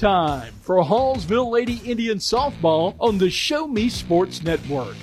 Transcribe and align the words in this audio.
Time 0.00 0.54
for 0.62 0.76
Hallsville 0.76 1.50
Lady 1.50 1.78
Indian 1.84 2.16
Softball 2.16 2.96
on 2.98 3.18
the 3.18 3.28
Show 3.28 3.66
Me 3.66 3.90
Sports 3.90 4.42
Network. 4.42 4.96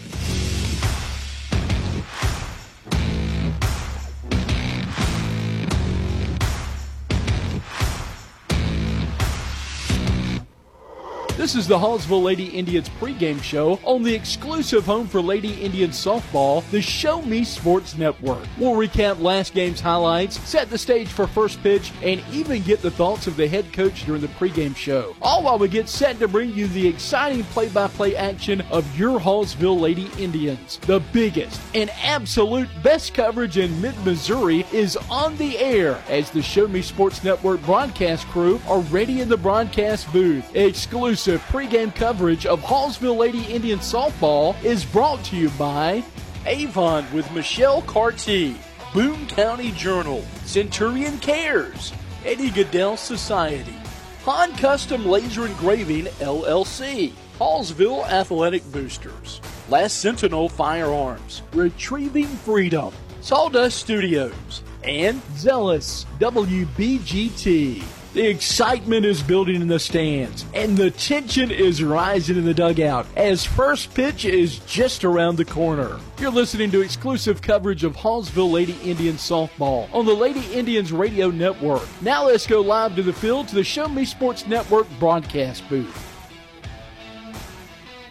This 11.47 11.55
is 11.55 11.67
the 11.69 11.77
Hallsville 11.77 12.23
Lady 12.23 12.47
Indians 12.47 12.89
pregame 12.89 13.41
show 13.41 13.79
on 13.85 14.03
the 14.03 14.13
exclusive 14.13 14.85
home 14.85 15.07
for 15.07 15.21
Lady 15.21 15.53
Indians 15.61 15.95
softball, 15.95 16.69
the 16.71 16.81
Show 16.81 17.21
Me 17.21 17.45
Sports 17.45 17.97
Network. 17.97 18.45
We'll 18.57 18.73
recap 18.73 19.21
last 19.21 19.53
game's 19.53 19.79
highlights, 19.79 20.41
set 20.41 20.69
the 20.69 20.77
stage 20.77 21.07
for 21.07 21.25
first 21.25 21.63
pitch, 21.63 21.93
and 22.03 22.21
even 22.33 22.63
get 22.63 22.81
the 22.81 22.91
thoughts 22.91 23.27
of 23.27 23.37
the 23.37 23.47
head 23.47 23.71
coach 23.71 24.05
during 24.05 24.19
the 24.19 24.27
pregame 24.27 24.75
show. 24.75 25.15
All 25.21 25.41
while 25.41 25.57
we 25.57 25.69
get 25.69 25.87
set 25.87 26.19
to 26.19 26.27
bring 26.27 26.53
you 26.53 26.67
the 26.67 26.85
exciting 26.85 27.45
play 27.45 27.69
by 27.69 27.87
play 27.87 28.13
action 28.17 28.59
of 28.69 28.99
your 28.99 29.17
Hallsville 29.17 29.79
Lady 29.79 30.11
Indians. 30.19 30.79
The 30.79 30.99
biggest 31.13 31.61
and 31.73 31.89
absolute 32.03 32.67
best 32.83 33.13
coverage 33.13 33.57
in 33.57 33.81
mid 33.81 33.97
Missouri 34.03 34.65
is 34.73 34.97
on 35.09 35.37
the 35.37 35.57
air 35.59 36.03
as 36.09 36.29
the 36.29 36.41
Show 36.41 36.67
Me 36.67 36.81
Sports 36.81 37.23
Network 37.23 37.61
broadcast 37.61 38.27
crew 38.27 38.59
are 38.67 38.81
ready 38.81 39.21
in 39.21 39.29
the 39.29 39.37
broadcast 39.37 40.11
booth. 40.11 40.53
Exclusive 40.53 41.36
pregame 41.39 41.93
coverage 41.93 42.45
of 42.45 42.61
Hallsville 42.61 43.17
Lady 43.17 43.43
Indian 43.43 43.79
softball 43.79 44.61
is 44.63 44.85
brought 44.85 45.23
to 45.25 45.35
you 45.35 45.49
by 45.51 46.03
Avon 46.45 47.05
with 47.13 47.31
Michelle 47.31 47.81
Carty, 47.81 48.55
Boone 48.93 49.27
County 49.27 49.71
Journal, 49.71 50.23
Centurion 50.45 51.17
Cares, 51.19 51.93
Eddie 52.25 52.49
Gaedel 52.49 52.97
Society, 52.97 53.75
Han 54.23 54.55
Custom 54.57 55.05
Laser 55.05 55.45
Engraving 55.45 56.05
LLC, 56.19 57.11
Hallsville 57.39 58.07
Athletic 58.09 58.63
Boosters, 58.71 59.41
Last 59.69 59.99
Sentinel 59.99 60.49
Firearms, 60.49 61.41
Retrieving 61.53 62.27
Freedom, 62.27 62.93
Sawdust 63.21 63.77
Studios, 63.77 64.63
and 64.83 65.21
Zealous 65.35 66.05
WBGT. 66.19 67.96
The 68.17 68.27
excitement 68.27 69.05
is 69.05 69.21
building 69.21 69.61
in 69.61 69.67
the 69.67 69.77
stands, 69.77 70.43
and 70.55 70.75
the 70.75 70.89
tension 70.89 71.51
is 71.51 71.83
rising 71.83 72.35
in 72.35 72.45
the 72.45 72.53
dugout 72.55 73.05
as 73.15 73.45
first 73.45 73.93
pitch 73.93 74.25
is 74.25 74.57
just 74.65 75.03
around 75.03 75.35
the 75.35 75.45
corner. 75.45 75.99
You're 76.19 76.31
listening 76.31 76.71
to 76.71 76.81
exclusive 76.81 77.43
coverage 77.43 77.83
of 77.83 77.95
Hallsville 77.95 78.51
Lady 78.51 78.75
Indians 78.83 79.19
softball 79.19 79.87
on 79.93 80.07
the 80.07 80.15
Lady 80.15 80.51
Indians 80.51 80.91
Radio 80.91 81.29
Network. 81.29 81.87
Now 82.01 82.25
let's 82.25 82.47
go 82.47 82.59
live 82.59 82.95
to 82.95 83.03
the 83.03 83.13
field 83.13 83.49
to 83.49 83.55
the 83.55 83.63
Show 83.63 83.87
Me 83.87 84.03
Sports 84.03 84.47
Network 84.47 84.87
broadcast 84.97 85.69
booth. 85.69 85.95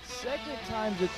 Second 0.04 0.58
time's 0.69 1.02
a 1.02 1.08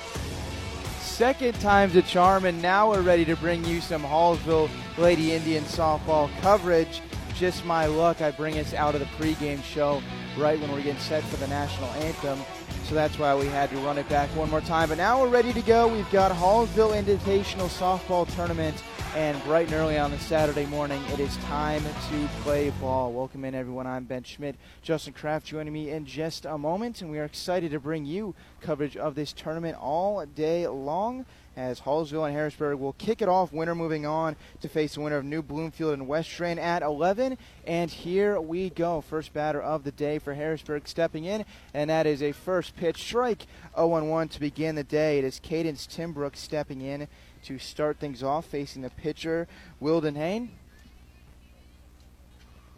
second 0.99 1.59
time's 1.59 1.95
a 1.95 2.01
charm, 2.01 2.45
and 2.45 2.59
now 2.59 2.89
we're 2.89 3.01
ready 3.01 3.25
to 3.25 3.35
bring 3.35 3.63
you 3.65 3.81
some 3.81 4.01
Hallsville 4.01 4.67
Lady 4.97 5.33
Indian 5.33 5.63
softball 5.65 6.27
coverage. 6.41 7.03
Just 7.39 7.63
my 7.63 7.85
luck, 7.85 8.21
I 8.21 8.31
bring 8.31 8.59
us 8.59 8.73
out 8.73 8.95
of 8.95 8.99
the 8.99 9.05
pregame 9.05 9.63
show 9.63 10.03
right 10.37 10.59
when 10.59 10.69
we're 10.73 10.81
getting 10.81 10.99
set 10.99 11.23
for 11.23 11.37
the 11.37 11.47
national 11.47 11.87
anthem. 11.91 12.37
So 12.83 12.93
that's 12.93 13.17
why 13.17 13.33
we 13.33 13.45
had 13.45 13.69
to 13.69 13.77
run 13.77 13.97
it 13.97 14.09
back 14.09 14.27
one 14.35 14.49
more 14.49 14.59
time. 14.59 14.89
But 14.89 14.97
now 14.97 15.21
we're 15.21 15.29
ready 15.29 15.53
to 15.53 15.61
go. 15.61 15.87
We've 15.87 16.11
got 16.11 16.33
Hallsville 16.33 17.01
Invitational 17.01 17.69
Softball 17.69 18.27
Tournament, 18.35 18.83
and 19.15 19.41
bright 19.45 19.67
and 19.67 19.75
early 19.75 19.97
on 19.97 20.11
the 20.11 20.19
Saturday 20.19 20.65
morning, 20.65 21.01
it 21.13 21.21
is 21.21 21.37
time 21.37 21.81
to 21.81 22.29
play 22.41 22.71
ball. 22.81 23.13
Welcome 23.13 23.45
in, 23.45 23.55
everyone. 23.55 23.87
I'm 23.87 24.03
Ben 24.03 24.23
Schmidt. 24.23 24.57
Justin 24.81 25.13
Kraft 25.13 25.45
joining 25.45 25.71
me 25.71 25.91
in 25.91 26.05
just 26.05 26.43
a 26.43 26.57
moment, 26.57 27.01
and 27.01 27.09
we 27.09 27.19
are 27.19 27.25
excited 27.25 27.71
to 27.71 27.79
bring 27.79 28.03
you 28.03 28.35
coverage 28.59 28.97
of 28.97 29.15
this 29.15 29.31
tournament 29.31 29.77
all 29.79 30.25
day 30.25 30.67
long 30.67 31.25
as 31.59 31.81
Hallsville 31.81 32.25
and 32.25 32.33
Harrisburg 32.33 32.79
will 32.79 32.93
kick 32.93 33.21
it 33.21 33.27
off. 33.27 33.51
Winner 33.51 33.75
moving 33.75 34.05
on 34.05 34.37
to 34.61 34.69
face 34.69 34.95
the 34.95 35.01
winner 35.01 35.17
of 35.17 35.25
New 35.25 35.41
Bloomfield 35.41 35.93
and 35.93 36.07
Westran 36.07 36.57
at 36.57 36.81
11. 36.81 37.37
And 37.67 37.91
here 37.91 38.39
we 38.39 38.69
go. 38.69 39.01
First 39.01 39.33
batter 39.33 39.61
of 39.61 39.83
the 39.83 39.91
day 39.91 40.19
for 40.19 40.33
Harrisburg 40.33 40.87
stepping 40.87 41.25
in, 41.25 41.43
and 41.73 41.89
that 41.89 42.07
is 42.07 42.23
a 42.23 42.31
first 42.31 42.77
pitch 42.77 43.03
strike 43.03 43.45
0 43.75 43.87
1 43.87 44.09
1 44.09 44.27
to 44.29 44.39
begin 44.39 44.75
the 44.75 44.85
day. 44.85 45.19
It 45.19 45.25
is 45.25 45.39
Cadence 45.39 45.85
Timbrook 45.85 46.37
stepping 46.37 46.81
in 46.81 47.09
to 47.43 47.59
start 47.59 47.99
things 47.99 48.23
off, 48.23 48.45
facing 48.45 48.81
the 48.81 48.89
pitcher, 48.89 49.47
Wildenhain. 49.81 50.49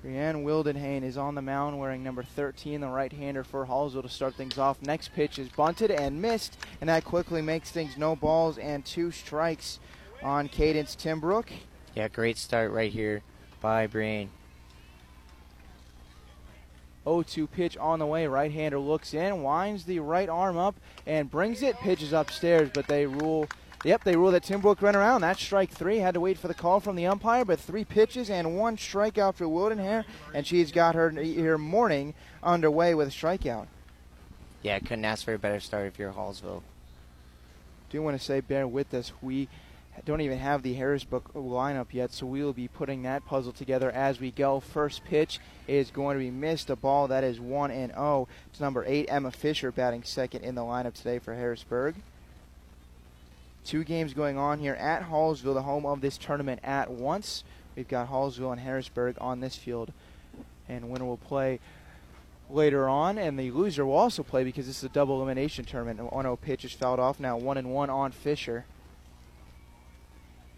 Brianne 0.03 0.43
Wildenhain 0.43 1.03
is 1.03 1.15
on 1.15 1.35
the 1.35 1.43
mound 1.43 1.77
wearing 1.77 2.03
number 2.03 2.23
13, 2.23 2.81
the 2.81 2.87
right-hander 2.87 3.43
for 3.43 3.67
Hallsville 3.67 4.01
to 4.01 4.09
start 4.09 4.33
things 4.33 4.57
off. 4.57 4.81
Next 4.81 5.13
pitch 5.13 5.37
is 5.37 5.47
bunted 5.49 5.91
and 5.91 6.19
missed, 6.19 6.57
and 6.79 6.89
that 6.89 7.05
quickly 7.05 7.41
makes 7.41 7.69
things 7.69 7.97
no 7.97 8.15
balls 8.15 8.57
and 8.57 8.83
two 8.83 9.11
strikes 9.11 9.79
on 10.23 10.47
Cadence 10.47 10.95
Timbrook. 10.95 11.49
Yeah, 11.93 12.07
great 12.07 12.39
start 12.39 12.71
right 12.71 12.91
here 12.91 13.21
by 13.61 13.85
Brian. 13.85 14.31
0-2 17.05 17.49
pitch 17.51 17.77
on 17.77 17.99
the 17.99 18.05
way. 18.05 18.25
Right-hander 18.25 18.79
looks 18.79 19.13
in, 19.13 19.43
winds 19.43 19.85
the 19.85 19.99
right 19.99 20.29
arm 20.29 20.57
up, 20.57 20.75
and 21.05 21.29
brings 21.29 21.61
it. 21.61 21.75
Pitches 21.77 22.13
upstairs, 22.13 22.71
but 22.73 22.87
they 22.87 23.05
rule 23.05 23.47
Yep, 23.83 24.03
they 24.03 24.15
rule 24.15 24.31
that 24.31 24.43
Timbrook 24.43 24.81
ran 24.81 24.95
around. 24.95 25.21
That's 25.21 25.41
strike 25.41 25.71
three. 25.71 25.97
Had 25.97 26.13
to 26.13 26.19
wait 26.19 26.37
for 26.37 26.47
the 26.47 26.53
call 26.53 26.79
from 26.79 26.95
the 26.95 27.07
umpire, 27.07 27.43
but 27.43 27.59
three 27.59 27.83
pitches 27.83 28.29
and 28.29 28.55
one 28.57 28.77
strikeout 28.77 29.35
for 29.35 29.45
Wildenhain, 29.45 30.05
and 30.33 30.45
she's 30.45 30.71
got 30.71 30.93
her 30.93 31.09
her 31.11 31.57
morning 31.57 32.13
underway 32.43 32.93
with 32.93 33.07
a 33.07 33.11
strikeout. 33.11 33.65
Yeah, 34.61 34.77
couldn't 34.77 35.05
ask 35.05 35.25
for 35.25 35.33
a 35.33 35.39
better 35.39 35.59
start 35.59 35.87
if 35.87 35.97
you're 35.97 36.13
Hallsville. 36.13 36.61
Do 37.89 37.97
you 37.97 38.03
want 38.03 38.17
to 38.17 38.23
say, 38.23 38.39
bear 38.39 38.67
with 38.67 38.93
us. 38.93 39.11
We 39.21 39.49
don't 40.05 40.21
even 40.21 40.37
have 40.37 40.61
the 40.61 40.75
Harrisburg 40.75 41.23
lineup 41.33 41.87
yet, 41.91 42.13
so 42.13 42.27
we 42.27 42.43
will 42.43 42.53
be 42.53 42.67
putting 42.67 43.01
that 43.01 43.25
puzzle 43.25 43.51
together 43.51 43.91
as 43.91 44.19
we 44.19 44.29
go. 44.29 44.59
First 44.59 45.03
pitch 45.03 45.39
is 45.67 45.89
going 45.89 46.17
to 46.17 46.23
be 46.23 46.31
missed. 46.31 46.69
A 46.69 46.75
ball 46.75 47.07
that 47.07 47.23
is 47.23 47.39
1 47.39 47.71
and 47.71 47.91
0. 47.91 48.27
It's 48.51 48.59
number 48.59 48.85
8, 48.87 49.07
Emma 49.09 49.31
Fisher, 49.31 49.71
batting 49.71 50.03
second 50.03 50.43
in 50.43 50.53
the 50.53 50.61
lineup 50.61 50.93
today 50.93 51.17
for 51.17 51.33
Harrisburg. 51.33 51.95
Two 53.63 53.83
games 53.83 54.13
going 54.13 54.37
on 54.37 54.59
here 54.59 54.73
at 54.73 55.03
Hallsville, 55.03 55.53
the 55.53 55.61
home 55.61 55.85
of 55.85 56.01
this 56.01 56.17
tournament 56.17 56.59
at 56.63 56.89
once. 56.89 57.43
We've 57.75 57.87
got 57.87 58.09
Hallsville 58.09 58.51
and 58.51 58.61
Harrisburg 58.61 59.15
on 59.21 59.39
this 59.39 59.55
field. 59.55 59.93
And 60.67 60.89
winner 60.89 61.05
will 61.05 61.17
play 61.17 61.59
later 62.49 62.89
on, 62.89 63.17
and 63.17 63.37
the 63.37 63.51
loser 63.51 63.85
will 63.85 63.95
also 63.95 64.23
play 64.23 64.43
because 64.43 64.67
this 64.67 64.79
is 64.79 64.83
a 64.83 64.89
double 64.89 65.17
elimination 65.17 65.65
tournament. 65.65 65.99
An 65.99 66.07
1 66.07 66.23
0 66.23 66.35
pitch 66.37 66.65
is 66.65 66.73
fouled 66.73 66.99
off 66.99 67.19
now, 67.19 67.37
1 67.37 67.57
and 67.57 67.71
1 67.71 67.89
on 67.89 68.11
Fisher. 68.11 68.65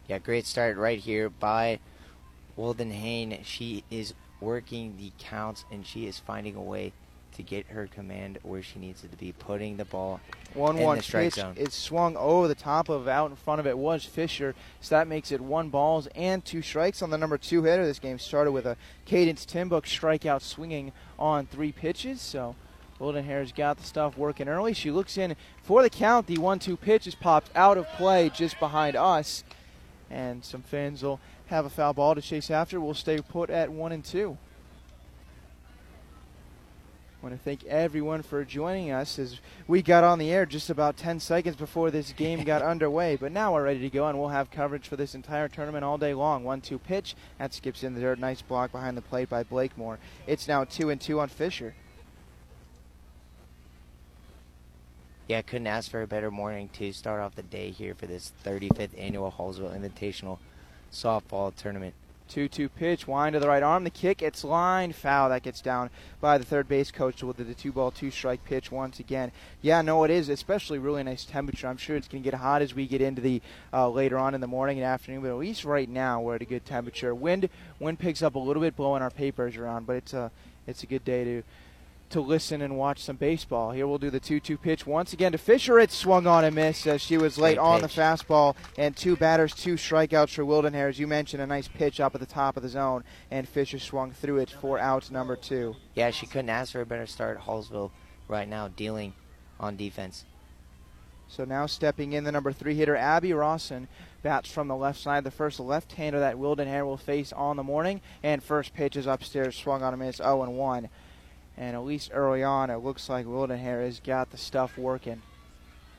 Yeah, 0.08 0.20
great 0.20 0.46
start 0.46 0.78
right 0.78 1.00
here 1.00 1.30
by 1.30 1.80
Wildenhain. 2.58 3.44
She 3.44 3.84
is 3.90 4.14
working 4.42 4.98
the 4.98 5.12
counts 5.18 5.64
and 5.72 5.86
she 5.86 6.06
is 6.06 6.20
finding 6.20 6.56
a 6.56 6.62
way 6.62 6.92
to 7.36 7.44
get 7.44 7.68
her 7.68 7.88
command 7.88 8.40
where 8.44 8.62
she 8.62 8.80
needs 8.80 9.04
it 9.04 9.12
to 9.12 9.18
be, 9.18 9.32
putting 9.32 9.78
the 9.78 9.86
ball 9.86 10.20
one 10.54 10.78
in 10.78 10.84
one 10.84 10.98
the 10.98 11.04
strike 11.04 11.26
pitch. 11.26 11.36
zone. 11.36 11.56
It 11.58 11.74
swung 11.74 12.16
over 12.18 12.48
the 12.48 12.56
top 12.56 12.90
of 12.90 13.08
out 13.08 13.30
in 13.30 13.36
front 13.36 13.60
of 13.60 13.68
it 13.68 13.78
was 13.78 14.06
Fisher, 14.06 14.56
so 14.82 14.96
that 14.96 15.08
makes 15.08 15.32
it 15.32 15.42
one 15.42 15.70
balls 15.70 16.08
and 16.16 16.44
two 16.44 16.62
strikes 16.62 17.02
on 17.02 17.10
the 17.10 17.18
number 17.18 17.38
two 17.38 17.64
hitter. 17.64 17.86
This 17.86 18.00
game 18.00 18.20
started 18.20 18.52
with 18.52 18.66
a 18.66 18.78
Cadence 19.06 19.46
Timbrook 19.46 19.86
strikeout 19.86 20.42
swinging 20.42 20.92
on 21.18 21.46
three 21.46 21.72
pitches. 21.72 22.22
So 22.22 22.56
Wildenhain's 23.00 23.52
got 23.52 23.78
the 23.78 23.84
stuff 23.84 24.18
working 24.18 24.48
early. 24.48 24.74
She 24.74 24.92
looks 24.92 25.18
in 25.18 25.36
for 25.64 25.82
the 25.82 25.90
count. 25.90 26.28
The 26.28 26.38
one-two 26.38 26.78
pitch 26.78 27.08
is 27.08 27.16
popped 27.16 27.50
out 27.56 27.78
of 27.78 27.88
play 27.94 28.30
just 28.30 28.60
behind 28.60 28.96
us, 28.96 29.44
and 30.10 30.46
some 30.46 30.62
fans 30.62 31.04
will 31.04 31.20
have 31.48 31.66
a 31.66 31.70
foul 31.70 31.94
ball 31.94 32.16
to 32.16 32.22
chase 32.22 32.50
after. 32.50 32.80
We'll 32.80 32.94
stay 32.94 33.20
put 33.20 33.50
at 33.50 33.72
one 33.72 33.92
and 33.92 34.04
two. 34.04 34.38
Want 37.24 37.34
to 37.34 37.42
thank 37.42 37.64
everyone 37.64 38.22
for 38.22 38.44
joining 38.44 38.92
us 38.92 39.18
as 39.18 39.40
we 39.66 39.81
got 39.81 40.04
on 40.04 40.20
the 40.20 40.30
air 40.30 40.46
just 40.46 40.70
about 40.70 40.98
10 40.98 41.22
seconds 41.22 41.56
before 41.56 41.90
this 41.90 42.12
game 42.12 42.44
got 42.44 42.62
underway. 42.62 43.16
But 43.16 43.31
now 43.31 43.54
we're 43.54 43.64
ready 43.64 43.80
to 43.80 43.90
go, 43.90 44.08
and 44.08 44.20
we'll 44.20 44.28
have 44.28 44.52
coverage 44.52 44.90
for 44.90 44.98
this 44.98 45.16
entire 45.16 45.48
tournament 45.48 45.86
all 45.86 45.98
day 45.98 46.14
long. 46.14 46.44
One-two 46.44 46.80
pitch 46.80 47.16
that 47.40 47.54
skips 47.54 47.81
in 47.81 47.96
the 47.96 48.02
dirt. 48.02 48.20
Nice 48.20 48.42
block 48.42 48.74
behind 48.74 48.98
the 48.98 49.02
plate 49.02 49.30
by 49.30 49.44
Blakemore. 49.44 50.00
It's 50.28 50.50
now 50.50 50.66
two 50.66 50.90
and 50.90 51.00
two 51.00 51.22
on 51.22 51.30
Fisher. 51.30 51.75
Yeah, 55.30 55.42
couldn't 55.42 55.68
ask 55.68 55.90
for 55.90 56.02
a 56.02 56.08
better 56.08 56.30
morning 56.30 56.70
to 56.74 56.92
start 56.92 57.22
off 57.22 57.36
the 57.36 57.44
day 57.44 57.70
here 57.72 57.96
for 57.96 58.06
this 58.06 58.34
35th 58.44 59.00
annual 59.00 59.31
Hallsville 59.31 59.74
Invitational 59.74 60.40
softball 60.92 61.56
tournament. 61.56 61.94
2 62.30 62.48
2 62.48 62.70
pitch, 62.70 63.08
wind 63.08 63.34
to 63.34 63.40
the 63.40 63.48
right 63.48 63.64
arm. 63.64 63.84
The 63.84 63.90
kick, 63.90 64.22
it's 64.22 64.44
line 64.44 64.94
foul. 64.94 65.30
That 65.30 65.44
gets 65.44 65.62
down 65.62 65.90
by 66.22 66.38
the 66.38 66.46
third 66.46 66.68
base 66.68 66.92
coach 66.92 67.24
with 67.24 67.38
the 67.38 67.54
two 67.54 67.72
ball, 67.72 67.92
two 67.92 68.12
strike 68.12 68.44
pitch 68.46 68.72
once 68.72 69.00
again. 69.00 69.31
Yeah, 69.62 69.81
no, 69.81 70.04
it 70.04 70.12
is, 70.12 70.30
especially 70.30 70.80
really 70.80 71.04
nice 71.04 71.25
temperature. 71.25 71.68
I'm 71.68 71.78
sure 71.78 71.96
it's 71.96 72.08
going 72.08 72.24
to 72.24 72.30
get 72.30 72.40
hot 72.40 72.62
as 72.62 72.74
we 72.74 72.88
get 72.88 73.02
into 73.02 73.22
the 73.22 73.42
uh, 73.72 73.90
later 73.90 74.18
on 74.18 74.36
in 74.36 74.42
the 74.42 74.48
morning 74.48 74.78
and 74.78 74.86
afternoon, 74.86 75.22
but 75.22 75.30
at 75.30 75.38
least 75.38 75.66
right 75.66 75.90
now 75.90 76.22
we're 76.22 76.36
at 76.36 76.42
a 76.42 76.46
good 76.46 76.66
temperature. 76.66 77.14
Wind 77.14 77.50
wind 77.80 78.00
picks 78.00 78.22
up 78.22 78.36
a 78.36 78.40
little 78.40 78.62
bit, 78.62 78.75
blowing 78.75 79.02
our 79.02 79.12
papers 79.12 79.58
around, 79.58 79.86
but 79.86 79.96
it's 79.96 80.14
a 80.14 80.31
it's 80.66 80.84
a 80.84 80.88
good 80.88 81.04
day 81.04 81.24
to 81.24 81.44
to 82.13 82.21
listen 82.21 82.62
and 82.62 82.77
watch 82.77 83.04
some 83.04 83.15
baseball. 83.15 83.71
Here 83.71 83.86
we'll 83.86 83.98
do 83.98 84.10
the 84.10 84.19
2 84.19 84.39
2 84.39 84.57
pitch 84.57 84.88
once 84.88 85.13
again 85.13 85.31
to 85.33 85.38
Fisher. 85.38 85.80
It 85.80 85.92
swung 85.92 86.25
on 86.25 86.45
and 86.45 86.56
missed 86.56 86.88
as 86.88 87.01
she 87.01 87.18
was 87.18 87.38
late 87.38 87.57
Great 87.57 87.65
on 87.65 87.81
the 87.81 87.88
fastball. 87.88 88.56
And 88.77 88.95
two 88.95 89.15
batters, 89.15 89.54
two 89.54 89.75
strikeouts 89.75 90.33
for 90.33 90.44
Wildenhain. 90.44 90.89
As 90.89 91.00
you 91.00 91.07
mentioned, 91.07 91.42
a 91.42 91.48
nice 91.48 91.68
pitch 91.68 92.00
up 92.00 92.15
at 92.15 92.21
the 92.21 92.27
top 92.27 92.56
of 92.56 92.63
the 92.63 92.69
zone. 92.69 93.04
And 93.31 93.48
Fisher 93.48 93.80
swung 93.80 94.12
through 94.12 94.38
it 94.38 94.50
for 94.50 94.80
out 94.80 95.12
number 95.12 95.36
two. 95.36 95.75
Yeah, 95.95 96.12
she 96.12 96.25
couldn't 96.25 96.50
ask 96.50 96.71
for 96.71 96.81
a 96.81 96.86
better 96.86 97.07
start. 97.07 97.42
Hallsville 97.42 97.92
right 98.27 98.48
now 98.48 98.68
dealing 98.68 99.13
on 99.60 99.75
defense. 99.75 100.25
So 101.27 101.45
now 101.45 101.65
stepping 101.65 102.13
in 102.13 102.25
the 102.25 102.31
number 102.31 102.51
three 102.51 102.75
hitter, 102.75 102.95
Abby 102.95 103.33
Rawson, 103.33 103.88
bats 104.21 104.51
from 104.51 104.68
the 104.68 104.75
left 104.75 105.00
side. 105.00 105.24
The 105.24 105.31
first 105.31 105.60
left-hander 105.60 106.19
that 106.19 106.36
Wildenhain 106.36 106.86
will 106.86 106.98
face 106.98 107.33
on 107.33 107.57
the 107.57 107.63
morning. 107.63 108.01
And 108.21 108.44
first 108.44 108.75
pitch 108.75 108.95
is 108.95 109.07
upstairs, 109.07 109.56
swung 109.56 109.81
on 109.81 109.95
a 109.95 109.98
miss, 109.98 110.18
0 110.18 110.44
and 110.44 110.57
1. 110.57 110.89
And 111.58 111.76
at 111.76 111.84
least 111.84 112.12
early 112.14 112.44
on, 112.44 112.70
it 112.70 112.78
looks 112.78 113.10
like 113.10 113.26
Wildenhain 113.26 113.84
has 113.84 114.00
got 114.00 114.32
the 114.32 114.38
stuff 114.38 114.78
working. 114.78 115.22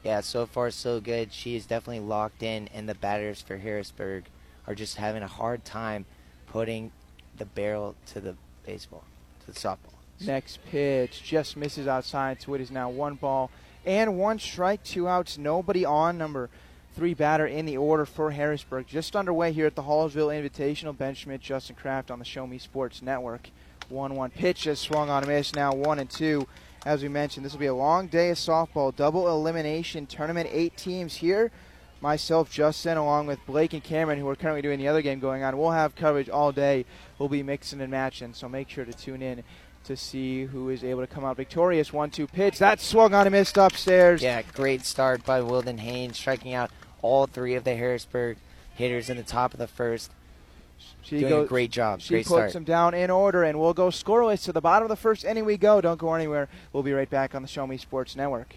Yeah, 0.02 0.20
so 0.20 0.46
far 0.46 0.70
so 0.70 1.00
good. 1.00 1.32
She 1.32 1.56
is 1.56 1.66
definitely 1.66 2.00
locked 2.00 2.42
in, 2.42 2.68
and 2.74 2.88
the 2.88 2.94
batters 2.94 3.40
for 3.40 3.56
Harrisburg 3.56 4.24
are 4.66 4.74
just 4.74 4.96
having 4.96 5.22
a 5.22 5.28
hard 5.28 5.64
time 5.64 6.04
putting 6.46 6.92
the 7.36 7.46
barrel 7.46 7.94
to 8.06 8.20
the 8.20 8.36
baseball, 8.66 9.04
to 9.40 9.52
the 9.52 9.58
softball. 9.58 9.94
Next 10.20 10.60
pitch 10.70 11.22
just 11.22 11.56
misses 11.56 11.86
outside, 11.86 12.42
so 12.42 12.54
it 12.54 12.60
is 12.60 12.70
now 12.70 12.88
one 12.90 13.14
ball 13.14 13.50
and 13.84 14.18
one 14.18 14.38
strike, 14.38 14.82
two 14.82 15.08
outs, 15.08 15.36
nobody 15.38 15.84
on. 15.84 16.18
Number 16.18 16.48
three 16.94 17.14
batter 17.14 17.46
in 17.46 17.66
the 17.66 17.76
order 17.76 18.06
for 18.06 18.30
Harrisburg. 18.30 18.86
Just 18.86 19.16
underway 19.16 19.52
here 19.52 19.66
at 19.66 19.74
the 19.74 19.82
Hallsville 19.82 20.32
Invitational. 20.32 20.96
Ben 20.96 21.14
Schmidt, 21.14 21.40
Justin 21.40 21.76
Kraft 21.76 22.10
on 22.10 22.18
the 22.18 22.24
Show 22.24 22.46
Me 22.46 22.58
Sports 22.58 23.02
Network. 23.02 23.50
1 23.88 24.14
1 24.14 24.30
pitch 24.30 24.62
just 24.62 24.82
swung 24.82 25.10
on 25.10 25.24
a 25.24 25.26
miss, 25.26 25.54
now 25.54 25.72
1 25.72 25.98
and 25.98 26.10
2. 26.10 26.46
As 26.84 27.02
we 27.02 27.08
mentioned, 27.08 27.44
this 27.44 27.52
will 27.52 27.60
be 27.60 27.66
a 27.66 27.74
long 27.74 28.08
day 28.08 28.30
of 28.30 28.36
softball, 28.36 28.94
double 28.94 29.28
elimination 29.28 30.06
tournament, 30.06 30.48
eight 30.52 30.76
teams 30.76 31.16
here. 31.16 31.50
Myself, 32.00 32.50
Justin, 32.50 32.98
along 32.98 33.26
with 33.26 33.38
Blake 33.46 33.72
and 33.72 33.82
Cameron, 33.82 34.18
who 34.18 34.28
are 34.28 34.36
currently 34.36 34.60
doing 34.60 34.78
the 34.78 34.88
other 34.88 35.00
game 35.00 35.20
going 35.20 35.42
on, 35.42 35.56
we'll 35.56 35.70
have 35.70 35.96
coverage 35.96 36.28
all 36.28 36.52
day. 36.52 36.84
We'll 37.18 37.30
be 37.30 37.42
mixing 37.42 37.80
and 37.80 37.90
matching, 37.90 38.34
so 38.34 38.46
make 38.46 38.68
sure 38.68 38.84
to 38.84 38.92
tune 38.92 39.22
in 39.22 39.42
to 39.84 39.96
see 39.96 40.44
who 40.44 40.68
is 40.68 40.84
able 40.84 41.00
to 41.00 41.06
come 41.06 41.24
out 41.24 41.36
victorious. 41.36 41.92
One 41.92 42.10
two 42.10 42.26
pitch. 42.26 42.58
That 42.58 42.80
swung 42.80 43.14
on 43.14 43.26
and 43.26 43.32
missed 43.32 43.56
upstairs. 43.56 44.22
Yeah, 44.22 44.42
great 44.42 44.84
start 44.84 45.24
by 45.24 45.40
Wilden 45.40 45.78
Haynes, 45.78 46.18
striking 46.18 46.52
out 46.52 46.70
all 47.00 47.26
three 47.26 47.54
of 47.54 47.64
the 47.64 47.74
Harrisburg 47.74 48.38
hitters 48.74 49.08
in 49.08 49.16
the 49.16 49.22
top 49.22 49.54
of 49.54 49.58
the 49.58 49.68
first. 49.68 50.10
She 51.02 51.20
Doing 51.20 51.30
goes, 51.30 51.46
a 51.46 51.48
great 51.48 51.70
job. 51.70 52.00
She 52.00 52.14
great 52.14 52.26
puts 52.26 52.28
start. 52.28 52.52
them 52.52 52.64
down 52.64 52.94
in 52.94 53.10
order, 53.10 53.42
and 53.42 53.60
we'll 53.60 53.74
go 53.74 53.88
scoreless 53.88 54.44
to 54.44 54.52
the 54.52 54.60
bottom 54.60 54.84
of 54.84 54.88
the 54.88 54.96
first 54.96 55.24
inning. 55.24 55.44
We 55.44 55.56
go. 55.56 55.80
Don't 55.80 55.98
go 55.98 56.14
anywhere. 56.14 56.48
We'll 56.72 56.82
be 56.82 56.92
right 56.92 57.08
back 57.10 57.34
on 57.34 57.42
the 57.42 57.48
Show 57.48 57.66
Me 57.66 57.76
Sports 57.76 58.16
Network. 58.16 58.56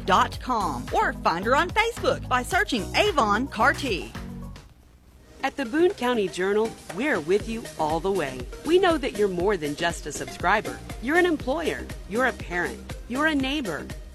mcarty.avonrepresentative.com 0.00 0.86
or 0.92 1.12
find 1.12 1.44
her 1.44 1.56
on 1.56 1.70
Facebook 1.70 2.26
by 2.28 2.42
searching 2.42 2.84
Avon 2.96 3.46
Carty. 3.48 4.12
At 5.42 5.56
the 5.56 5.64
Boone 5.64 5.90
County 5.90 6.28
Journal, 6.28 6.70
we're 6.94 7.18
with 7.18 7.48
you 7.48 7.64
all 7.78 7.98
the 7.98 8.12
way. 8.12 8.40
We 8.64 8.78
know 8.78 8.96
that 8.96 9.18
you're 9.18 9.26
more 9.26 9.56
than 9.56 9.74
just 9.74 10.06
a 10.06 10.12
subscriber. 10.12 10.78
You're 11.02 11.16
an 11.16 11.26
employer, 11.26 11.84
you're 12.08 12.26
a 12.26 12.32
parent, 12.32 12.78
you're 13.08 13.26
a 13.26 13.34
neighbor. 13.34 13.84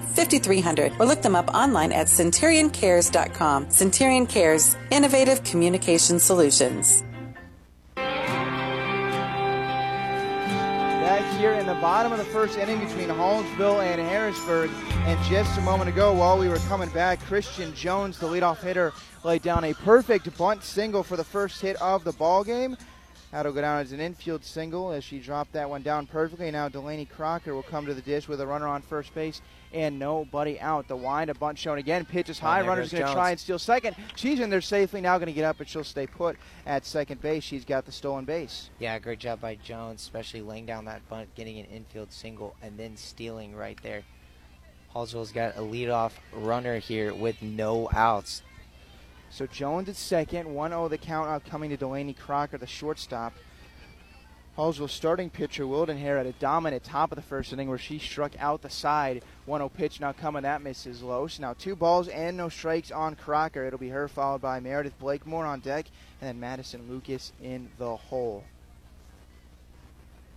5300 0.00 0.92
or 0.98 1.06
look 1.06 1.22
them 1.22 1.34
up 1.34 1.48
online 1.54 1.92
at 1.92 2.06
centurioncares.com. 2.06 3.70
Centurion 3.70 4.26
Cares, 4.26 4.76
innovative 4.90 5.42
communication 5.44 6.18
solutions. 6.18 7.02
Back 11.02 11.38
here 11.38 11.52
in 11.52 11.66
the 11.66 11.74
bottom 11.74 12.12
of 12.12 12.18
the 12.18 12.24
first 12.24 12.56
inning 12.56 12.78
between 12.78 13.08
Hallsville 13.08 13.82
and 13.84 14.00
Harrisburg. 14.00 14.70
And 15.04 15.22
just 15.24 15.58
a 15.58 15.60
moment 15.60 15.90
ago, 15.90 16.12
while 16.14 16.38
we 16.38 16.48
were 16.48 16.58
coming 16.68 16.88
back, 16.90 17.20
Christian 17.20 17.74
Jones, 17.74 18.18
the 18.18 18.26
leadoff 18.26 18.62
hitter, 18.62 18.92
laid 19.24 19.42
down 19.42 19.64
a 19.64 19.74
perfect 19.74 20.34
bunt 20.38 20.62
single 20.62 21.02
for 21.02 21.16
the 21.16 21.24
first 21.24 21.60
hit 21.60 21.76
of 21.82 22.04
the 22.04 22.12
ball 22.12 22.44
game. 22.44 22.76
That'll 23.32 23.52
go 23.52 23.62
down 23.62 23.80
as 23.80 23.92
an 23.92 24.00
infield 24.00 24.44
single 24.44 24.92
as 24.92 25.02
she 25.02 25.18
dropped 25.18 25.54
that 25.54 25.68
one 25.68 25.80
down 25.82 26.06
perfectly. 26.06 26.50
Now 26.50 26.68
Delaney 26.68 27.06
Crocker 27.06 27.54
will 27.54 27.62
come 27.62 27.86
to 27.86 27.94
the 27.94 28.02
dish 28.02 28.28
with 28.28 28.42
a 28.42 28.46
runner 28.46 28.66
on 28.68 28.82
first 28.82 29.14
base 29.14 29.40
and 29.72 29.98
nobody 29.98 30.60
out. 30.60 30.86
The 30.86 30.96
wind, 30.96 31.30
a 31.30 31.34
bunt 31.34 31.58
shown 31.58 31.78
again. 31.78 32.04
Pitch 32.04 32.28
is 32.28 32.38
Oh, 32.40 32.42
high. 32.46 32.60
there 32.60 32.68
Runner's 32.68 32.92
going 32.92 33.06
to 33.06 33.12
try 33.12 33.30
and 33.30 33.40
steal 33.40 33.58
second. 33.58 33.96
She's 34.16 34.38
in 34.38 34.50
there 34.50 34.60
safely. 34.60 35.00
Now 35.00 35.16
going 35.16 35.28
to 35.28 35.32
get 35.32 35.46
up, 35.46 35.56
but 35.56 35.66
she'll 35.66 35.82
stay 35.82 36.06
put 36.06 36.36
at 36.66 36.84
second 36.84 37.22
base. 37.22 37.42
She's 37.42 37.64
got 37.64 37.86
the 37.86 37.92
stolen 37.92 38.26
base. 38.26 38.68
Yeah, 38.78 38.98
great 38.98 39.18
job 39.18 39.40
by 39.40 39.54
Jones, 39.54 40.02
especially 40.02 40.42
laying 40.42 40.66
down 40.66 40.84
that 40.84 41.08
bunt, 41.08 41.34
getting 41.34 41.58
an 41.58 41.64
infield 41.66 42.12
single, 42.12 42.54
and 42.62 42.78
then 42.78 42.98
stealing 42.98 43.56
right 43.56 43.78
there. 43.82 44.02
Hallsville's 44.94 45.32
got 45.32 45.56
a 45.56 45.60
leadoff 45.60 46.12
runner 46.34 46.78
here 46.78 47.14
with 47.14 47.40
no 47.40 47.88
outs. 47.94 48.42
So 49.32 49.46
Jones 49.46 49.88
at 49.88 49.96
second, 49.96 50.54
1 50.54 50.70
0 50.72 50.88
the 50.88 50.98
count 50.98 51.30
out 51.30 51.46
coming 51.46 51.70
to 51.70 51.76
Delaney 51.78 52.12
Crocker, 52.12 52.58
the 52.58 52.66
shortstop. 52.66 53.32
Hallsville 54.58 54.90
starting 54.90 55.30
pitcher 55.30 55.64
Wildenhain 55.64 56.18
had 56.18 56.26
a 56.26 56.32
dominant 56.32 56.84
top 56.84 57.10
of 57.10 57.16
the 57.16 57.22
first 57.22 57.50
inning 57.50 57.70
where 57.70 57.78
she 57.78 57.98
struck 57.98 58.32
out 58.38 58.60
the 58.60 58.68
side. 58.68 59.24
1 59.46 59.58
0 59.60 59.70
pitch 59.70 60.00
now 60.00 60.12
coming. 60.12 60.42
That 60.42 60.60
misses 60.60 61.02
Los. 61.02 61.38
Now 61.38 61.54
two 61.54 61.74
balls 61.74 62.08
and 62.08 62.36
no 62.36 62.50
strikes 62.50 62.90
on 62.90 63.16
Crocker. 63.16 63.64
It'll 63.64 63.78
be 63.78 63.88
her 63.88 64.06
followed 64.06 64.42
by 64.42 64.60
Meredith 64.60 64.98
Blakemore 64.98 65.46
on 65.46 65.60
deck 65.60 65.86
and 66.20 66.28
then 66.28 66.38
Madison 66.38 66.86
Lucas 66.90 67.32
in 67.42 67.70
the 67.78 67.96
hole. 67.96 68.44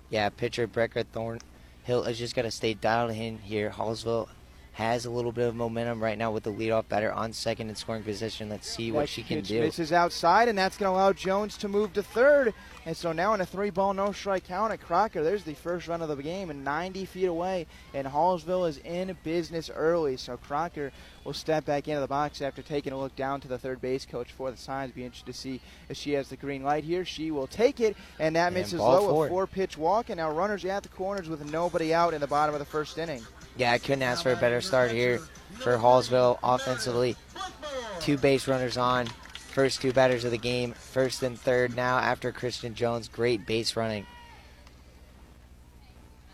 Yeah, 0.09 0.29
pitcher 0.29 0.69
Brecker 0.69 1.05
Thornhill 1.11 2.03
has 2.03 2.17
just 2.17 2.33
got 2.33 2.43
to 2.43 2.51
stay 2.51 2.73
dialed 2.73 3.11
in 3.11 3.39
here. 3.39 3.71
Hallsville 3.71 4.29
has 4.75 5.05
a 5.05 5.09
little 5.09 5.31
bit 5.31 5.47
of 5.47 5.55
momentum 5.55 6.03
right 6.03 6.17
now 6.17 6.29
with 6.31 6.43
the 6.43 6.51
leadoff 6.51 6.85
batter 6.89 7.09
on 7.13 7.31
second 7.31 7.69
in 7.69 7.75
scoring 7.75 8.03
position. 8.03 8.49
Let's 8.49 8.69
see 8.69 8.91
what 8.91 9.07
she 9.07 9.23
can 9.23 9.41
do. 9.41 9.61
Misses 9.61 9.93
outside, 9.93 10.49
and 10.49 10.57
that's 10.57 10.77
going 10.77 10.91
to 10.91 10.93
allow 10.93 11.13
Jones 11.13 11.55
to 11.59 11.69
move 11.69 11.93
to 11.93 12.03
third. 12.03 12.53
And 12.85 12.95
so 12.95 13.13
now 13.13 13.33
in 13.33 13.39
a 13.39 13.45
three 13.45 13.69
ball, 13.69 13.93
no 13.93 14.11
strike 14.11 14.43
count 14.43 14.73
at 14.73 14.81
Crocker, 14.81 15.23
there's 15.23 15.45
the 15.45 15.53
first 15.53 15.87
run 15.87 16.01
of 16.01 16.09
the 16.09 16.21
game 16.21 16.49
and 16.49 16.65
90 16.65 17.05
feet 17.05 17.27
away. 17.27 17.67
And 17.93 18.05
Hallsville 18.05 18.67
is 18.67 18.79
in 18.79 19.15
business 19.23 19.71
early. 19.73 20.17
So 20.17 20.35
Crocker 20.35 20.91
will 21.23 21.33
step 21.33 21.63
back 21.63 21.87
into 21.87 22.01
the 22.01 22.07
box 22.07 22.41
after 22.41 22.61
taking 22.61 22.91
a 22.91 22.99
look 22.99 23.15
down 23.15 23.39
to 23.41 23.47
the 23.47 23.57
third 23.57 23.79
base 23.79 24.05
coach 24.05 24.33
for 24.33 24.51
the 24.51 24.57
signs. 24.57 24.91
Be 24.91 25.05
interested 25.05 25.31
to 25.31 25.37
see 25.37 25.61
if 25.87 25.95
she 25.95 26.11
has 26.13 26.27
the 26.27 26.35
green 26.35 26.63
light 26.63 26.83
here. 26.83 27.05
She 27.05 27.31
will 27.31 27.47
take 27.47 27.79
it, 27.79 27.95
and 28.19 28.35
that 28.35 28.47
and 28.47 28.55
misses 28.55 28.81
low. 28.81 29.09
Four. 29.09 29.25
A 29.25 29.29
four 29.29 29.47
pitch 29.47 29.77
walk, 29.77 30.09
and 30.09 30.17
now 30.17 30.29
runners 30.31 30.65
at 30.65 30.83
the 30.83 30.89
corners 30.89 31.29
with 31.29 31.49
nobody 31.49 31.93
out 31.93 32.13
in 32.13 32.19
the 32.19 32.27
bottom 32.27 32.53
of 32.53 32.59
the 32.59 32.65
first 32.65 32.97
inning. 32.97 33.23
Yeah, 33.57 33.71
I 33.71 33.77
couldn't 33.77 34.03
ask 34.03 34.23
for 34.23 34.31
a 34.31 34.37
better 34.37 34.61
start 34.61 34.91
here 34.91 35.19
for 35.53 35.77
Hallsville 35.77 36.39
offensively. 36.43 37.15
Two 37.99 38.17
base 38.17 38.47
runners 38.47 38.77
on, 38.77 39.07
First 39.55 39.81
two 39.81 39.93
batters 39.93 40.25
of 40.25 40.31
the 40.31 40.37
game, 40.37 40.73
first 40.73 41.23
and 41.23 41.39
third 41.39 41.77
now 41.77 41.97
after 41.97 42.33
Christian 42.33 42.75
Jones. 42.75 43.07
Great 43.07 43.45
base 43.45 43.77
running. 43.77 44.05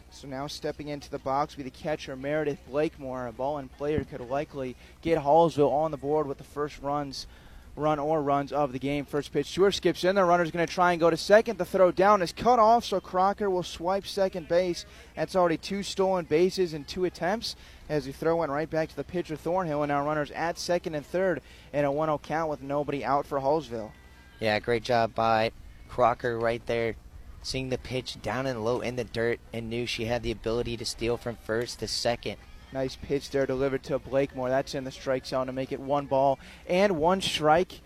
So 0.09 0.27
now 0.27 0.47
stepping 0.47 0.87
into 0.87 1.11
the 1.11 1.19
box 1.19 1.55
will 1.55 1.63
be 1.63 1.69
the 1.69 1.77
catcher 1.77 2.15
Meredith 2.15 2.57
Blakemore. 2.67 3.27
A 3.27 3.31
ball 3.31 3.59
and 3.59 3.71
player 3.71 4.03
could 4.03 4.21
likely 4.21 4.75
get 5.03 5.19
Hallsville 5.19 5.71
on 5.71 5.91
the 5.91 5.97
board 5.97 6.25
with 6.25 6.39
the 6.39 6.43
first 6.43 6.81
runs 6.81 7.27
run 7.75 7.99
or 7.99 8.21
runs 8.21 8.51
of 8.51 8.73
the 8.73 8.79
game. 8.79 9.05
First 9.05 9.31
pitch 9.31 9.53
to 9.55 9.63
her 9.63 9.71
skips 9.71 10.03
in. 10.03 10.15
The 10.15 10.23
runner's 10.23 10.51
going 10.51 10.65
to 10.65 10.73
try 10.73 10.91
and 10.91 10.99
go 10.99 11.09
to 11.09 11.17
second. 11.17 11.57
The 11.57 11.65
throw 11.65 11.91
down 11.91 12.21
is 12.21 12.31
cut 12.31 12.59
off, 12.59 12.85
so 12.85 12.99
Crocker 12.99 13.49
will 13.49 13.63
swipe 13.63 14.05
second 14.05 14.47
base. 14.47 14.85
That's 15.15 15.35
already 15.35 15.57
two 15.57 15.83
stolen 15.83 16.25
bases 16.25 16.73
in 16.73 16.83
two 16.83 17.05
attempts 17.05 17.55
as 17.89 18.05
the 18.05 18.11
throw 18.11 18.37
went 18.37 18.51
right 18.51 18.69
back 18.69 18.89
to 18.89 18.95
the 18.95 19.03
pitcher 19.03 19.35
Thornhill, 19.35 19.83
and 19.83 19.89
now 19.89 20.05
runners 20.05 20.31
at 20.31 20.57
second 20.57 20.95
and 20.95 21.05
third 21.05 21.41
in 21.73 21.85
a 21.85 21.91
1 21.91 22.07
0 22.07 22.19
count 22.19 22.49
with 22.49 22.61
nobody 22.61 23.03
out 23.03 23.25
for 23.25 23.39
Hallsville. 23.39 23.91
Yeah, 24.39 24.59
great 24.59 24.83
job 24.83 25.13
by 25.13 25.51
Crocker 25.87 26.37
right 26.37 26.65
there. 26.65 26.95
Seeing 27.43 27.69
the 27.69 27.77
pitch 27.77 28.21
down 28.21 28.45
and 28.45 28.63
low 28.63 28.81
in 28.81 28.95
the 28.95 29.03
dirt 29.03 29.39
and 29.51 29.67
knew 29.69 29.87
she 29.87 30.05
had 30.05 30.21
the 30.21 30.31
ability 30.31 30.77
to 30.77 30.85
steal 30.85 31.17
from 31.17 31.37
first 31.37 31.79
to 31.79 31.87
second. 31.87 32.37
Nice 32.73 32.95
pitch 32.95 33.29
there 33.29 33.45
delivered 33.45 33.83
to 33.83 33.99
Blakemore. 33.99 34.49
That's 34.49 34.75
in 34.75 34.83
the 34.83 34.91
strike 34.91 35.25
zone 35.25 35.47
to 35.47 35.53
make 35.53 35.71
it 35.71 35.79
one 35.79 36.05
ball 36.05 36.39
and 36.67 36.97
one 36.97 37.21
strike. 37.21 37.81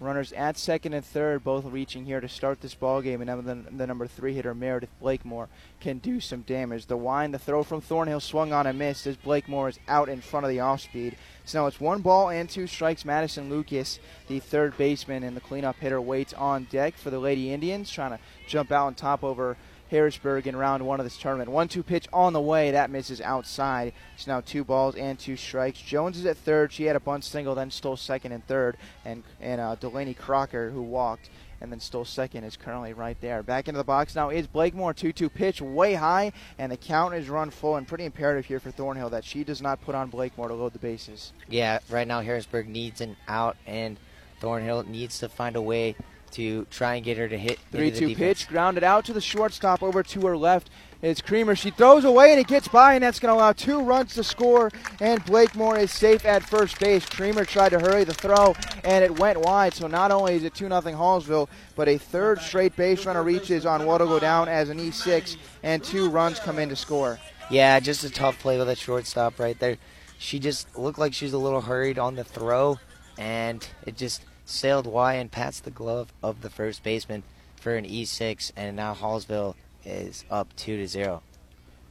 Runners 0.00 0.32
at 0.32 0.58
second 0.58 0.94
and 0.94 1.04
third, 1.04 1.44
both 1.44 1.64
reaching 1.64 2.06
here 2.06 2.20
to 2.20 2.28
start 2.28 2.60
this 2.60 2.74
ball 2.74 3.00
game, 3.02 3.20
and 3.20 3.46
then 3.46 3.66
the 3.70 3.86
number 3.86 4.08
three 4.08 4.34
hitter 4.34 4.52
Meredith 4.52 4.90
Blakemore 5.00 5.48
can 5.80 5.98
do 5.98 6.18
some 6.18 6.40
damage. 6.40 6.86
The 6.86 6.96
wind, 6.96 7.32
the 7.32 7.38
throw 7.38 7.62
from 7.62 7.80
Thornhill 7.80 8.18
swung 8.18 8.52
on 8.52 8.66
and 8.66 8.76
missed 8.76 9.06
as 9.06 9.16
Blakemore 9.16 9.68
is 9.68 9.78
out 9.86 10.08
in 10.08 10.20
front 10.20 10.44
of 10.44 10.50
the 10.50 10.58
off 10.58 10.80
speed. 10.80 11.16
So 11.44 11.60
now 11.60 11.66
it's 11.68 11.80
one 11.80 12.00
ball 12.00 12.30
and 12.30 12.50
two 12.50 12.66
strikes. 12.66 13.04
Madison 13.04 13.48
Lucas, 13.48 14.00
the 14.26 14.40
third 14.40 14.76
baseman 14.76 15.22
and 15.22 15.36
the 15.36 15.40
cleanup 15.40 15.76
hitter, 15.76 16.00
waits 16.00 16.34
on 16.34 16.64
deck 16.64 16.96
for 16.96 17.10
the 17.10 17.20
Lady 17.20 17.52
Indians, 17.52 17.88
trying 17.88 18.10
to 18.10 18.18
jump 18.48 18.72
out 18.72 18.86
on 18.86 18.94
top 18.96 19.22
over 19.22 19.56
Harrisburg 19.92 20.46
in 20.46 20.56
round 20.56 20.84
one 20.86 21.00
of 21.00 21.04
this 21.04 21.18
tournament. 21.18 21.50
One 21.50 21.68
two 21.68 21.82
pitch 21.82 22.08
on 22.14 22.32
the 22.32 22.40
way. 22.40 22.70
That 22.70 22.90
misses 22.90 23.20
outside. 23.20 23.92
It's 24.14 24.26
now 24.26 24.40
two 24.40 24.64
balls 24.64 24.96
and 24.96 25.18
two 25.18 25.36
strikes. 25.36 25.80
Jones 25.80 26.18
is 26.18 26.24
at 26.24 26.38
third. 26.38 26.72
She 26.72 26.84
had 26.84 26.96
a 26.96 27.00
bunt 27.00 27.24
single, 27.24 27.54
then 27.54 27.70
stole 27.70 27.98
second 27.98 28.32
and 28.32 28.44
third. 28.46 28.78
And, 29.04 29.22
and 29.38 29.60
uh, 29.60 29.74
Delaney 29.74 30.14
Crocker, 30.14 30.70
who 30.70 30.80
walked 30.80 31.28
and 31.60 31.70
then 31.70 31.78
stole 31.78 32.06
second, 32.06 32.44
is 32.44 32.56
currently 32.56 32.94
right 32.94 33.20
there. 33.20 33.42
Back 33.42 33.68
into 33.68 33.76
the 33.76 33.84
box 33.84 34.16
now 34.16 34.30
is 34.30 34.46
Blakemore. 34.46 34.94
2 34.94 35.12
2 35.12 35.28
pitch 35.28 35.60
way 35.60 35.92
high, 35.92 36.32
and 36.58 36.72
the 36.72 36.78
count 36.78 37.14
is 37.14 37.28
run 37.28 37.50
full. 37.50 37.76
And 37.76 37.86
pretty 37.86 38.06
imperative 38.06 38.46
here 38.46 38.60
for 38.60 38.70
Thornhill 38.70 39.10
that 39.10 39.26
she 39.26 39.44
does 39.44 39.60
not 39.60 39.82
put 39.82 39.94
on 39.94 40.08
Blakemore 40.10 40.48
to 40.48 40.54
load 40.54 40.72
the 40.72 40.78
bases. 40.78 41.34
Yeah, 41.50 41.80
right 41.90 42.08
now 42.08 42.22
Harrisburg 42.22 42.66
needs 42.66 43.02
an 43.02 43.16
out, 43.28 43.58
and 43.66 43.98
Thornhill 44.40 44.84
needs 44.84 45.18
to 45.18 45.28
find 45.28 45.54
a 45.54 45.62
way 45.62 45.96
to 46.32 46.66
try 46.66 46.96
and 46.96 47.04
get 47.04 47.18
her 47.18 47.28
to 47.28 47.38
hit. 47.38 47.58
3 47.70 47.90
2 47.90 48.14
pitch, 48.14 48.48
grounded 48.48 48.84
out 48.84 49.04
to 49.06 49.12
the 49.12 49.20
shortstop 49.20 49.82
over 49.82 50.02
to 50.02 50.26
her 50.26 50.36
left. 50.36 50.70
It's 51.02 51.20
Creamer. 51.20 51.56
She 51.56 51.70
throws 51.70 52.04
away 52.04 52.30
and 52.30 52.38
it 52.38 52.46
gets 52.46 52.68
by, 52.68 52.94
and 52.94 53.02
that's 53.02 53.18
going 53.18 53.34
to 53.34 53.36
allow 53.36 53.52
two 53.52 53.82
runs 53.82 54.14
to 54.14 54.22
score. 54.22 54.70
And 55.00 55.24
Blakemore 55.24 55.76
is 55.76 55.90
safe 55.90 56.24
at 56.24 56.44
first 56.44 56.78
base. 56.78 57.04
Creamer 57.04 57.44
tried 57.44 57.70
to 57.70 57.80
hurry 57.80 58.04
the 58.04 58.14
throw, 58.14 58.54
and 58.84 59.04
it 59.04 59.18
went 59.18 59.40
wide. 59.40 59.74
So 59.74 59.88
not 59.88 60.12
only 60.12 60.34
is 60.34 60.44
it 60.44 60.54
2 60.54 60.68
0 60.68 60.80
Hallsville, 60.80 61.48
but 61.74 61.88
a 61.88 61.98
third 61.98 62.40
straight 62.40 62.76
base 62.76 63.04
runner 63.04 63.24
reaches 63.24 63.66
on 63.66 63.84
what'll 63.84 64.06
go 64.06 64.20
down 64.20 64.48
as 64.48 64.68
an 64.68 64.78
E6, 64.78 65.36
and 65.64 65.82
two 65.82 66.08
runs 66.08 66.38
come 66.38 66.60
in 66.60 66.68
to 66.68 66.76
score. 66.76 67.18
Yeah, 67.50 67.80
just 67.80 68.04
a 68.04 68.10
tough 68.10 68.38
play 68.38 68.56
with 68.56 68.68
a 68.68 68.76
shortstop 68.76 69.40
right 69.40 69.58
there. 69.58 69.78
She 70.18 70.38
just 70.38 70.78
looked 70.78 71.00
like 71.00 71.14
she 71.14 71.24
was 71.24 71.34
a 71.34 71.38
little 71.38 71.60
hurried 71.60 71.98
on 71.98 72.14
the 72.14 72.22
throw, 72.22 72.78
and 73.18 73.66
it 73.86 73.96
just 73.96 74.22
sailed 74.44 74.86
wide 74.86 75.14
and 75.14 75.30
past 75.30 75.64
the 75.64 75.70
glove 75.70 76.12
of 76.22 76.42
the 76.42 76.50
first 76.50 76.82
baseman 76.82 77.22
for 77.56 77.76
an 77.76 77.84
E6, 77.84 78.52
and 78.56 78.76
now 78.76 78.94
Hallsville 78.94 79.54
is 79.84 80.24
up 80.30 80.54
two 80.56 80.76
to 80.76 80.86
zero. 80.86 81.22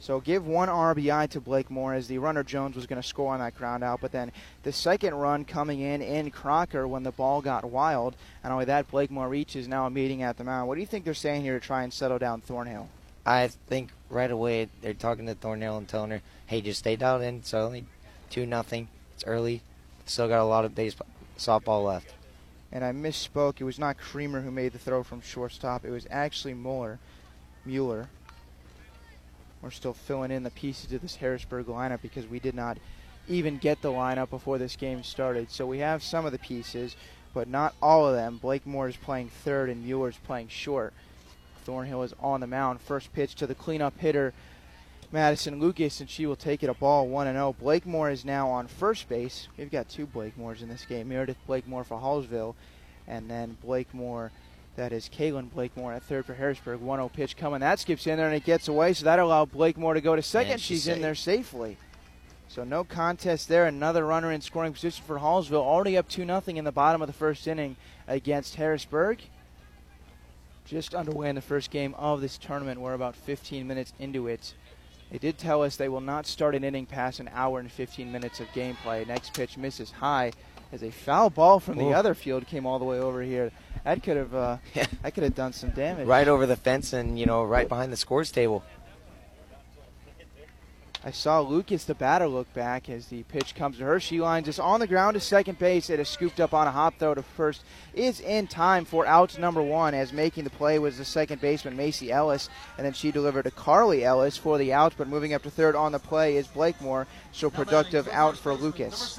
So 0.02 0.18
give 0.18 0.44
one 0.44 0.68
RBI 0.68 1.30
to 1.30 1.40
Blakemore 1.40 1.94
as 1.94 2.08
the 2.08 2.18
runner 2.18 2.42
Jones 2.42 2.74
was 2.74 2.86
going 2.86 3.00
to 3.00 3.06
score 3.06 3.32
on 3.32 3.38
that 3.38 3.56
ground 3.56 3.84
out, 3.84 4.00
but 4.00 4.10
then 4.10 4.32
the 4.64 4.72
second 4.72 5.14
run 5.14 5.44
coming 5.44 5.78
in 5.78 6.02
in 6.02 6.32
Crocker 6.32 6.88
when 6.88 7.04
the 7.04 7.12
ball 7.12 7.40
got 7.40 7.64
wild. 7.64 8.16
And 8.42 8.52
only 8.52 8.64
that, 8.64 8.90
Blakemore 8.90 9.28
reaches 9.28 9.68
now 9.68 9.86
a 9.86 9.90
meeting 9.90 10.24
at 10.24 10.38
the 10.38 10.44
mound. 10.44 10.66
What 10.66 10.74
do 10.74 10.80
you 10.80 10.88
think 10.88 11.04
they're 11.04 11.14
saying 11.14 11.42
here 11.42 11.58
to 11.58 11.64
try 11.64 11.84
and 11.84 11.92
settle 11.92 12.18
down 12.18 12.40
Thornhill? 12.40 12.88
I 13.24 13.46
think 13.46 13.90
right 14.10 14.30
away 14.30 14.68
they're 14.80 14.92
talking 14.92 15.26
to 15.26 15.36
Thornhill 15.36 15.78
and 15.78 15.86
telling 15.86 16.10
her, 16.10 16.22
"Hey, 16.46 16.60
just 16.60 16.80
stay 16.80 16.96
dialed 16.96 17.22
in. 17.22 17.36
It's 17.36 17.54
only 17.54 17.84
two 18.28 18.44
nothing. 18.44 18.88
It's 19.14 19.24
early. 19.24 19.62
Still 20.04 20.26
got 20.26 20.40
a 20.40 20.44
lot 20.44 20.64
of 20.64 20.74
baseball 20.74 21.06
softball 21.38 21.84
left." 21.84 22.12
And 22.72 22.84
I 22.84 22.92
misspoke. 22.92 23.60
It 23.60 23.64
was 23.64 23.78
not 23.78 23.98
Creamer 23.98 24.40
who 24.40 24.50
made 24.50 24.72
the 24.72 24.78
throw 24.78 25.02
from 25.02 25.20
shortstop. 25.20 25.84
It 25.84 25.90
was 25.90 26.06
actually 26.10 26.54
Mueller. 26.54 26.98
Mueller. 27.64 28.08
We're 29.60 29.70
still 29.70 29.92
filling 29.92 30.30
in 30.30 30.42
the 30.42 30.50
pieces 30.50 30.92
of 30.92 31.02
this 31.02 31.16
Harrisburg 31.16 31.66
lineup 31.66 32.02
because 32.02 32.26
we 32.26 32.40
did 32.40 32.54
not 32.54 32.78
even 33.28 33.58
get 33.58 33.80
the 33.82 33.92
lineup 33.92 34.30
before 34.30 34.58
this 34.58 34.74
game 34.74 35.04
started. 35.04 35.50
So 35.50 35.66
we 35.66 35.78
have 35.78 36.02
some 36.02 36.26
of 36.26 36.32
the 36.32 36.38
pieces, 36.38 36.96
but 37.32 37.46
not 37.46 37.74
all 37.80 38.08
of 38.08 38.14
them. 38.14 38.38
Blakemore 38.38 38.88
is 38.88 38.96
playing 38.96 39.28
third 39.28 39.70
and 39.70 39.84
Mueller 39.84 40.08
is 40.08 40.16
playing 40.16 40.48
short. 40.48 40.92
Thornhill 41.64 42.02
is 42.02 42.14
on 42.18 42.40
the 42.40 42.46
mound. 42.46 42.80
First 42.80 43.12
pitch 43.12 43.36
to 43.36 43.46
the 43.46 43.54
cleanup 43.54 43.98
hitter, 44.00 44.34
Madison 45.12 45.60
Lucas, 45.60 46.00
and 46.00 46.08
she 46.08 46.24
will 46.24 46.36
take 46.36 46.62
it 46.62 46.70
a 46.70 46.74
ball 46.74 47.06
1 47.06 47.26
0. 47.26 47.54
Blakemore 47.60 48.10
is 48.10 48.24
now 48.24 48.48
on 48.48 48.66
first 48.66 49.08
base. 49.10 49.46
We've 49.58 49.70
got 49.70 49.90
two 49.90 50.06
Blake 50.06 50.36
Blakemores 50.38 50.62
in 50.62 50.70
this 50.70 50.86
game 50.86 51.10
Meredith 51.10 51.36
Blakemore 51.46 51.84
for 51.84 52.00
Hallsville, 52.00 52.54
and 53.06 53.30
then 53.30 53.58
Blakemore. 53.62 54.32
That 54.74 54.90
is 54.90 55.10
Kaylin 55.10 55.50
Blakemore 55.50 55.92
at 55.92 56.02
third 56.02 56.24
for 56.24 56.32
Harrisburg. 56.32 56.80
1 56.80 56.98
0 56.98 57.10
pitch 57.10 57.36
coming. 57.36 57.60
That 57.60 57.78
skips 57.78 58.06
in 58.06 58.16
there 58.16 58.26
and 58.26 58.34
it 58.34 58.44
gets 58.44 58.68
away, 58.68 58.94
so 58.94 59.04
that 59.04 59.18
allowed 59.18 59.52
Blakemore 59.52 59.92
to 59.92 60.00
go 60.00 60.16
to 60.16 60.22
second. 60.22 60.60
she's, 60.60 60.84
she's 60.84 60.88
in 60.88 61.02
there 61.02 61.14
safely. 61.14 61.76
So 62.48 62.64
no 62.64 62.82
contest 62.82 63.48
there. 63.48 63.66
Another 63.66 64.06
runner 64.06 64.32
in 64.32 64.40
scoring 64.40 64.72
position 64.72 65.04
for 65.06 65.18
Hallsville. 65.18 65.54
Already 65.54 65.98
up 65.98 66.08
2 66.08 66.24
0 66.24 66.42
in 66.46 66.64
the 66.64 66.72
bottom 66.72 67.02
of 67.02 67.06
the 67.06 67.12
first 67.12 67.46
inning 67.46 67.76
against 68.08 68.54
Harrisburg. 68.54 69.20
Just 70.64 70.94
underway 70.94 71.28
in 71.28 71.34
the 71.34 71.42
first 71.42 71.70
game 71.70 71.94
of 71.98 72.22
this 72.22 72.38
tournament. 72.38 72.80
We're 72.80 72.94
about 72.94 73.14
15 73.14 73.66
minutes 73.66 73.92
into 73.98 74.26
it. 74.26 74.54
They 75.12 75.18
did 75.18 75.36
tell 75.36 75.62
us 75.62 75.76
they 75.76 75.90
will 75.90 76.00
not 76.00 76.26
start 76.26 76.54
an 76.54 76.64
inning 76.64 76.86
past 76.86 77.20
an 77.20 77.28
hour 77.34 77.60
and 77.60 77.70
15 77.70 78.10
minutes 78.10 78.40
of 78.40 78.46
gameplay. 78.48 79.06
Next 79.06 79.34
pitch 79.34 79.58
misses 79.58 79.90
high 79.90 80.32
as 80.72 80.82
a 80.82 80.90
foul 80.90 81.28
ball 81.28 81.60
from 81.60 81.76
the 81.76 81.92
other 81.92 82.14
field 82.14 82.46
came 82.46 82.64
all 82.64 82.78
the 82.78 82.86
way 82.86 82.98
over 82.98 83.20
here. 83.20 83.50
That 83.84 84.02
could 84.02 84.16
have 84.16 84.34
uh, 84.34 84.56
that 85.02 85.12
could 85.12 85.22
have 85.22 85.34
done 85.34 85.52
some 85.52 85.68
damage. 85.70 86.06
Right 86.06 86.26
over 86.26 86.46
the 86.46 86.56
fence 86.56 86.94
and 86.94 87.18
you 87.18 87.26
know 87.26 87.44
right 87.44 87.68
behind 87.68 87.92
the 87.92 87.98
scores 87.98 88.32
table. 88.32 88.64
I 91.04 91.10
saw 91.10 91.40
Lucas, 91.40 91.84
the 91.84 91.96
batter, 91.96 92.28
look 92.28 92.52
back 92.54 92.88
as 92.88 93.08
the 93.08 93.24
pitch 93.24 93.56
comes 93.56 93.78
to 93.78 93.84
her. 93.84 93.98
She 93.98 94.20
lines 94.20 94.48
us 94.48 94.60
on 94.60 94.78
the 94.78 94.86
ground 94.86 95.14
to 95.14 95.20
second 95.20 95.58
base. 95.58 95.90
It 95.90 95.98
is 95.98 96.08
scooped 96.08 96.38
up 96.38 96.54
on 96.54 96.68
a 96.68 96.70
hop 96.70 96.96
throw 96.98 97.14
to 97.14 97.22
first. 97.22 97.64
Is 97.92 98.20
in 98.20 98.46
time 98.46 98.84
for 98.84 99.04
out 99.04 99.36
number 99.36 99.60
one 99.60 99.94
as 99.94 100.12
making 100.12 100.44
the 100.44 100.50
play 100.50 100.78
was 100.78 100.98
the 100.98 101.04
second 101.04 101.40
baseman, 101.40 101.76
Macy 101.76 102.12
Ellis. 102.12 102.48
And 102.76 102.86
then 102.86 102.92
she 102.92 103.10
delivered 103.10 103.44
to 103.44 103.50
Carly 103.50 104.04
Ellis 104.04 104.36
for 104.36 104.58
the 104.58 104.72
out, 104.72 104.94
but 104.96 105.08
moving 105.08 105.34
up 105.34 105.42
to 105.42 105.50
third 105.50 105.74
on 105.74 105.90
the 105.90 105.98
play 105.98 106.36
is 106.36 106.46
Blakemore. 106.46 107.08
So 107.32 107.50
productive 107.50 108.06
out 108.08 108.36
for 108.36 108.54
Lucas. 108.54 109.18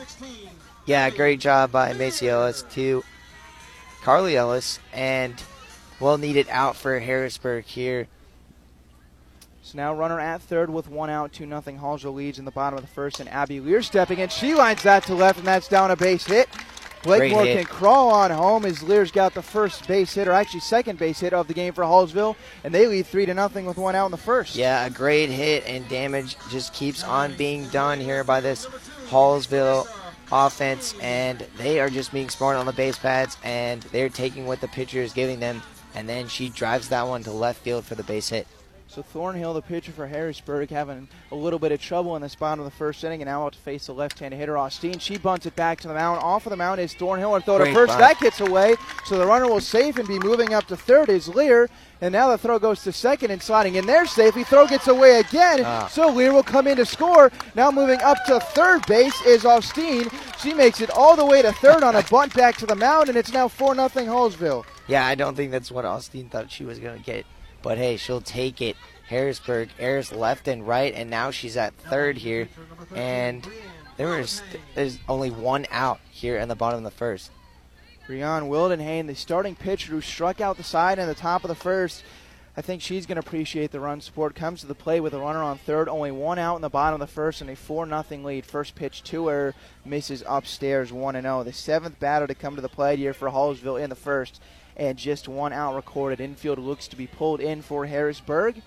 Yeah, 0.85 1.09
great 1.09 1.41
job 1.41 1.73
by 1.73 1.91
Macy 1.93 2.29
Ellis 2.29 2.63
to 2.71 3.03
Carly 4.03 4.37
Ellis. 4.37 4.79
And 4.93 5.35
well 5.99 6.17
needed 6.17 6.47
out 6.49 6.77
for 6.77 6.97
Harrisburg 6.99 7.65
here. 7.65 8.07
So 9.65 9.77
now 9.77 9.93
runner 9.93 10.19
at 10.19 10.41
third 10.41 10.69
with 10.69 10.89
one 10.89 11.09
out, 11.09 11.31
2 11.31 11.45
nothing. 11.45 11.79
Hallsville 11.79 12.13
leads 12.13 12.37
in 12.37 12.43
the 12.43 12.51
bottom 12.51 12.77
of 12.77 12.83
the 12.83 12.91
first, 12.91 13.21
and 13.21 13.29
Abby 13.29 13.61
Lear 13.61 13.81
stepping 13.81 14.19
in. 14.19 14.27
She 14.27 14.53
lines 14.53 14.83
that 14.83 15.03
to 15.05 15.15
left, 15.15 15.39
and 15.39 15.47
that's 15.47 15.69
down 15.69 15.89
a 15.89 15.95
base 15.95 16.25
hit. 16.25 16.49
Blakemore 17.01 17.45
can 17.45 17.65
crawl 17.65 18.09
on 18.09 18.29
home 18.29 18.65
as 18.65 18.83
Lear's 18.83 19.11
got 19.11 19.33
the 19.33 19.41
first 19.41 19.87
base 19.87 20.13
hit, 20.13 20.27
or 20.27 20.33
actually 20.33 20.59
second 20.59 20.99
base 20.99 21.21
hit 21.21 21.33
of 21.33 21.47
the 21.47 21.53
game 21.53 21.73
for 21.73 21.83
Hallsville, 21.83 22.35
and 22.65 22.73
they 22.73 22.87
lead 22.87 23.07
three 23.07 23.25
to 23.25 23.33
nothing 23.33 23.65
with 23.65 23.77
one 23.77 23.95
out 23.95 24.05
in 24.05 24.11
the 24.11 24.17
first. 24.17 24.55
Yeah, 24.55 24.85
a 24.85 24.89
great 24.89 25.29
hit, 25.29 25.65
and 25.65 25.87
damage 25.87 26.35
just 26.49 26.73
keeps 26.73 27.03
on 27.03 27.33
being 27.35 27.67
done 27.69 28.01
here 28.01 28.25
by 28.25 28.41
this 28.41 28.65
Hallsville 29.07 29.87
offense, 30.29 30.93
and 31.01 31.39
they 31.57 31.79
are 31.79 31.89
just 31.89 32.11
being 32.11 32.29
smart 32.29 32.57
on 32.57 32.65
the 32.65 32.73
base 32.73 32.97
pads, 32.97 33.37
and 33.43 33.81
they're 33.83 34.09
taking 34.09 34.45
what 34.45 34.59
the 34.59 34.67
pitcher 34.67 34.99
is 34.99 35.13
giving 35.13 35.39
them, 35.39 35.61
and 35.95 36.07
then 36.07 36.27
she 36.27 36.49
drives 36.49 36.89
that 36.89 37.07
one 37.07 37.23
to 37.23 37.31
left 37.31 37.61
field 37.63 37.85
for 37.85 37.95
the 37.95 38.03
base 38.03 38.27
hit. 38.27 38.45
So 38.93 39.01
Thornhill, 39.01 39.55
the 39.55 39.61
pitcher 39.63 39.91
for 39.91 40.05
Harrisburg, 40.05 40.69
having 40.69 41.07
a 41.31 41.35
little 41.35 41.57
bit 41.57 41.71
of 41.71 41.81
trouble 41.81 42.15
in 42.15 42.21
the 42.21 42.29
spot 42.29 42.59
of 42.59 42.65
the 42.65 42.69
first 42.69 43.03
inning, 43.03 43.23
and 43.23 43.27
now 43.27 43.43
out 43.43 43.53
to 43.53 43.59
face 43.59 43.87
the 43.87 43.93
left-handed 43.93 44.37
hitter 44.37 44.55
Austin. 44.55 44.99
She 44.99 45.17
bunts 45.17 45.47
it 45.47 45.55
back 45.55 45.81
to 45.81 45.87
the 45.87 45.95
mound. 45.95 46.21
Off 46.21 46.45
of 46.45 46.51
the 46.51 46.57
mound 46.57 46.79
is 46.79 46.93
Thornhill, 46.93 47.33
and 47.33 47.43
throw 47.43 47.57
to 47.57 47.73
first. 47.73 47.89
Bunt. 47.89 47.99
That 48.01 48.19
gets 48.19 48.39
away, 48.39 48.75
so 49.05 49.17
the 49.17 49.25
runner 49.25 49.49
will 49.49 49.61
safe 49.61 49.97
and 49.97 50.07
be 50.07 50.19
moving 50.19 50.53
up 50.53 50.67
to 50.67 50.77
third 50.77 51.09
is 51.09 51.27
Lear. 51.27 51.71
And 52.01 52.11
now 52.11 52.29
the 52.29 52.37
throw 52.37 52.59
goes 52.59 52.83
to 52.83 52.91
second 52.91 53.31
and 53.31 53.41
sliding 53.41 53.75
in 53.75 53.87
there 53.87 54.05
safely. 54.05 54.43
Throw 54.43 54.67
gets 54.67 54.87
away 54.87 55.21
again, 55.21 55.63
ah. 55.65 55.87
so 55.87 56.09
Lear 56.09 56.31
will 56.31 56.43
come 56.43 56.67
in 56.67 56.77
to 56.77 56.85
score. 56.85 57.31
Now 57.55 57.71
moving 57.71 57.99
up 58.01 58.17
to 58.27 58.39
third 58.41 58.85
base 58.85 59.19
is 59.25 59.43
Austin. 59.43 60.07
She 60.37 60.53
makes 60.53 60.81
it 60.81 60.91
all 60.91 61.15
the 61.15 61.25
way 61.25 61.41
to 61.41 61.51
third 61.53 61.81
on 61.81 61.95
a 61.95 62.03
bunt 62.11 62.35
back 62.35 62.57
to 62.57 62.67
the 62.67 62.75
mound, 62.75 63.09
and 63.09 63.17
it's 63.17 63.33
now 63.33 63.47
4 63.47 63.73
0 63.73 63.87
Hallsville. 63.87 64.65
Yeah, 64.87 65.07
I 65.07 65.15
don't 65.15 65.33
think 65.33 65.49
that's 65.49 65.71
what 65.71 65.83
Austin 65.83 66.29
thought 66.29 66.51
she 66.51 66.63
was 66.63 66.77
going 66.77 66.99
to 66.99 67.03
get. 67.03 67.25
But 67.63 67.77
hey, 67.77 67.97
she'll 67.97 68.21
take 68.21 68.61
it. 68.61 68.75
Harrisburg 69.07 69.69
airs 69.79 70.11
left 70.11 70.47
and 70.47 70.67
right, 70.67 70.93
and 70.93 71.09
now 71.09 71.31
she's 71.31 71.57
at 71.57 71.73
third 71.75 72.17
here. 72.17 72.47
And 72.95 73.47
there 73.97 74.09
was 74.09 74.41
there's 74.75 74.99
only 75.09 75.31
one 75.31 75.65
out 75.71 75.99
here 76.11 76.37
in 76.37 76.49
the 76.49 76.55
bottom 76.55 76.77
of 76.77 76.83
the 76.83 76.97
first. 76.97 77.31
Brianne 78.07 78.49
Wildenhain, 78.49 79.07
the 79.07 79.15
starting 79.15 79.55
pitcher 79.55 79.91
who 79.91 80.01
struck 80.01 80.41
out 80.41 80.57
the 80.57 80.63
side 80.63 80.99
in 80.99 81.07
the 81.07 81.15
top 81.15 81.43
of 81.43 81.47
the 81.47 81.55
first. 81.55 82.03
I 82.55 82.61
think 82.61 82.81
she's 82.81 83.07
going 83.07 83.19
to 83.19 83.27
appreciate 83.27 83.71
the 83.71 83.79
run 83.79 83.99
support. 83.99 84.35
Comes 84.35 84.61
to 84.61 84.67
the 84.67 84.75
play 84.75 84.99
with 84.99 85.13
a 85.13 85.19
runner 85.19 85.41
on 85.41 85.57
third, 85.57 85.89
only 85.89 86.11
one 86.11 86.37
out 86.37 86.55
in 86.55 86.61
the 86.61 86.69
bottom 86.69 87.01
of 87.01 87.07
the 87.07 87.11
first, 87.11 87.41
and 87.41 87.49
a 87.49 87.55
4 87.55 87.87
0 87.87 88.03
lead. 88.23 88.45
First 88.45 88.75
pitch 88.75 89.03
to 89.03 89.27
her, 89.27 89.55
misses 89.85 90.23
upstairs 90.27 90.91
1 90.91 91.19
0. 91.19 91.43
The 91.43 91.53
seventh 91.53 91.99
batter 91.99 92.27
to 92.27 92.35
come 92.35 92.55
to 92.55 92.61
the 92.61 92.69
plate 92.69 92.99
here 92.99 93.13
for 93.13 93.29
Hallsville 93.29 93.81
in 93.81 93.89
the 93.89 93.95
first, 93.95 94.39
and 94.75 94.97
just 94.97 95.27
one 95.27 95.53
out 95.53 95.75
recorded. 95.75 96.19
Infield 96.19 96.59
looks 96.59 96.87
to 96.87 96.95
be 96.95 97.07
pulled 97.07 97.39
in 97.39 97.61
for 97.61 97.85
Harrisburg. 97.85 98.61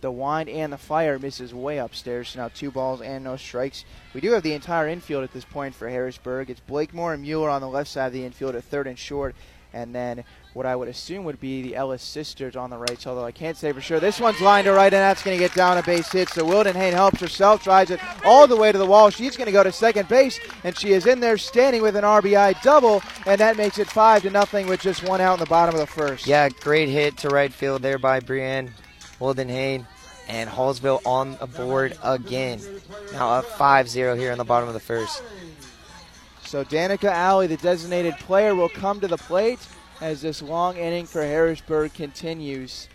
The 0.00 0.10
wind 0.10 0.48
and 0.48 0.72
the 0.72 0.78
fire 0.78 1.18
misses 1.18 1.52
way 1.52 1.78
upstairs. 1.78 2.30
So 2.30 2.40
now 2.40 2.48
two 2.48 2.70
balls 2.70 3.02
and 3.02 3.24
no 3.24 3.36
strikes. 3.36 3.84
We 4.14 4.20
do 4.20 4.32
have 4.32 4.42
the 4.42 4.54
entire 4.54 4.88
infield 4.88 5.24
at 5.24 5.32
this 5.32 5.44
point 5.44 5.74
for 5.74 5.88
Harrisburg. 5.88 6.48
It's 6.48 6.60
Blakemore 6.60 7.12
and 7.12 7.22
Mueller 7.22 7.50
on 7.50 7.60
the 7.60 7.68
left 7.68 7.90
side 7.90 8.06
of 8.06 8.12
the 8.12 8.24
infield 8.24 8.54
at 8.54 8.64
third 8.64 8.86
and 8.86 8.98
short. 8.98 9.34
And 9.72 9.94
then 9.94 10.24
what 10.52 10.66
I 10.66 10.74
would 10.74 10.88
assume 10.88 11.24
would 11.24 11.38
be 11.38 11.62
the 11.62 11.76
Ellis 11.76 12.02
sisters 12.02 12.56
on 12.56 12.70
the 12.70 12.76
right, 12.76 13.06
although 13.06 13.24
I 13.24 13.30
can't 13.30 13.56
say 13.56 13.72
for 13.72 13.80
sure. 13.80 14.00
This 14.00 14.18
one's 14.18 14.40
lined 14.40 14.64
to 14.64 14.72
right, 14.72 14.92
and 14.92 14.92
that's 14.92 15.22
going 15.22 15.38
to 15.38 15.42
get 15.42 15.54
down 15.54 15.78
a 15.78 15.82
base 15.82 16.10
hit. 16.10 16.28
So 16.28 16.44
Wildenhain 16.44 16.92
helps 16.92 17.20
herself, 17.20 17.62
drives 17.62 17.90
it 17.90 18.00
all 18.24 18.48
the 18.48 18.56
way 18.56 18.72
to 18.72 18.78
the 18.78 18.86
wall. 18.86 19.10
She's 19.10 19.36
going 19.36 19.46
to 19.46 19.52
go 19.52 19.62
to 19.62 19.70
second 19.70 20.08
base, 20.08 20.40
and 20.64 20.76
she 20.76 20.92
is 20.92 21.06
in 21.06 21.20
there 21.20 21.38
standing 21.38 21.82
with 21.82 21.94
an 21.94 22.04
RBI 22.04 22.60
double, 22.62 23.02
and 23.26 23.40
that 23.40 23.56
makes 23.56 23.78
it 23.78 23.88
five 23.88 24.22
to 24.22 24.30
nothing 24.30 24.66
with 24.66 24.80
just 24.80 25.04
one 25.04 25.20
out 25.20 25.34
in 25.34 25.40
the 25.40 25.46
bottom 25.46 25.74
of 25.74 25.80
the 25.80 25.86
first. 25.86 26.26
Yeah, 26.26 26.48
great 26.48 26.88
hit 26.88 27.16
to 27.18 27.28
right 27.28 27.52
field 27.52 27.82
there 27.82 27.98
by 27.98 28.20
Brianne 28.20 28.70
Wildenhain. 29.20 29.86
And 30.28 30.48
Hallsville 30.48 31.00
on 31.04 31.36
the 31.38 31.48
board 31.48 31.98
again. 32.04 32.60
Now 33.12 33.30
up 33.30 33.46
5 33.46 33.88
0 33.88 34.14
here 34.14 34.30
in 34.30 34.38
the 34.38 34.44
bottom 34.44 34.68
of 34.68 34.74
the 34.74 34.80
first. 34.80 35.24
So 36.50 36.64
Danica 36.64 37.04
Alley, 37.04 37.46
the 37.46 37.56
designated 37.58 38.18
player, 38.18 38.56
will 38.56 38.68
come 38.68 38.98
to 38.98 39.06
the 39.06 39.16
plate 39.16 39.60
as 40.00 40.20
this 40.20 40.42
long 40.42 40.76
inning 40.76 41.06
for 41.06 41.22
Harrisburg 41.22 41.94
continues. 41.94 42.88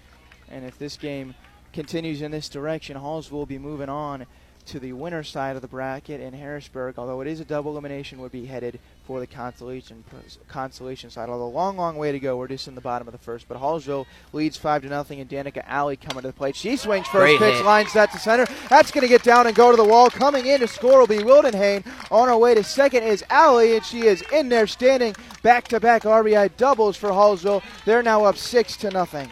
And 0.50 0.66
if 0.66 0.78
this 0.78 0.98
game 0.98 1.36
continues 1.72 2.22
in 2.22 2.32
this 2.32 2.50
direction, 2.50 2.98
Hallsville 2.98 3.32
will 3.32 3.46
be 3.46 3.58
moving 3.58 3.88
on 3.88 4.26
to 4.68 4.80
the 4.80 4.94
winner 4.94 5.24
side 5.24 5.56
of 5.56 5.62
the 5.62 5.68
bracket, 5.68 6.22
and 6.22 6.36
Harrisburg, 6.36 6.96
although 6.98 7.22
it 7.22 7.28
is 7.28 7.40
a 7.40 7.46
double 7.46 7.72
elimination, 7.72 8.20
would 8.20 8.32
be 8.32 8.46
headed 8.46 8.80
for 9.06 9.20
the 9.20 9.28
consolation 9.28 10.04
consolation 10.48 11.10
side. 11.10 11.30
Although 11.30 11.50
long, 11.50 11.78
long 11.78 11.98
way 11.98 12.12
to 12.12 12.20
go. 12.20 12.38
We're 12.38 12.48
just 12.48 12.68
in 12.68 12.76
the 12.76 12.82
bottom 12.82 13.08
of 13.08 13.12
the 13.12 13.20
first. 13.20 13.48
But 13.48 13.60
Hallsville 13.60 14.06
leads 14.34 14.58
five 14.58 14.82
to 14.82 14.88
nothing, 14.90 15.20
and 15.20 15.30
Danica 15.30 15.64
Alley 15.68 15.96
coming 15.96 16.22
to 16.24 16.28
the 16.30 16.34
plate. 16.34 16.56
She 16.56 16.76
swings 16.76 17.06
first 17.08 17.20
Great 17.20 17.40
pitch, 17.40 17.58
hit. 17.58 17.66
lines 17.66 17.94
that 17.94 18.12
to 18.14 18.20
center. 18.20 18.46
That's 18.70 18.92
going 18.92 19.04
to 19.04 19.08
get 19.08 19.24
down 19.24 19.48
and 19.48 19.56
go 19.56 19.72
to 19.72 19.78
the 19.78 19.84
wall. 19.84 20.10
Coming 20.10 20.46
in 20.48 20.60
to 20.62 20.68
score 20.68 21.00
will 21.00 21.08
be 21.08 21.18
Wildenhain. 21.20 21.86
On 22.12 22.28
her 22.28 22.38
way 22.38 22.56
to 22.56 22.64
second 22.64 23.04
is 23.04 23.24
Alley, 23.30 23.76
and 23.76 23.86
she 23.86 24.08
is 24.08 24.24
in 24.34 24.50
there 24.50 24.68
standing. 24.68 25.16
Back-to-back 25.44 26.04
RBI 26.04 26.58
doubles 26.58 26.98
for 26.98 27.10
Hallsville. 27.10 27.62
They're 27.86 28.04
now 28.04 28.26
up 28.26 28.38
six 28.38 28.76
to 28.78 28.90
nothing. 28.90 29.30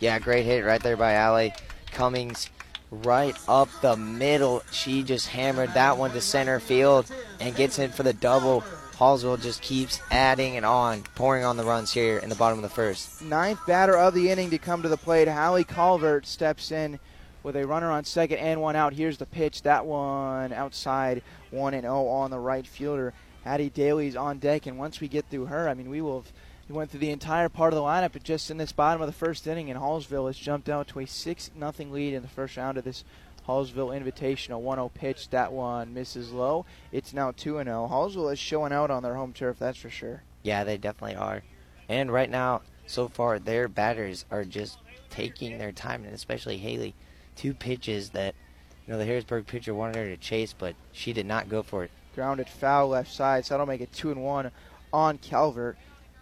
Yeah, 0.00 0.18
great 0.18 0.44
hit 0.44 0.64
right 0.64 0.82
there 0.82 0.96
by 0.96 1.12
Alley. 1.12 1.52
Cummings 1.92 2.48
right 3.02 3.36
up 3.48 3.68
the 3.80 3.96
middle. 3.96 4.62
She 4.70 5.02
just 5.02 5.28
hammered 5.28 5.74
that 5.74 5.98
one 5.98 6.12
to 6.12 6.20
center 6.20 6.60
field 6.60 7.10
and 7.40 7.54
gets 7.54 7.78
in 7.78 7.90
for 7.90 8.02
the 8.02 8.12
double. 8.12 8.62
Hallsville 8.96 9.42
just 9.42 9.60
keeps 9.60 10.00
adding 10.10 10.56
and 10.56 10.64
on, 10.64 11.02
pouring 11.14 11.44
on 11.44 11.56
the 11.56 11.64
runs 11.64 11.92
here 11.92 12.18
in 12.18 12.28
the 12.28 12.36
bottom 12.36 12.58
of 12.58 12.62
the 12.62 12.68
first. 12.68 13.22
Ninth 13.22 13.58
batter 13.66 13.96
of 13.96 14.14
the 14.14 14.30
inning 14.30 14.50
to 14.50 14.58
come 14.58 14.82
to 14.82 14.88
the 14.88 14.96
plate. 14.96 15.26
Hallie 15.26 15.64
Calvert 15.64 16.26
steps 16.26 16.70
in 16.70 17.00
with 17.42 17.56
a 17.56 17.66
runner 17.66 17.90
on 17.90 18.04
second 18.04 18.38
and 18.38 18.60
one 18.60 18.76
out. 18.76 18.92
Here's 18.92 19.18
the 19.18 19.26
pitch. 19.26 19.62
That 19.62 19.84
one 19.84 20.52
outside, 20.52 21.22
1 21.50 21.74
and 21.74 21.82
0 21.82 22.06
on 22.06 22.30
the 22.30 22.38
right 22.38 22.66
fielder. 22.66 23.12
Addie 23.44 23.70
Daly's 23.70 24.16
on 24.16 24.38
deck, 24.38 24.66
and 24.66 24.78
once 24.78 25.00
we 25.00 25.08
get 25.08 25.26
through 25.28 25.46
her, 25.46 25.68
I 25.68 25.74
mean, 25.74 25.90
we 25.90 26.00
will 26.00 26.22
have 26.22 26.32
he 26.66 26.72
went 26.72 26.90
through 26.90 27.00
the 27.00 27.10
entire 27.10 27.48
part 27.48 27.72
of 27.72 27.76
the 27.76 27.82
lineup, 27.82 28.12
but 28.12 28.22
just 28.22 28.50
in 28.50 28.56
this 28.56 28.72
bottom 28.72 29.02
of 29.02 29.06
the 29.06 29.12
first 29.12 29.46
inning, 29.46 29.70
and 29.70 29.78
Hallsville 29.78 30.26
has 30.26 30.38
jumped 30.38 30.68
out 30.68 30.88
to 30.88 31.00
a 31.00 31.06
6 31.06 31.50
0 31.58 31.72
lead 31.90 32.14
in 32.14 32.22
the 32.22 32.28
first 32.28 32.56
round 32.56 32.78
of 32.78 32.84
this 32.84 33.04
Hallsville 33.46 33.94
Invitational 33.94 34.60
1 34.60 34.76
0 34.78 34.90
pitch. 34.94 35.28
That 35.28 35.52
one 35.52 35.92
misses 35.92 36.32
low. 36.32 36.64
It's 36.90 37.12
now 37.12 37.32
2 37.32 37.62
0. 37.62 37.88
Hallsville 37.90 38.32
is 38.32 38.38
showing 38.38 38.72
out 38.72 38.90
on 38.90 39.02
their 39.02 39.14
home 39.14 39.34
turf, 39.34 39.58
that's 39.58 39.78
for 39.78 39.90
sure. 39.90 40.22
Yeah, 40.42 40.64
they 40.64 40.78
definitely 40.78 41.16
are. 41.16 41.42
And 41.88 42.10
right 42.10 42.30
now, 42.30 42.62
so 42.86 43.08
far, 43.08 43.38
their 43.38 43.68
batters 43.68 44.24
are 44.30 44.44
just 44.44 44.78
taking 45.10 45.58
their 45.58 45.72
time, 45.72 46.04
and 46.04 46.14
especially 46.14 46.56
Haley. 46.56 46.94
Two 47.36 47.52
pitches 47.52 48.10
that, 48.10 48.34
you 48.86 48.92
know, 48.92 48.98
the 48.98 49.04
Harrisburg 49.04 49.46
pitcher 49.46 49.74
wanted 49.74 49.96
her 49.96 50.06
to 50.06 50.16
chase, 50.16 50.54
but 50.56 50.74
she 50.92 51.12
did 51.12 51.26
not 51.26 51.48
go 51.48 51.62
for 51.62 51.84
it. 51.84 51.90
Grounded 52.14 52.48
foul 52.48 52.88
left 52.88 53.12
side, 53.12 53.44
so 53.44 53.54
that'll 53.54 53.66
make 53.66 53.80
it 53.80 53.92
2 53.92 54.12
and 54.12 54.22
1 54.22 54.50
on 54.92 55.18
Calvert 55.18 55.76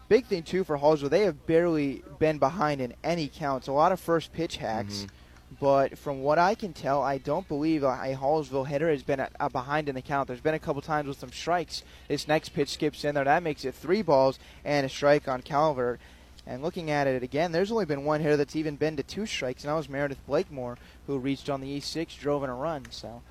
big 0.09 0.27
thing 0.27 0.43
too 0.43 0.65
for 0.65 0.79
Hallsville, 0.79 1.11
they 1.11 1.23
have 1.23 1.47
barely 1.47 2.03
been 2.19 2.39
behind 2.39 2.81
in 2.81 2.95
any 3.03 3.29
counts. 3.29 3.69
A 3.69 3.73
lot 3.73 3.93
of 3.93 4.01
first 4.01 4.33
pitch 4.33 4.57
hacks, 4.57 5.07
mm-hmm. 5.07 5.55
but 5.61 5.99
from 5.99 6.23
what 6.23 6.39
I 6.39 6.55
can 6.55 6.73
tell, 6.73 7.03
I 7.03 7.19
don't 7.19 7.49
believe 7.49 7.83
a, 7.83 7.89
a 7.89 8.17
Hallsville 8.17 8.67
hitter 8.67 8.91
has 8.91 9.03
been 9.03 9.21
a, 9.21 9.29
a 9.41 9.51
behind 9.51 9.89
in 9.89 9.95
the 9.95 10.03
count. 10.03 10.29
There's 10.29 10.41
been 10.41 10.55
a 10.55 10.59
couple 10.59 10.83
times 10.83 11.09
with 11.09 11.19
some 11.19 11.33
strikes. 11.33 11.83
This 12.09 12.29
next 12.29 12.51
pitch 12.51 12.71
skips 12.71 13.05
in 13.05 13.15
there. 13.15 13.25
That 13.25 13.43
makes 13.43 13.65
it 13.65 13.75
three 13.75 14.03
balls 14.03 14.39
and 14.65 14.87
a 14.87 14.89
strike 14.89 15.29
on 15.29 15.43
Calvert. 15.43 16.01
And 16.47 16.63
looking 16.63 16.91
at 16.91 17.07
it 17.07 17.23
again, 17.23 17.53
there's 17.53 17.71
only 17.71 17.85
been 17.85 18.05
one 18.05 18.21
hitter 18.21 18.37
that's 18.37 18.57
even 18.57 18.77
been 18.77 18.97
to 18.97 19.03
two 19.03 19.27
strikes, 19.27 19.63
and 19.63 19.71
that 19.71 19.77
was 19.77 19.89
Meredith 19.89 20.27
Blakemore, 20.27 20.77
who 21.07 21.19
reached 21.19 21.49
on 21.49 21.61
the 21.61 21.79
E6, 21.79 22.19
drove 22.19 22.43
in 22.43 22.51
a 22.51 22.55
run. 22.55 22.85
So 22.91 23.23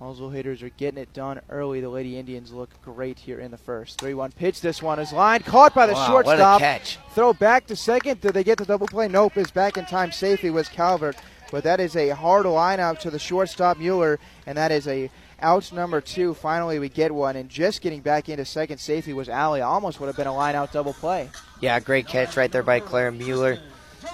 Hallsville 0.00 0.32
hitters 0.32 0.62
are 0.62 0.70
getting 0.70 0.98
it 0.98 1.12
done 1.12 1.40
early. 1.50 1.82
The 1.82 1.88
Lady 1.90 2.18
Indians 2.18 2.52
look 2.52 2.70
great 2.82 3.18
here 3.18 3.38
in 3.38 3.50
the 3.50 3.58
first. 3.58 4.00
3 4.00 4.14
1 4.14 4.32
pitch. 4.32 4.62
This 4.62 4.82
one 4.82 4.98
is 4.98 5.12
lined. 5.12 5.44
Caught 5.44 5.74
by 5.74 5.86
the 5.86 5.92
wow, 5.92 6.06
shortstop. 6.06 6.38
What 6.38 6.56
a 6.56 6.64
catch. 6.64 6.98
Throw 7.10 7.34
back 7.34 7.66
to 7.66 7.76
second. 7.76 8.22
Did 8.22 8.32
they 8.32 8.42
get 8.42 8.56
the 8.56 8.64
double 8.64 8.86
play? 8.86 9.08
Nope. 9.08 9.36
Is 9.36 9.50
back 9.50 9.76
in 9.76 9.84
time 9.84 10.10
safely 10.10 10.48
was 10.48 10.68
Calvert. 10.68 11.16
But 11.50 11.64
that 11.64 11.80
is 11.80 11.96
a 11.96 12.10
hard 12.10 12.46
lineup 12.46 12.98
to 13.00 13.10
the 13.10 13.18
shortstop 13.18 13.78
Mueller, 13.78 14.18
and 14.46 14.56
that 14.56 14.72
is 14.72 14.88
a 14.88 15.10
out 15.42 15.70
number 15.72 16.00
two. 16.00 16.32
Finally, 16.32 16.78
we 16.78 16.88
get 16.88 17.12
one, 17.12 17.36
and 17.36 17.48
just 17.48 17.82
getting 17.82 18.00
back 18.00 18.28
into 18.28 18.44
second 18.44 18.78
safety 18.78 19.12
was 19.12 19.28
Alley. 19.28 19.60
Almost 19.60 20.00
would 20.00 20.06
have 20.06 20.16
been 20.16 20.28
a 20.28 20.34
line 20.34 20.54
out 20.54 20.72
double 20.72 20.94
play. 20.94 21.28
Yeah, 21.60 21.78
great 21.80 22.06
catch 22.06 22.36
right 22.36 22.50
there 22.50 22.62
by 22.62 22.80
Claire 22.80 23.10
Mueller. 23.10 23.58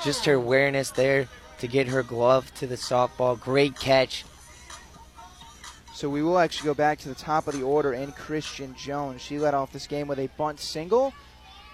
Just 0.03 0.25
her 0.25 0.35
awareness 0.35 0.91
there 0.91 1.29
to 1.59 1.69
get 1.69 1.89
her 1.89 2.03
glove 2.03 2.53
to 2.55 2.67
the 2.67 2.77
softball. 2.77 3.39
Great 3.39 3.79
catch. 3.79 4.25
So 5.97 6.11
we 6.11 6.23
will 6.23 6.39
actually 6.39 6.67
go 6.67 6.75
back 6.75 6.99
to 6.99 7.09
the 7.09 7.15
top 7.15 7.49
of 7.49 7.55
the 7.55 7.63
order 7.63 7.95
in 7.95 8.13
Christian 8.13 8.75
Jones. 8.75 9.23
She 9.23 9.39
led 9.39 9.55
off 9.55 9.73
this 9.73 9.87
game 9.87 10.09
with 10.09 10.19
a 10.19 10.29
bunt 10.37 10.61
single 10.61 11.15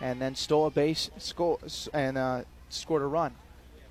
and 0.01 0.23
then 0.23 0.37
stole 0.37 0.67
a 0.67 0.71
base 0.71 1.11
score, 1.19 1.59
and 1.93 2.17
uh, 2.17 2.43
scored 2.69 3.03
a 3.03 3.07
run. 3.07 3.35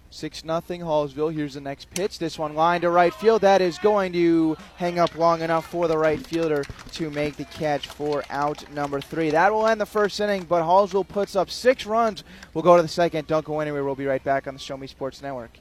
6 0.09 0.45
nothing 0.45 0.79
Hallsville. 0.79 1.33
Here's 1.33 1.55
the 1.55 1.59
next 1.59 1.89
pitch. 1.89 2.17
This 2.17 2.39
one 2.39 2.55
line 2.55 2.79
to 2.79 2.89
right 2.89 3.13
field. 3.13 3.41
That 3.41 3.61
is 3.61 3.77
going 3.79 4.13
to 4.13 4.55
hang 4.77 4.99
up 4.99 5.17
long 5.17 5.41
enough 5.41 5.69
for 5.69 5.89
the 5.89 5.97
right 5.97 6.25
fielder 6.25 6.63
to 6.93 7.09
make 7.09 7.35
the 7.35 7.43
catch 7.43 7.87
for 7.87 8.23
out 8.29 8.71
number 8.71 9.01
three. 9.01 9.31
That 9.31 9.51
will 9.51 9.67
end 9.67 9.81
the 9.81 9.85
first 9.85 10.17
inning, 10.21 10.45
but 10.45 10.63
Hallsville 10.63 11.09
puts 11.09 11.35
up 11.35 11.49
six 11.49 11.85
runs. 11.85 12.23
We'll 12.53 12.63
go 12.63 12.77
to 12.77 12.81
the 12.81 12.87
second. 12.87 13.27
Don't 13.27 13.43
go 13.43 13.59
anywhere. 13.59 13.83
We'll 13.83 13.95
be 13.95 14.05
right 14.05 14.23
back 14.23 14.47
on 14.47 14.53
the 14.53 14.61
Show 14.61 14.77
Me 14.77 14.87
Sports 14.87 15.21
Network. 15.21 15.60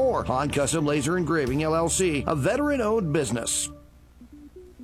more. 0.01 0.23
Han 0.23 0.49
Custom 0.49 0.83
Laser 0.83 1.15
Engraving 1.15 1.59
LLC, 1.59 2.23
a 2.25 2.35
veteran 2.35 2.81
owned 2.81 3.13
business. 3.13 3.69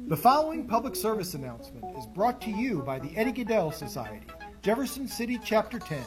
The 0.08 0.15
following 0.15 0.67
public 0.67 0.95
service 0.95 1.34
announcement 1.34 1.86
is 1.97 2.06
brought 2.06 2.39
to 2.41 2.51
you 2.51 2.84
by 2.84 2.99
the 2.99 3.17
Eddie 3.17 3.34
Gaedel 3.34 3.73
Society, 3.73 4.27
Jefferson 4.62 5.08
City 5.08 5.39
Chapter 5.43 5.80
10, 5.80 5.99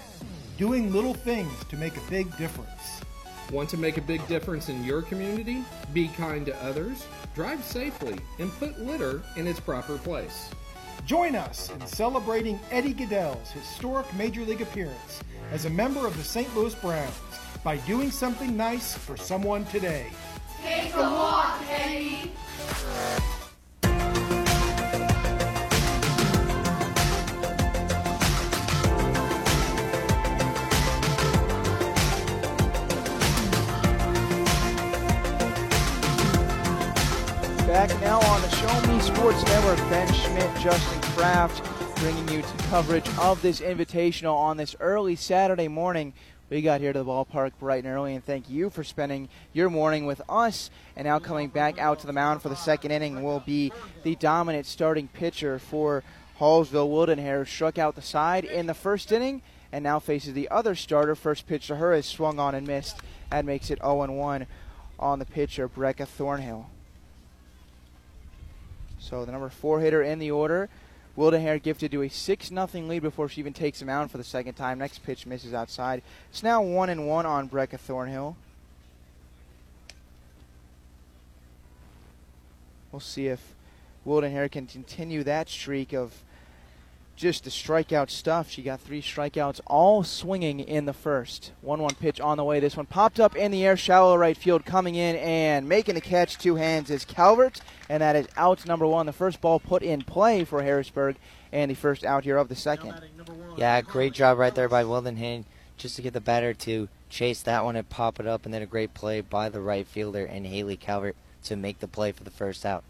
doing 0.59 0.93
little 0.93 1.13
things 1.13 1.53
to 1.71 1.77
make 1.77 1.97
a 1.97 2.11
big 2.11 2.35
difference. 2.37 3.01
Want 3.51 3.69
to 3.71 3.77
make 3.77 3.97
a 3.97 4.03
big 4.03 4.25
difference 4.29 4.69
in 4.69 4.85
your 4.85 5.03
community? 5.03 5.65
Be 5.93 6.07
kind 6.07 6.47
to 6.47 6.57
others, 6.63 7.05
drive 7.35 7.65
safely, 7.65 8.17
and 8.39 8.53
put 8.61 8.79
litter 8.79 9.23
in 9.35 9.49
its 9.49 9.59
proper 9.59 9.99
place. 9.99 10.51
Join 11.05 11.35
us 11.35 11.69
in 11.71 11.85
celebrating 11.85 12.61
Eddie 12.71 12.95
Gaedel's 12.95 13.51
historic 13.51 14.07
Major 14.15 14.43
League 14.43 14.63
appearance 14.63 15.21
as 15.51 15.65
a 15.65 15.71
member 15.71 16.07
of 16.07 16.17
the 16.17 16.23
St. 16.23 16.55
Louis 16.55 16.77
Browns 16.77 17.19
by 17.63 17.77
doing 17.79 18.11
something 18.11 18.57
nice 18.57 18.95
for 18.95 19.17
someone 19.17 19.65
today. 19.67 20.07
Take 20.63 20.95
a 20.95 21.01
walk, 21.01 21.61
Eddie. 21.69 22.33
Back 37.67 38.01
now 38.01 38.21
on 38.21 38.43
the 38.43 38.49
Show 38.51 38.93
Me 38.93 39.01
Sports 39.01 39.45
Network, 39.45 39.79
Ben 39.91 40.13
Schmidt, 40.13 40.51
Justin 40.61 41.01
Kraft, 41.13 41.63
bringing 41.97 42.27
you 42.29 42.43
to 42.43 42.57
coverage 42.65 43.09
of 43.19 43.41
this 43.43 43.61
invitational 43.61 44.35
on 44.35 44.57
this 44.57 44.75
early 44.81 45.15
Saturday 45.15 45.69
morning 45.69 46.13
we 46.51 46.63
got 46.63 46.81
here 46.81 46.93
to 46.93 46.99
the 46.99 47.05
ballpark 47.05 47.53
bright 47.61 47.85
and 47.85 47.95
early, 47.95 48.15
and 48.15 48.25
thank 48.25 48.51
you 48.51 48.71
for 48.71 48.83
spending 48.83 49.29
your 49.53 49.71
morning 49.71 50.05
with 50.05 50.21
us. 50.29 50.69
And 50.97 51.07
now 51.07 51.21
coming 51.21 51.49
back 51.49 51.79
out 51.79 52.01
to 52.01 52.09
the 52.09 52.13
mound 52.13 52.43
for 52.43 52.49
the 52.49 52.57
second 52.57 52.91
inning 52.91 53.23
will 53.23 53.39
be 53.39 53.73
the 54.03 54.17
dominant 54.17 54.67
starting 54.67 55.07
pitcher 55.07 55.61
for 55.61 56.03
Hallsville 56.41 56.91
Wildenhain. 56.91 57.47
Struck 57.47 57.79
out 57.79 57.95
the 57.95 58.03
side 58.03 58.45
in 58.45 58.67
the 58.67 58.75
first 58.75 59.13
inning, 59.13 59.43
and 59.71 59.85
now 59.85 60.01
faces 60.01 60.35
the 60.35 60.49
other 60.49 60.75
starter. 60.75 61.15
First 61.15 61.47
pitch 61.47 61.69
to 61.69 61.77
her 61.77 61.95
is 61.95 62.05
swung 62.05 62.41
on 62.41 62.57
and 62.57 62.67
missed. 62.67 62.97
That 63.31 63.45
makes 63.45 63.71
it 63.71 63.79
0-1 63.79 64.47
on 64.99 65.19
the 65.21 65.25
pitcher, 65.25 65.69
Brecca 65.69 66.07
Thornhill. 66.07 66.69
So 68.99 69.25
the 69.25 69.31
number 69.31 69.49
four 69.49 69.81
hitter 69.81 70.03
in 70.03 70.19
the 70.19 70.33
order 70.33 70.69
Wildenhain 71.21 71.63
gifted 71.63 71.93
to 71.93 72.01
a 72.01 72.09
6 72.09 72.49
0 72.49 72.67
lead 72.73 73.03
before 73.03 73.29
she 73.29 73.43
even 73.43 73.53
takes 73.53 73.83
him 73.83 73.91
out 73.91 74.11
for 74.11 74.17
the 74.17 74.25
second 74.25 74.55
time. 74.55 74.79
Next 74.79 75.05
pitch 75.05 75.27
misses 75.27 75.53
outside. 75.53 76.01
It's 76.31 76.43
now 76.43 76.63
1 76.63 76.89
and 76.89 77.07
1 77.07 77.27
on 77.27 77.47
Brecca 77.47 77.79
Thornhill. 77.79 78.37
We'll 82.91 83.01
see 83.01 83.27
if 83.27 83.55
Wildenhain 84.07 84.51
can 84.51 84.67
continue 84.67 85.23
that 85.25 85.51
streak 85.51 85.93
of 85.93 86.23
just 87.21 87.45
the 87.45 87.51
strikeout 87.51 88.09
stuff. 88.09 88.51
She 88.51 88.63
got 88.63 88.81
three 88.81 89.03
strikeouts, 89.03 89.61
all 89.67 90.03
swinging 90.03 90.61
in 90.61 90.87
the 90.87 90.95
first. 90.95 91.53
1 91.61 91.83
1 91.83 91.95
pitch 91.97 92.19
on 92.19 92.39
the 92.39 92.45
way. 92.45 92.61
This 92.61 92.79
one 92.79 92.87
popped 92.87 93.21
up 93.21 93.37
in 93.37 93.51
the 93.51 93.65
air, 93.65 93.77
shallow 93.77 94.17
right 94.17 94.37
field, 94.37 94.65
coming 94.65 94.95
in 94.95 95.17
and 95.17 95.69
making 95.69 95.97
the 95.97 96.01
catch. 96.01 96.39
Two 96.39 96.57
hands 96.57 96.89
is 96.89 97.05
Calvert, 97.05 97.61
and 97.91 98.03
that 98.03 98.17
is 98.17 98.27
out 98.39 98.67
number 98.67 98.87
one. 98.87 99.05
The 99.05 99.13
first 99.13 99.43
ball 99.43 99.61
put 99.61 99.83
in 99.83 100.01
play 100.01 100.45
for 100.45 100.63
Harrisburg, 100.63 101.17
and 101.53 101.71
the 101.71 101.75
first 101.75 102.05
out 102.05 102.25
here 102.25 102.39
of 102.39 102.49
the 102.49 102.57
second. 102.57 102.99
Yeah, 103.57 103.83
great 103.83 104.15
job 104.15 104.39
right 104.39 104.55
there 104.55 104.69
by 104.69 104.85
Wildenhain 104.85 105.45
just 105.77 105.97
to 105.97 106.03
get 106.03 106.15
the 106.15 106.21
batter 106.21 106.55
to 106.55 106.89
chase 107.11 107.43
that 107.43 107.65
one 107.65 107.77
and 107.77 107.89
pop 107.89 108.19
it 108.19 108.27
up, 108.27 108.47
and 108.47 108.55
then 108.55 108.63
a 108.63 108.67
great 108.67 108.95
play 108.95 109.21
by 109.21 109.51
the 109.51 109.61
right 109.61 109.87
fielder 109.87 110.25
and 110.25 110.47
Haley 110.47 110.79
Calvert 110.79 111.17
to 111.45 111.57
make 111.57 111.81
the 111.81 111.89
play 111.89 112.13
for 112.13 112.25
the 112.25 112.31
first 112.31 112.65
out 112.65 112.83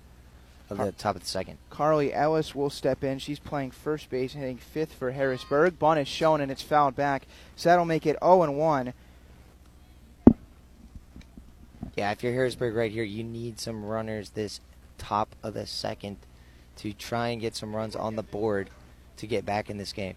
of 0.70 0.78
the 0.78 0.92
top 0.92 1.16
of 1.16 1.22
the 1.22 1.28
second. 1.28 1.58
Carly 1.68 2.12
Ellis 2.12 2.54
will 2.54 2.70
step 2.70 3.02
in. 3.02 3.18
She's 3.18 3.38
playing 3.38 3.72
first 3.72 4.08
base, 4.10 4.34
hitting 4.34 4.58
fifth 4.58 4.92
for 4.92 5.10
Harrisburg. 5.10 5.78
Bunt 5.78 6.00
is 6.00 6.08
shown 6.08 6.40
and 6.40 6.50
it's 6.50 6.62
fouled 6.62 6.96
back. 6.96 7.26
So 7.56 7.68
that'll 7.68 7.84
make 7.84 8.06
it 8.06 8.16
0 8.22 8.42
and 8.42 8.56
1. 8.56 8.92
Yeah, 11.96 12.12
if 12.12 12.22
you're 12.22 12.32
Harrisburg 12.32 12.74
right 12.74 12.92
here, 12.92 13.04
you 13.04 13.24
need 13.24 13.58
some 13.58 13.84
runners 13.84 14.30
this 14.30 14.60
top 14.96 15.34
of 15.42 15.54
the 15.54 15.66
second 15.66 16.18
to 16.76 16.92
try 16.92 17.28
and 17.28 17.40
get 17.40 17.56
some 17.56 17.74
runs 17.74 17.96
on 17.96 18.16
the 18.16 18.22
board 18.22 18.70
to 19.16 19.26
get 19.26 19.44
back 19.44 19.68
in 19.68 19.76
this 19.76 19.92
game. 19.92 20.14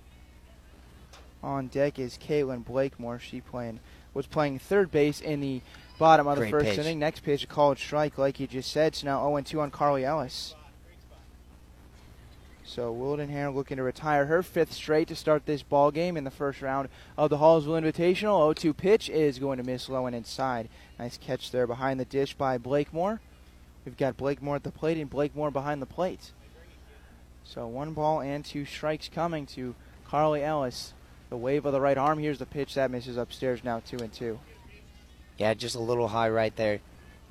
On 1.41 1.67
deck 1.67 1.99
is 1.99 2.17
Caitlin 2.17 2.63
Blakemore. 2.63 3.19
She 3.19 3.41
playing 3.41 3.79
was 4.13 4.27
playing 4.27 4.59
third 4.59 4.91
base 4.91 5.19
in 5.19 5.41
the 5.41 5.61
bottom 6.03 6.27
of 6.27 6.37
the 6.37 6.49
first 6.49 6.77
inning. 6.77 6.99
Next 6.99 7.21
pitch, 7.21 7.45
a 7.45 7.47
called 7.47 7.77
strike, 7.77 8.17
like 8.17 8.37
you 8.37 8.45
just 8.45 8.71
said. 8.71 8.93
So 8.93 9.05
now 9.05 9.21
0 9.21 9.41
2 9.41 9.61
on 9.61 9.71
Carly 9.71 10.03
Ellis. 10.03 10.53
So 12.65 12.93
Wildenhain 12.93 13.55
looking 13.55 13.77
to 13.77 13.83
retire 13.83 14.25
her 14.25 14.43
fifth 14.43 14.73
straight 14.73 15.07
to 15.07 15.15
start 15.15 15.45
this 15.45 15.63
ball 15.63 15.91
game 15.91 16.17
in 16.17 16.25
the 16.25 16.31
first 16.31 16.61
round 16.61 16.89
of 17.17 17.29
the 17.29 17.37
Hallsville 17.37 17.81
Invitational. 17.81 18.53
0-2 18.53 18.75
pitch 18.75 19.09
is 19.09 19.39
going 19.39 19.57
to 19.57 19.63
miss 19.63 19.87
low 19.87 20.05
and 20.05 20.15
inside. 20.15 20.67
Nice 20.99 21.17
catch 21.17 21.51
there 21.51 21.67
behind 21.67 21.99
the 21.99 22.05
dish 22.05 22.33
by 22.33 22.57
Blakemore. 22.57 23.21
We've 23.85 23.97
got 23.97 24.17
Blakemore 24.17 24.55
at 24.57 24.63
the 24.63 24.71
plate 24.71 24.97
and 24.97 25.09
Blakemore 25.09 25.51
behind 25.51 25.81
the 25.81 25.85
plate. 25.85 26.31
So 27.43 27.67
one 27.67 27.93
ball 27.93 28.21
and 28.21 28.43
two 28.43 28.65
strikes 28.65 29.09
coming 29.09 29.45
to 29.47 29.75
Carly 30.05 30.43
Ellis. 30.43 30.93
The 31.29 31.37
wave 31.37 31.65
of 31.65 31.73
the 31.73 31.81
right 31.81 31.97
arm. 31.97 32.19
Here's 32.19 32.39
the 32.39 32.45
pitch 32.45 32.73
that 32.75 32.91
misses 32.91 33.17
upstairs. 33.17 33.63
Now 33.63 33.81
two 33.85 33.97
and 33.97 34.11
two. 34.11 34.39
Yeah, 35.37 35.53
just 35.53 35.75
a 35.75 35.79
little 35.79 36.07
high 36.09 36.29
right 36.29 36.55
there 36.55 36.79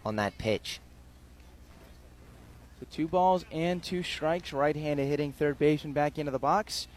on 0.05 0.17
that 0.17 0.37
pitch. 0.39 0.81
So 2.81 2.87
two 2.91 3.07
balls 3.07 3.45
and 3.53 3.83
two 3.83 4.03
strikes. 4.03 4.53
Right-handed 4.53 5.07
hitting 5.07 5.33
third 5.33 5.59
baseman 5.59 5.93
back 5.93 6.19
into 6.19 6.33
the 6.33 6.39
box. 6.39 6.89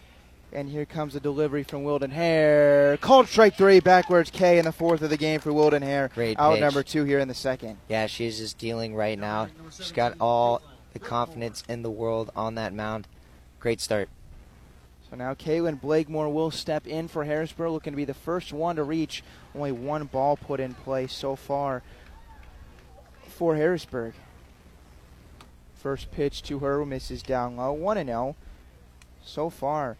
And 0.51 0.69
here 0.69 0.85
comes 0.85 1.15
a 1.15 1.19
delivery 1.19 1.63
from 1.63 1.83
Wildenhain. 1.83 3.01
Called 3.01 3.27
strike 3.27 3.55
three, 3.55 3.81
backwards 3.81 4.31
K 4.31 4.57
in 4.57 4.65
the 4.65 4.71
fourth 4.71 5.01
of 5.01 5.09
the 5.09 5.17
game 5.17 5.39
for 5.41 5.51
Wildenhain. 5.51 6.13
Great 6.13 6.39
Out 6.39 6.53
pitch. 6.53 6.61
number 6.61 6.81
two 6.81 7.03
here 7.03 7.19
in 7.19 7.27
the 7.27 7.33
second. 7.33 7.77
Yeah, 7.89 8.07
she's 8.07 8.37
just 8.37 8.57
dealing 8.57 8.95
right 8.95 9.19
now. 9.19 9.49
She's 9.71 9.91
got 9.91 10.15
all 10.19 10.61
the 10.93 10.99
confidence 10.99 11.63
in 11.67 11.81
the 11.81 11.91
world 11.91 12.31
on 12.35 12.55
that 12.55 12.73
mound. 12.73 13.07
Great 13.59 13.81
start. 13.81 14.07
So 15.15 15.19
now 15.19 15.33
Caitlin 15.33 15.79
Blakemore 15.79 16.27
will 16.27 16.51
step 16.51 16.85
in 16.85 17.07
for 17.07 17.23
Harrisburg, 17.23 17.71
looking 17.71 17.93
to 17.93 17.97
be 17.97 18.03
the 18.03 18.13
first 18.13 18.51
one 18.51 18.75
to 18.75 18.83
reach. 18.83 19.23
Only 19.55 19.71
one 19.71 20.03
ball 20.03 20.35
put 20.35 20.59
in 20.59 20.73
play 20.73 21.07
so 21.07 21.37
far 21.37 21.83
for 23.25 23.55
Harrisburg. 23.55 24.13
First 25.73 26.11
pitch 26.11 26.43
to 26.43 26.59
her 26.59 26.85
misses 26.85 27.23
down 27.23 27.55
low, 27.55 27.71
1 27.71 28.05
0. 28.05 28.35
So 29.23 29.49
far, 29.49 29.95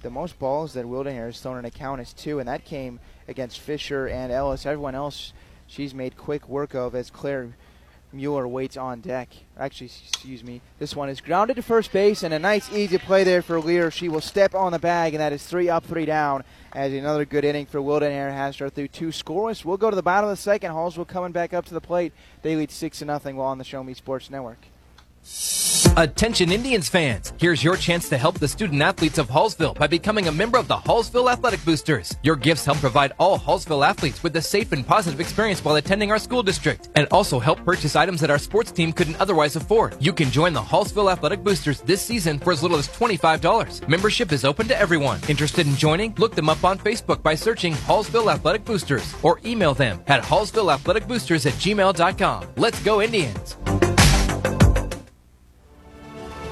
the 0.00 0.08
most 0.08 0.38
balls 0.38 0.72
that 0.72 0.86
Wildenhain 0.86 1.26
has 1.26 1.40
thrown 1.40 1.58
in 1.58 1.66
a 1.66 1.70
count 1.70 2.00
is 2.00 2.14
two, 2.14 2.38
and 2.38 2.48
that 2.48 2.64
came 2.64 3.00
against 3.28 3.60
Fisher 3.60 4.06
and 4.06 4.32
Ellis. 4.32 4.64
Everyone 4.64 4.94
else 4.94 5.34
she's 5.66 5.92
made 5.92 6.16
quick 6.16 6.48
work 6.48 6.72
of 6.74 6.94
as 6.94 7.10
Claire 7.10 7.54
Mueller 8.14 8.46
waits 8.46 8.76
on 8.76 9.00
deck. 9.00 9.28
Actually, 9.58 9.90
excuse 10.06 10.44
me. 10.44 10.60
This 10.78 10.94
one 10.94 11.08
is 11.08 11.20
grounded 11.20 11.56
to 11.56 11.62
first 11.62 11.92
base, 11.92 12.22
and 12.22 12.32
a 12.32 12.38
nice, 12.38 12.72
easy 12.72 12.98
play 12.98 13.24
there 13.24 13.42
for 13.42 13.60
Lear. 13.60 13.90
She 13.90 14.08
will 14.08 14.20
step 14.20 14.54
on 14.54 14.72
the 14.72 14.78
bag, 14.78 15.14
and 15.14 15.20
that 15.20 15.32
is 15.32 15.44
three 15.44 15.68
up, 15.68 15.84
three 15.84 16.06
down. 16.06 16.44
As 16.72 16.92
another 16.92 17.24
good 17.24 17.44
inning 17.44 17.66
for 17.66 17.80
Wildenhain 17.80 18.32
has 18.32 18.56
her 18.58 18.70
through 18.70 18.88
two 18.88 19.08
scoreless. 19.08 19.64
We'll 19.64 19.76
go 19.76 19.90
to 19.90 19.96
the 19.96 20.02
bottom 20.02 20.30
of 20.30 20.36
the 20.36 20.42
second. 20.42 20.72
Halls 20.72 20.96
will 20.96 21.04
coming 21.04 21.32
back 21.32 21.52
up 21.52 21.66
to 21.66 21.74
the 21.74 21.80
plate. 21.80 22.12
They 22.42 22.56
lead 22.56 22.70
six 22.70 22.98
to 23.00 23.04
nothing 23.04 23.36
while 23.36 23.48
on 23.48 23.58
the 23.58 23.64
Show 23.64 23.82
Me 23.82 23.94
Sports 23.94 24.30
Network. 24.30 24.58
Attention 25.96 26.50
Indians 26.50 26.88
fans, 26.88 27.32
here's 27.38 27.62
your 27.62 27.76
chance 27.76 28.08
to 28.08 28.18
help 28.18 28.40
the 28.40 28.48
student 28.48 28.82
athletes 28.82 29.16
of 29.16 29.28
Hallsville 29.28 29.78
by 29.78 29.86
becoming 29.86 30.26
a 30.26 30.32
member 30.32 30.58
of 30.58 30.66
the 30.66 30.74
Hallsville 30.74 31.30
Athletic 31.30 31.64
Boosters. 31.64 32.18
Your 32.24 32.34
gifts 32.34 32.64
help 32.64 32.78
provide 32.78 33.12
all 33.16 33.38
Hallsville 33.38 33.86
athletes 33.86 34.20
with 34.20 34.34
a 34.34 34.42
safe 34.42 34.72
and 34.72 34.84
positive 34.84 35.20
experience 35.20 35.64
while 35.64 35.76
attending 35.76 36.10
our 36.10 36.18
school 36.18 36.42
district 36.42 36.88
and 36.96 37.06
also 37.12 37.38
help 37.38 37.64
purchase 37.64 37.94
items 37.94 38.20
that 38.22 38.30
our 38.30 38.40
sports 38.40 38.72
team 38.72 38.92
couldn't 38.92 39.20
otherwise 39.20 39.54
afford. 39.54 39.96
You 40.00 40.12
can 40.12 40.32
join 40.32 40.52
the 40.52 40.60
Hallsville 40.60 41.12
Athletic 41.12 41.44
Boosters 41.44 41.80
this 41.82 42.02
season 42.02 42.40
for 42.40 42.52
as 42.52 42.60
little 42.60 42.78
as 42.78 42.88
$25. 42.88 43.86
Membership 43.86 44.32
is 44.32 44.44
open 44.44 44.66
to 44.66 44.76
everyone. 44.76 45.20
Interested 45.28 45.64
in 45.64 45.76
joining? 45.76 46.12
Look 46.16 46.34
them 46.34 46.48
up 46.48 46.64
on 46.64 46.76
Facebook 46.76 47.22
by 47.22 47.36
searching 47.36 47.72
Hallsville 47.72 48.34
Athletic 48.34 48.64
Boosters 48.64 49.14
or 49.22 49.38
email 49.46 49.74
them 49.74 50.02
at 50.08 50.24
hallsvilleathleticboosters 50.24 51.46
at 51.46 51.54
gmail.com. 51.54 52.48
Let's 52.56 52.82
go 52.82 53.00
Indians! 53.00 53.56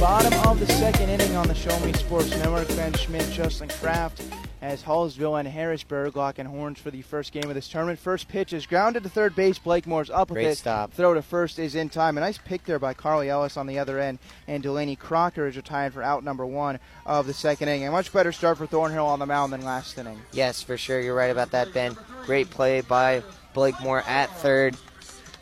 Bottom 0.00 0.32
of 0.46 0.60
the 0.60 0.66
second 0.66 1.08
inning 1.08 1.36
on 1.36 1.48
the 1.48 1.54
Show 1.54 1.78
Me 1.80 1.92
Sports 1.94 2.30
Network. 2.30 2.68
Ben 2.68 2.92
Schmidt, 2.92 3.30
Justin 3.32 3.68
Kraft, 3.68 4.22
as 4.60 4.82
Hallsville 4.82 5.38
and 5.38 5.48
Harrisburg 5.48 6.16
lock 6.16 6.36
locking 6.38 6.44
horns 6.44 6.78
for 6.78 6.90
the 6.90 7.00
first 7.00 7.32
game 7.32 7.48
of 7.48 7.54
this 7.54 7.68
tournament. 7.68 7.98
First 7.98 8.28
pitch 8.28 8.52
is 8.52 8.66
grounded 8.66 9.04
to 9.04 9.08
third 9.08 9.34
base. 9.34 9.58
Blakemore's 9.58 10.10
up 10.10 10.28
with 10.28 10.36
Great 10.36 10.48
it. 10.48 10.58
stop. 10.58 10.92
Throw 10.92 11.14
to 11.14 11.22
first 11.22 11.58
is 11.58 11.74
in 11.74 11.88
time. 11.88 12.18
A 12.18 12.20
nice 12.20 12.36
pick 12.36 12.64
there 12.64 12.78
by 12.78 12.92
Carly 12.92 13.30
Ellis 13.30 13.56
on 13.56 13.66
the 13.66 13.78
other 13.78 13.98
end. 13.98 14.18
And 14.46 14.62
Delaney 14.62 14.96
Crocker 14.96 15.46
is 15.46 15.56
retired 15.56 15.94
for 15.94 16.02
out 16.02 16.22
number 16.22 16.44
one 16.44 16.78
of 17.06 17.26
the 17.26 17.34
second 17.34 17.68
inning. 17.68 17.88
A 17.88 17.90
much 17.90 18.12
better 18.12 18.32
start 18.32 18.58
for 18.58 18.66
Thornhill 18.66 19.06
on 19.06 19.18
the 19.18 19.26
mound 19.26 19.52
than 19.52 19.62
last 19.62 19.96
inning. 19.96 20.20
Yes, 20.32 20.62
for 20.62 20.76
sure. 20.76 21.00
You're 21.00 21.14
right 21.14 21.30
about 21.30 21.52
that, 21.52 21.72
Ben. 21.72 21.96
Great 22.26 22.50
play 22.50 22.82
by 22.82 23.22
Blakemore 23.54 24.06
at 24.06 24.28
third 24.38 24.76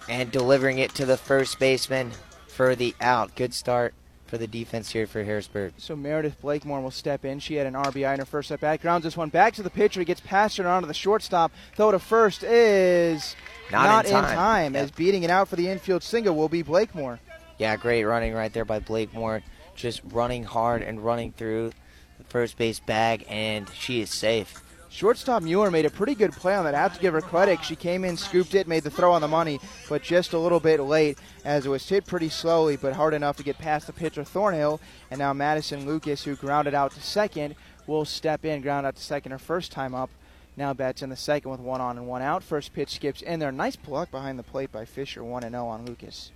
and 0.09 0.31
delivering 0.31 0.79
it 0.79 0.95
to 0.95 1.07
the 1.07 1.17
first 1.17 1.59
baseman 1.59 2.13
for 2.47 2.77
the 2.77 2.95
out. 3.01 3.35
Good 3.35 3.53
start 3.53 3.95
for 4.27 4.39
the 4.39 4.47
defense 4.47 4.91
here 4.91 5.07
for 5.07 5.23
Harrisburg. 5.23 5.75
So 5.77 5.95
Meredith 5.95 6.41
Blakemore 6.41 6.81
will 6.81 6.91
step 6.91 7.25
in. 7.25 7.39
She 7.39 7.55
had 7.57 7.67
an 7.67 7.75
RBI 7.75 8.15
in 8.15 8.21
her 8.21 8.25
first 8.27 8.51
at 8.51 8.61
bat. 8.61 8.81
Grounds 8.81 9.05
this 9.05 9.17
one 9.17 9.29
back 9.29 9.55
to 9.55 9.63
the 9.63 9.71
pitcher. 9.71 10.01
He 10.01 10.07
gets 10.07 10.21
past 10.21 10.57
her 10.57 10.67
onto 10.67 10.87
the 10.89 10.95
shortstop. 10.95 11.53
Throw 11.77 11.91
to 11.93 11.99
first 11.99 12.43
is 12.43 13.37
Not 13.71 14.07
in 14.07 14.11
in 14.15 14.23
time. 14.23 14.35
time, 14.35 14.75
Yep. 14.75 14.83
as 14.85 14.91
beating 14.91 15.23
it 15.23 15.31
out 15.31 15.49
for 15.49 15.57
the 15.57 15.69
infield 15.69 16.03
single 16.03 16.35
will 16.35 16.49
be 16.49 16.63
Blakemore. 16.63 17.21
Yeah, 17.59 17.77
great 17.77 18.05
running 18.05 18.35
right 18.35 18.53
there 18.53 18.65
by 18.65 18.81
Blakemore. 18.81 19.43
Just 19.77 20.01
running 20.05 20.45
hard 20.45 20.83
and 20.83 21.05
running 21.05 21.33
through 21.33 21.73
the 22.19 22.25
first 22.25 22.57
base 22.57 22.81
bag, 22.81 23.25
and 23.29 23.69
she 23.75 24.01
is 24.01 24.11
safe. 24.11 24.61
Shortstop 24.95 25.43
Mueller 25.43 25.73
made 25.73 25.87
a 25.87 25.91
pretty 25.91 26.15
good 26.15 26.31
play 26.31 26.55
on 26.55 26.65
that. 26.67 26.75
I 26.77 26.79
have 26.79 26.95
to 26.95 27.01
give 27.01 27.15
her 27.15 27.21
credit. 27.21 27.65
She 27.65 27.75
came 27.75 28.05
in, 28.05 28.17
scooped 28.17 28.55
it, 28.55 28.69
made 28.69 28.85
the 28.85 28.91
throw 28.91 29.13
on 29.13 29.23
the 29.23 29.27
money, 29.27 29.59
but 29.89 30.05
just 30.05 30.35
a 30.35 30.39
little 30.39 30.61
bit 30.61 30.79
late 30.79 31.19
as 31.45 31.67
it 31.67 31.69
was 31.69 31.89
hit 31.89 32.07
pretty 32.07 32.29
slowly, 32.29 32.77
but 32.77 32.93
hard 32.93 33.13
enough 33.13 33.37
to 33.39 33.43
get 33.43 33.59
past 33.59 33.89
the 33.89 33.93
pitcher 33.93 34.23
Thornhill. 34.23 34.81
And 35.11 35.19
now 35.19 35.33
Madison 35.33 35.85
Lucas, 35.85 36.23
who 36.23 36.37
grounded 36.37 36.75
out 36.75 36.93
to 36.93 37.01
second, 37.01 37.57
will 37.89 38.05
step 38.05 38.45
in, 38.45 38.63
ground 38.63 38.87
out 38.87 38.95
to 38.95 39.03
second 39.03 39.33
her 39.33 39.39
first 39.39 39.73
time 39.73 39.97
up. 39.97 40.11
Now 40.57 40.73
bats 40.73 41.03
in 41.03 41.11
the 41.11 41.17
second 41.17 41.51
with 41.51 41.59
one 41.59 41.81
on 41.81 41.99
and 41.99 42.07
one 42.07 42.23
out. 42.23 42.45
First 42.45 42.73
pitch 42.73 42.95
skips 42.95 43.21
in 43.21 43.41
there. 43.41 43.51
Nice 43.51 43.75
block 43.75 44.13
behind 44.13 44.39
the 44.39 44.45
plate 44.45 44.71
by 44.71 44.85
Fisher, 44.85 45.25
1 45.25 45.43
0 45.43 45.67
on 45.67 45.85
Lucas. 45.85 46.31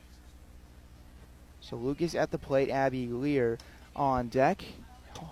So 1.60 1.76
Lucas 1.76 2.16
at 2.16 2.32
the 2.32 2.38
plate, 2.38 2.70
Abby 2.70 3.06
Lear 3.06 3.56
on 3.94 4.26
deck. 4.26 4.64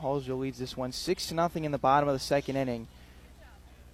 Hallsville 0.01 0.39
leads 0.39 0.59
this 0.61 0.77
one 0.77 0.93
6 0.93 1.27
to 1.27 1.35
nothing 1.35 1.65
in 1.65 1.73
the 1.73 1.79
bottom 1.79 2.09
of 2.09 2.15
the 2.15 2.21
second 2.21 2.55
inning. 2.55 2.87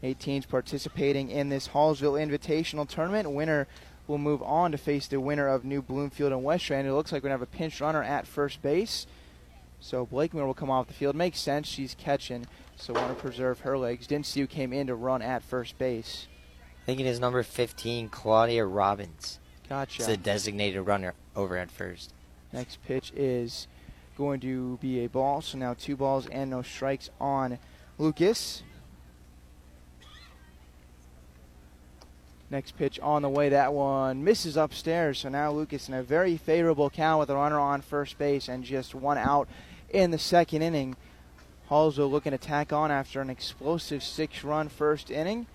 Eight 0.02 0.18
teams 0.18 0.46
participating 0.46 1.30
in 1.30 1.48
this 1.48 1.68
Hallsville 1.68 2.20
Invitational 2.20 2.88
Tournament. 2.88 3.30
Winner 3.30 3.68
will 4.08 4.18
move 4.18 4.42
on 4.42 4.72
to 4.72 4.78
face 4.78 5.06
the 5.06 5.20
winner 5.20 5.46
of 5.46 5.64
New 5.64 5.80
Bloomfield 5.80 6.32
and 6.32 6.42
Westran. 6.42 6.84
It 6.84 6.92
looks 6.92 7.12
like 7.12 7.22
we're 7.22 7.28
going 7.28 7.38
to 7.38 7.44
have 7.44 7.54
a 7.54 7.56
pinch 7.56 7.80
runner 7.80 8.02
at 8.02 8.26
first 8.26 8.60
base. 8.62 9.06
So 9.78 10.06
Blakemore 10.06 10.46
will 10.46 10.54
come 10.54 10.70
off 10.70 10.88
the 10.88 10.92
field. 10.92 11.14
Makes 11.14 11.40
sense. 11.40 11.68
She's 11.68 11.94
catching, 11.94 12.46
so 12.76 12.94
want 12.94 13.08
to 13.08 13.14
preserve 13.14 13.60
her 13.60 13.78
legs. 13.78 14.06
Didn't 14.06 14.26
see 14.26 14.40
who 14.40 14.46
came 14.46 14.72
in 14.72 14.88
to 14.88 14.94
run 14.94 15.22
at 15.22 15.42
first 15.42 15.78
base. 15.78 16.26
I 16.82 16.86
think 16.86 17.00
it 17.00 17.06
is 17.06 17.20
number 17.20 17.42
15, 17.42 18.08
Claudia 18.08 18.64
Robbins. 18.64 19.38
Gotcha. 19.68 20.02
It's 20.02 20.08
a 20.08 20.16
designated 20.16 20.84
runner 20.86 21.14
over 21.36 21.56
at 21.56 21.70
first. 21.70 22.12
Next 22.52 22.82
pitch 22.84 23.12
is 23.16 23.68
going 24.16 24.40
to 24.40 24.78
be 24.80 25.04
a 25.04 25.08
ball. 25.08 25.42
So 25.42 25.58
now 25.58 25.74
two 25.74 25.96
balls 25.96 26.26
and 26.26 26.50
no 26.50 26.62
strikes 26.62 27.10
on 27.20 27.58
Lucas. 27.98 28.62
Next 32.52 32.76
pitch 32.76 33.00
on 33.00 33.22
the 33.22 33.30
way. 33.30 33.48
That 33.48 33.72
one 33.72 34.24
misses 34.24 34.58
upstairs. 34.58 35.20
So 35.20 35.30
now 35.30 35.50
Lucas 35.50 35.88
in 35.88 35.94
a 35.94 36.02
very 36.02 36.36
favorable 36.36 36.90
count 36.90 37.18
with 37.18 37.30
a 37.30 37.34
runner 37.34 37.58
on 37.58 37.80
first 37.80 38.18
base 38.18 38.46
and 38.46 38.62
just 38.62 38.94
one 38.94 39.16
out 39.16 39.48
in 39.88 40.10
the 40.10 40.18
second 40.18 40.60
inning. 40.60 40.94
Hallsville 41.70 42.10
looking 42.10 42.32
to 42.32 42.38
tack 42.38 42.70
on 42.70 42.90
after 42.90 43.22
an 43.22 43.30
explosive 43.30 44.04
six 44.04 44.44
run 44.44 44.68
first 44.68 45.10
inning. 45.10 45.46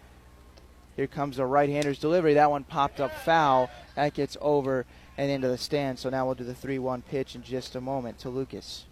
Here 0.96 1.06
comes 1.06 1.38
a 1.38 1.46
right 1.46 1.70
hander's 1.70 2.00
delivery. 2.00 2.34
That 2.34 2.50
one 2.50 2.64
popped 2.64 3.00
up 3.00 3.14
foul. 3.14 3.70
That 3.94 4.16
gets 4.16 4.36
over 4.42 4.88
and 5.20 5.30
into 5.30 5.50
the 5.50 5.60
stand. 5.60 6.00
So 6.00 6.10
now 6.10 6.26
we'll 6.26 6.34
do 6.34 6.46
the 6.46 6.56
3 6.56 6.80
1 6.80 7.04
pitch 7.04 7.36
in 7.36 7.44
just 7.44 7.76
a 7.76 7.82
moment 7.82 8.18
to 8.20 8.30
Lucas. 8.30 8.86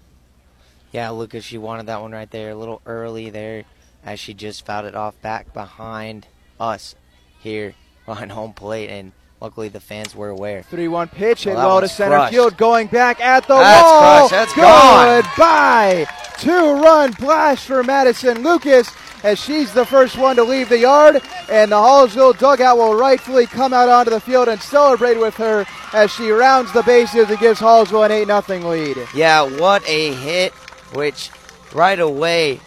Yeah, 0.91 1.09
Lucas, 1.09 1.43
she 1.43 1.57
wanted 1.57 1.87
that 1.87 2.01
one 2.01 2.11
right 2.11 2.29
there 2.29 2.51
a 2.51 2.55
little 2.55 2.83
early 2.85 3.31
there 3.31 3.63
as 4.05 4.19
she 4.19 4.35
just 4.35 4.63
fouled 4.63 4.85
it 4.85 4.93
off 4.93 5.19
back 5.23 5.53
behind 5.55 6.27
us 6.59 6.93
here 7.39 7.73
behind 8.05 8.31
home 8.31 8.53
plate, 8.53 8.89
and 8.89 9.11
luckily 9.41 9.67
the 9.69 9.79
fans 9.79 10.15
were 10.15 10.29
aware. 10.29 10.63
3 10.63 10.87
1 10.87 11.07
pitch 11.09 11.43
hit 11.45 11.55
Well, 11.55 11.81
to 11.81 11.87
center 11.87 12.15
crushed. 12.17 12.33
field, 12.33 12.57
going 12.57 12.87
back 12.87 13.19
at 13.21 13.47
the 13.47 13.55
That's 13.57 13.83
wall. 13.83 13.99
crushed. 14.27 14.31
That's 14.31 14.53
gone. 14.55 15.21
Goodbye. 15.21 16.07
Two 16.37 16.73
run 16.81 17.11
blast 17.13 17.65
for 17.65 17.81
Madison 17.83 18.43
Lucas 18.43 18.91
as 19.23 19.39
she's 19.41 19.73
the 19.73 19.85
first 19.85 20.17
one 20.17 20.35
to 20.35 20.43
leave 20.43 20.69
the 20.69 20.77
yard, 20.77 21.21
and 21.49 21.71
the 21.71 21.75
Hallsville 21.75 22.37
dugout 22.37 22.77
will 22.77 22.93
rightfully 22.95 23.47
come 23.47 23.73
out 23.73 23.89
onto 23.89 24.11
the 24.11 24.19
field 24.19 24.47
and 24.47 24.61
celebrate 24.61 25.17
with 25.19 25.33
her 25.35 25.65
as 25.93 26.11
she 26.11 26.29
rounds 26.29 26.71
the 26.73 26.83
bases 26.83 27.29
and 27.29 27.39
gives 27.39 27.59
Hallsville 27.59 28.05
an 28.05 28.11
8 28.11 28.45
0 28.45 28.69
lead. 28.69 28.97
Yeah, 29.15 29.43
what 29.59 29.87
a 29.87 30.13
hit, 30.13 30.53
which 30.93 31.31
right 31.73 31.99
away 31.99 32.59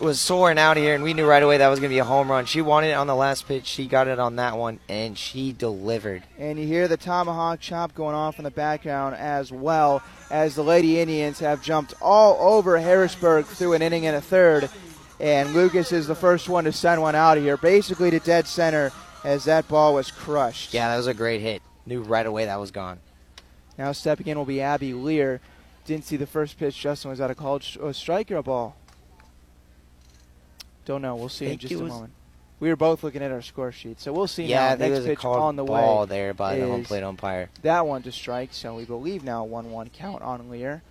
was 0.00 0.20
soaring 0.20 0.58
out 0.58 0.76
here, 0.76 0.94
and 0.94 1.02
we 1.02 1.12
knew 1.12 1.26
right 1.26 1.42
away 1.42 1.58
that 1.58 1.68
was 1.68 1.80
going 1.80 1.90
to 1.90 1.94
be 1.94 1.98
a 1.98 2.04
home 2.04 2.30
run. 2.30 2.46
She 2.46 2.60
wanted 2.60 2.90
it 2.90 2.94
on 2.94 3.06
the 3.06 3.14
last 3.14 3.48
pitch. 3.48 3.66
She 3.66 3.86
got 3.86 4.08
it 4.08 4.18
on 4.18 4.36
that 4.36 4.56
one, 4.56 4.78
and 4.88 5.18
she 5.18 5.52
delivered. 5.52 6.22
And 6.38 6.58
you 6.58 6.66
hear 6.66 6.88
the 6.88 6.96
tomahawk 6.96 7.60
chop 7.60 7.94
going 7.94 8.14
off 8.14 8.38
in 8.38 8.44
the 8.44 8.50
background 8.50 9.16
as 9.16 9.50
well 9.50 10.02
as 10.30 10.54
the 10.54 10.62
Lady 10.62 11.00
Indians 11.00 11.38
have 11.40 11.62
jumped 11.62 11.94
all 12.00 12.54
over 12.54 12.78
Harrisburg 12.78 13.46
through 13.46 13.74
an 13.74 13.82
inning 13.82 14.06
and 14.06 14.16
a 14.16 14.20
third. 14.20 14.70
And 15.18 15.54
Lucas 15.54 15.92
is 15.92 16.06
the 16.06 16.14
first 16.14 16.48
one 16.48 16.64
to 16.64 16.72
send 16.72 17.00
one 17.00 17.14
out 17.14 17.38
of 17.38 17.42
here, 17.42 17.56
basically 17.56 18.10
to 18.10 18.20
dead 18.20 18.46
center 18.46 18.92
as 19.24 19.44
that 19.46 19.66
ball 19.68 19.94
was 19.94 20.10
crushed. 20.10 20.74
Yeah, 20.74 20.88
that 20.88 20.96
was 20.96 21.06
a 21.06 21.14
great 21.14 21.40
hit. 21.40 21.62
Knew 21.86 22.02
right 22.02 22.26
away 22.26 22.44
that 22.44 22.60
was 22.60 22.70
gone. 22.70 22.98
Now 23.78 23.92
stepping 23.92 24.26
in 24.26 24.38
will 24.38 24.44
be 24.44 24.60
Abby 24.60 24.92
Lear. 24.92 25.40
Didn't 25.84 26.04
see 26.04 26.16
the 26.16 26.26
first 26.26 26.58
pitch. 26.58 26.78
Justin 26.78 27.10
was 27.10 27.20
a 27.20 27.34
called 27.34 27.62
uh, 27.62 27.64
sh- 27.64 27.76
a 27.76 27.94
strike 27.94 28.30
or 28.30 28.36
a 28.36 28.42
ball? 28.42 28.76
Don't 30.86 31.02
know. 31.02 31.16
We'll 31.16 31.28
see 31.28 31.46
in 31.46 31.58
just 31.58 31.74
a 31.74 31.82
moment. 31.82 32.12
We 32.58 32.70
were 32.70 32.76
both 32.76 33.04
looking 33.04 33.22
at 33.22 33.30
our 33.30 33.42
score 33.42 33.70
sheet, 33.70 34.00
so 34.00 34.14
we'll 34.14 34.28
see 34.28 34.44
Yeah, 34.44 34.70
now. 34.70 34.86
Next 34.86 34.98
was 34.98 35.06
pitch 35.06 35.24
on 35.26 35.56
the 35.56 35.64
ball 35.64 36.02
way 36.02 36.06
there 36.06 36.32
by 36.32 36.58
the 36.58 36.66
home 36.66 36.84
plate 36.84 37.02
umpire. 37.02 37.50
That 37.60 37.86
one 37.86 38.02
to 38.04 38.12
strike, 38.12 38.54
so 38.54 38.74
we 38.74 38.86
believe 38.86 39.22
now 39.22 39.46
1-1 39.46 39.92
count 39.92 40.22
on 40.22 40.48
Lear. 40.48 40.82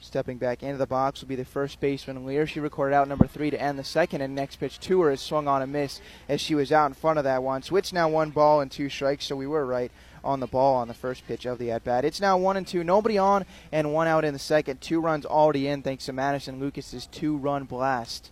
Stepping 0.00 0.38
back 0.38 0.62
into 0.62 0.78
the 0.78 0.86
box 0.86 1.20
will 1.20 1.28
be 1.28 1.36
the 1.36 1.44
first 1.44 1.80
baseman 1.80 2.24
Lear. 2.24 2.46
She 2.46 2.60
recorded 2.60 2.94
out 2.94 3.08
number 3.08 3.26
three 3.26 3.50
to 3.50 3.60
end 3.60 3.78
the 3.78 3.84
second, 3.84 4.22
and 4.22 4.34
next 4.34 4.56
pitch 4.56 4.80
to 4.80 5.02
her 5.02 5.10
is 5.10 5.20
swung 5.20 5.46
on 5.46 5.60
a 5.60 5.66
miss 5.66 6.00
as 6.26 6.40
she 6.40 6.54
was 6.54 6.72
out 6.72 6.86
in 6.86 6.94
front 6.94 7.18
of 7.18 7.24
that 7.24 7.42
one. 7.42 7.62
So 7.62 7.76
it's 7.76 7.92
now 7.92 8.08
one 8.08 8.30
ball 8.30 8.62
and 8.62 8.70
two 8.70 8.88
strikes. 8.88 9.26
So 9.26 9.36
we 9.36 9.46
were 9.46 9.66
right 9.66 9.92
on 10.24 10.40
the 10.40 10.46
ball 10.46 10.76
on 10.76 10.88
the 10.88 10.94
first 10.94 11.26
pitch 11.26 11.46
of 11.46 11.58
the 11.58 11.70
at 11.70 11.84
bat. 11.84 12.04
It's 12.04 12.20
now 12.20 12.36
one 12.38 12.56
and 12.56 12.66
two, 12.66 12.84
nobody 12.84 13.18
on, 13.18 13.44
and 13.72 13.92
one 13.92 14.06
out 14.06 14.24
in 14.24 14.32
the 14.32 14.38
second. 14.38 14.80
Two 14.80 15.00
runs 15.00 15.24
already 15.26 15.68
in 15.68 15.82
thanks 15.82 16.06
to 16.06 16.12
Madison 16.12 16.60
Lucas's 16.60 17.06
two 17.06 17.36
run 17.36 17.64
blast. 17.64 18.30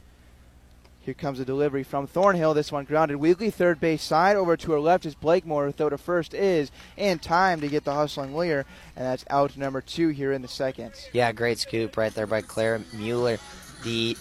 Here 1.06 1.14
comes 1.14 1.38
a 1.38 1.44
delivery 1.44 1.84
from 1.84 2.08
Thornhill. 2.08 2.52
This 2.52 2.72
one 2.72 2.84
grounded 2.84 3.18
weakly, 3.18 3.48
third 3.48 3.78
base 3.78 4.02
side. 4.02 4.34
Over 4.34 4.56
to 4.56 4.72
her 4.72 4.80
left 4.80 5.06
is 5.06 5.14
Blakemore, 5.14 5.70
throw 5.70 5.88
to 5.88 5.96
first 5.96 6.34
is 6.34 6.72
in 6.96 7.20
time 7.20 7.60
to 7.60 7.68
get 7.68 7.84
the 7.84 7.94
hustling 7.94 8.34
Lear, 8.34 8.66
and 8.96 9.06
that's 9.06 9.24
out 9.30 9.56
number 9.56 9.80
two 9.80 10.08
here 10.08 10.32
in 10.32 10.42
the 10.42 10.48
second. 10.48 10.92
Yeah, 11.12 11.30
great 11.30 11.60
scoop 11.60 11.96
right 11.96 12.12
there 12.12 12.26
by 12.26 12.40
Claire 12.40 12.80
Mueller. 12.92 13.38
The, 13.84 14.16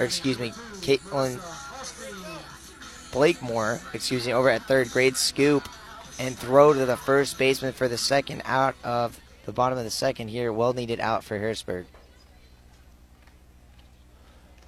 or 0.00 0.06
excuse 0.06 0.40
me, 0.40 0.50
Caitlin 0.80 1.40
Blakemore, 3.12 3.80
excuse 3.94 4.26
me, 4.26 4.32
over 4.32 4.50
at 4.50 4.62
third. 4.62 4.90
Great 4.90 5.16
scoop 5.16 5.68
and 6.18 6.36
throw 6.36 6.72
to 6.72 6.84
the 6.84 6.96
first 6.96 7.38
baseman 7.38 7.72
for 7.72 7.88
the 7.88 7.98
second 7.98 8.42
out 8.44 8.74
of 8.82 9.18
the 9.46 9.52
bottom 9.52 9.78
of 9.78 9.84
the 9.84 9.90
second 9.90 10.28
here. 10.28 10.52
Well 10.52 10.72
needed 10.72 11.00
out 11.00 11.24
for 11.24 11.38
Harrisburg. 11.38 11.86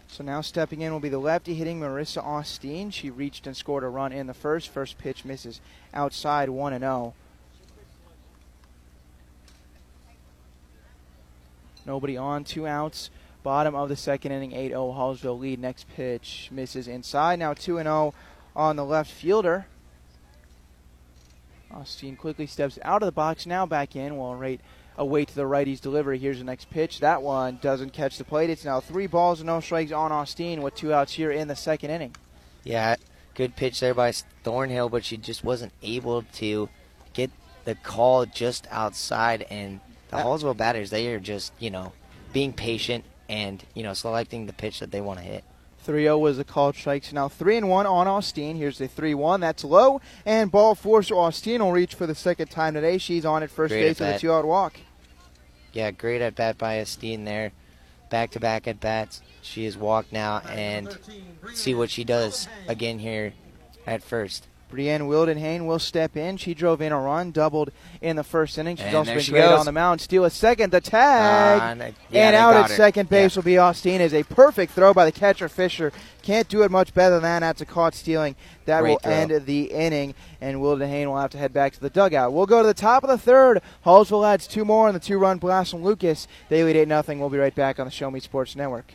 So 0.09 0.25
now 0.25 0.41
stepping 0.41 0.81
in 0.81 0.93
will 0.93 1.01
be 1.01 1.09
the 1.09 1.19
lefty 1.19 1.55
hitting 1.55 1.81
Marissa 1.81 2.23
Austin. 2.23 2.91
She 2.91 3.11
reached 3.11 3.47
and 3.47 3.57
scored 3.57 3.85
a 3.85 3.89
run 3.89 4.13
in 4.13 4.27
the 4.27 4.35
first. 4.35 4.69
First 4.69 4.99
pitch 4.99 5.25
misses 5.25 5.61
outside 5.95 6.49
1 6.49 6.73
and 6.73 6.83
0. 6.83 7.15
Nobody 11.87 12.17
on, 12.17 12.45
two 12.45 12.67
outs. 12.67 13.11
Bottom 13.43 13.75
of 13.75 13.89
the 13.89 13.97
second 13.97 14.33
inning, 14.33 14.53
8 14.53 14.69
0 14.69 14.93
Hallsville 14.93 15.39
lead. 15.39 15.59
Next 15.59 15.89
pitch 15.97 16.49
misses 16.53 16.87
inside. 16.87 17.39
Now 17.39 17.55
2 17.55 17.77
0 17.77 18.15
on 18.55 18.77
the 18.77 18.85
left 18.85 19.11
fielder. 19.11 19.67
Austin 21.73 22.17
quickly 22.17 22.47
steps 22.47 22.79
out 22.83 23.03
of 23.03 23.07
the 23.07 23.13
box, 23.13 23.47
now 23.47 23.67
back 23.67 23.97
in. 23.97 24.17
While 24.17 24.35
right 24.35 24.61
away 25.01 25.25
to 25.25 25.35
the 25.35 25.47
righty's 25.47 25.81
delivery. 25.81 26.19
Here's 26.19 26.39
the 26.39 26.45
next 26.45 26.71
pitch. 26.71 27.01
That 27.01 27.23
one 27.23 27.59
doesn't 27.63 27.93
catch 27.93 28.19
the 28.19 28.25
plate. 28.25 28.51
It's 28.51 28.65
now 28.65 28.81
three 28.81 29.07
balls 29.07 29.41
and 29.41 29.47
no 29.47 29.61
strikes 29.61 29.93
on 29.93 30.13
Austin 30.13 30.63
with 30.63 30.75
two 30.75 30.93
outs 30.93 31.15
here 31.15 31.31
in 31.31 31.49
the 31.49 31.57
second 31.57 31.91
inning. 31.91 32.15
Yeah, 32.65 32.97
good 33.35 33.57
pitch 33.57 33.81
there 33.81 33.95
by 33.95 34.13
Thornhill, 34.45 34.91
but 34.91 35.05
she 35.05 35.17
just 35.17 35.43
wasn't 35.43 35.73
able 35.83 36.23
to 36.35 36.69
get 37.15 37.31
the 37.65 37.75
call 37.77 38.27
just 38.27 38.67
outside. 38.71 39.47
And 39.49 39.81
the 40.11 40.19
uh, 40.19 40.25
Hallsville 40.25 40.57
batters, 40.57 40.91
they 40.91 41.09
are 41.09 41.21
just, 41.21 41.53
you 41.59 41.71
know, 41.71 41.93
being 42.33 42.53
patient 42.53 43.05
and, 43.29 43.65
you 43.75 43.83
know, 43.83 43.95
selecting 43.95 44.47
the 44.47 44.53
pitch 44.53 44.81
that 44.81 44.91
they 44.91 45.01
want 45.01 45.19
to 45.21 45.25
hit. 45.25 45.45
3-0 45.91 46.21
was 46.21 46.37
the 46.37 46.45
called 46.45 46.77
strikes. 46.77 47.13
Now 47.13 47.29
3 47.29 47.57
and 47.57 47.69
1 47.69 47.87
on 47.87 48.07
Austin. 48.07 48.57
Here's 48.57 48.79
the 48.79 48.87
3-1. 48.87 49.41
That's 49.41 49.65
low. 49.65 50.01
And 50.25 50.51
ball 50.51 50.77
four, 50.77 51.03
so 51.03 51.19
Austin 51.19 51.63
will 51.63 51.73
reach 51.73 51.97
for 51.97 52.07
the 52.07 52.15
second 52.15 52.49
time 52.49 52.75
today. 52.75 52.97
She's 52.99 53.25
on 53.25 53.43
at 53.43 53.51
first 53.51 53.73
base 53.73 53.99
with 53.99 54.17
a 54.17 54.19
two-out 54.19 54.45
walk. 54.45 54.75
Yeah, 55.73 55.91
great 55.91 56.21
at 56.23 56.37
bat 56.37 56.59
by 56.59 56.81
Austin 56.81 57.25
there. 57.25 57.51
Back 58.09 58.31
to 58.33 58.41
back 58.41 58.69
at 58.69 58.81
bats. 58.81 59.21
She 59.43 59.65
has 59.65 59.77
walked 59.77 60.13
now 60.13 60.39
and 60.49 60.97
see 61.55 61.75
what 61.75 61.91
she 61.91 62.05
does 62.05 62.47
again 62.69 63.01
here 63.01 63.33
at 63.87 64.03
first. 64.03 64.47
Brianne 64.71 65.03
Wildenhain 65.03 65.67
will 65.67 65.79
step 65.79 66.17
in. 66.17 66.37
She 66.37 66.55
drove 66.55 66.81
in 66.81 66.93
a 66.93 67.01
run, 67.01 67.33
doubled 67.33 67.71
in 68.01 68.17
the 68.17 68.25
first 68.25 68.57
inning. 68.57 68.77
She's 68.77 68.87
and 68.87 68.97
also 68.97 69.15
been 69.15 69.25
great 69.25 69.41
goes. 69.41 69.59
on 69.59 69.67
the 69.67 69.73
mound. 69.73 70.01
Steal 70.01 70.25
a 70.25 70.31
second. 70.31 70.71
The 70.71 70.81
tag. 70.81 71.81
Uh, 71.81 71.91
yeah, 72.11 72.29
and 72.29 72.37
out 72.37 72.55
at 72.55 72.71
her. 72.71 72.77
second 72.77 73.09
base 73.09 73.35
yeah. 73.35 73.39
will 73.39 73.45
be 73.45 73.59
Austin. 73.59 74.01
Is 74.01 74.15
a 74.15 74.23
perfect 74.23 74.73
throw 74.73 74.95
by 74.95 75.05
the 75.05 75.13
catcher 75.13 75.49
Fisher. 75.49 75.93
Can't 76.23 76.49
do 76.49 76.63
it 76.63 76.71
much 76.71 76.95
better 76.95 77.17
than 77.17 77.23
that. 77.23 77.41
That's 77.41 77.61
a 77.61 77.67
caught 77.67 77.95
stealing. 77.95 78.37
That 78.67 78.83
great 78.83 78.91
will 78.91 78.99
throw. 78.99 79.13
end 79.13 79.47
the 79.47 79.65
inning, 79.65 80.15
and 80.41 80.59
Wildenhain 80.59 81.07
will 81.07 81.19
have 81.19 81.31
to 81.31 81.39
head 81.39 81.53
back 81.53 81.73
to 81.73 81.81
the 81.81 81.91
dugout. 81.91 82.33
We'll 82.33 82.47
go 82.47 82.63
to 82.63 82.69
the 82.69 82.75
top 82.75 83.03
of 83.03 83.11
the 83.11 83.19
third. 83.19 83.63
Hallsville 83.85 84.27
adds 84.27 84.47
two 84.47 84.65
more 84.65 84.89
on 84.89 84.95
the 84.95 85.01
two-run 85.01 85.39
blast 85.39 85.73
from 85.73 85.83
Lucas. 85.83 86.29
They 86.49 86.63
lead 86.63 86.77
8 86.77 86.89
0. 86.89 87.19
We'll 87.19 87.31
be 87.31 87.39
right 87.39 87.55
back 87.55 87.81
on 87.81 87.87
the 87.87 87.91
Show 87.91 88.11
Me 88.11 88.21
Sports 88.21 88.55
Network. 88.55 88.95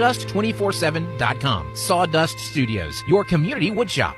sawdust247.com. 0.01 1.75
Sawdust 1.75 2.39
Studios, 2.39 3.03
your 3.07 3.23
community 3.23 3.69
woodshop. 3.69 4.15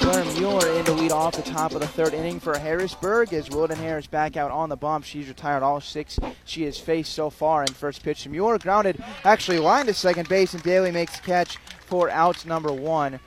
Claire 0.00 0.24
Mueller 0.34 0.68
in 0.72 0.84
to 0.84 0.92
lead 0.92 1.10
off 1.10 1.34
the 1.34 1.50
top 1.50 1.72
of 1.72 1.80
the 1.80 1.86
third 1.86 2.12
inning 2.12 2.38
for 2.38 2.58
Harrisburg 2.58 3.32
as 3.32 3.48
Wildenhain 3.48 3.98
is 3.98 4.06
back 4.06 4.36
out 4.36 4.50
on 4.50 4.68
the 4.68 4.76
bump. 4.76 5.06
She's 5.06 5.28
retired 5.28 5.62
all 5.62 5.80
six 5.80 6.18
she 6.44 6.64
has 6.64 6.78
faced 6.78 7.14
so 7.14 7.30
far 7.30 7.62
in 7.62 7.72
first 7.72 8.02
pitch. 8.02 8.28
Mueller 8.28 8.58
grounded, 8.58 9.02
actually 9.24 9.58
lined 9.58 9.88
to 9.88 9.94
second 9.94 10.28
base, 10.28 10.52
and 10.52 10.62
Daly 10.62 10.90
makes 10.90 11.18
the 11.18 11.26
catch 11.26 11.56
for 11.86 12.10
outs 12.10 12.44
number 12.44 12.70
one. 12.70 13.20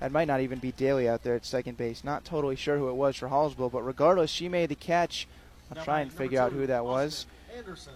That 0.00 0.12
might 0.12 0.28
not 0.28 0.42
even 0.42 0.58
be 0.58 0.72
Daly 0.72 1.08
out 1.08 1.22
there 1.22 1.36
at 1.36 1.46
second 1.46 1.78
base. 1.78 2.04
Not 2.04 2.26
totally 2.26 2.56
sure 2.56 2.76
who 2.76 2.90
it 2.90 2.96
was 2.96 3.16
for 3.16 3.28
Hallsville, 3.28 3.72
but 3.72 3.82
regardless, 3.82 4.30
she 4.30 4.50
made 4.50 4.68
the 4.68 4.74
catch. 4.74 5.26
I'll 5.74 5.82
try 5.82 6.00
and 6.00 6.12
figure 6.12 6.38
out 6.38 6.52
who 6.52 6.66
that 6.66 6.84
was. 6.84 7.24
Anderson. 7.62 7.92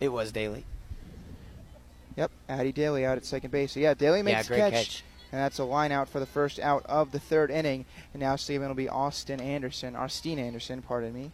It 0.00 0.08
was 0.08 0.32
Daly. 0.32 0.64
Yep, 2.16 2.30
Addie 2.48 2.72
Daly 2.72 3.04
out 3.04 3.18
at 3.18 3.24
second 3.26 3.50
base. 3.50 3.72
So 3.72 3.80
yeah, 3.80 3.92
Daly 3.92 4.22
makes 4.22 4.48
yeah, 4.48 4.56
catch, 4.56 4.72
catch, 4.72 5.04
and 5.30 5.40
that's 5.40 5.58
a 5.58 5.64
line 5.64 5.92
out 5.92 6.08
for 6.08 6.20
the 6.20 6.26
first 6.26 6.58
out 6.58 6.84
of 6.86 7.12
the 7.12 7.20
third 7.20 7.50
inning. 7.50 7.84
And 8.14 8.20
now 8.20 8.36
Stephen 8.36 8.68
will 8.68 8.74
be 8.74 8.88
Austin 8.88 9.40
Anderson, 9.40 9.94
Austin 9.94 10.38
Anderson, 10.38 10.80
pardon 10.80 11.12
me. 11.12 11.30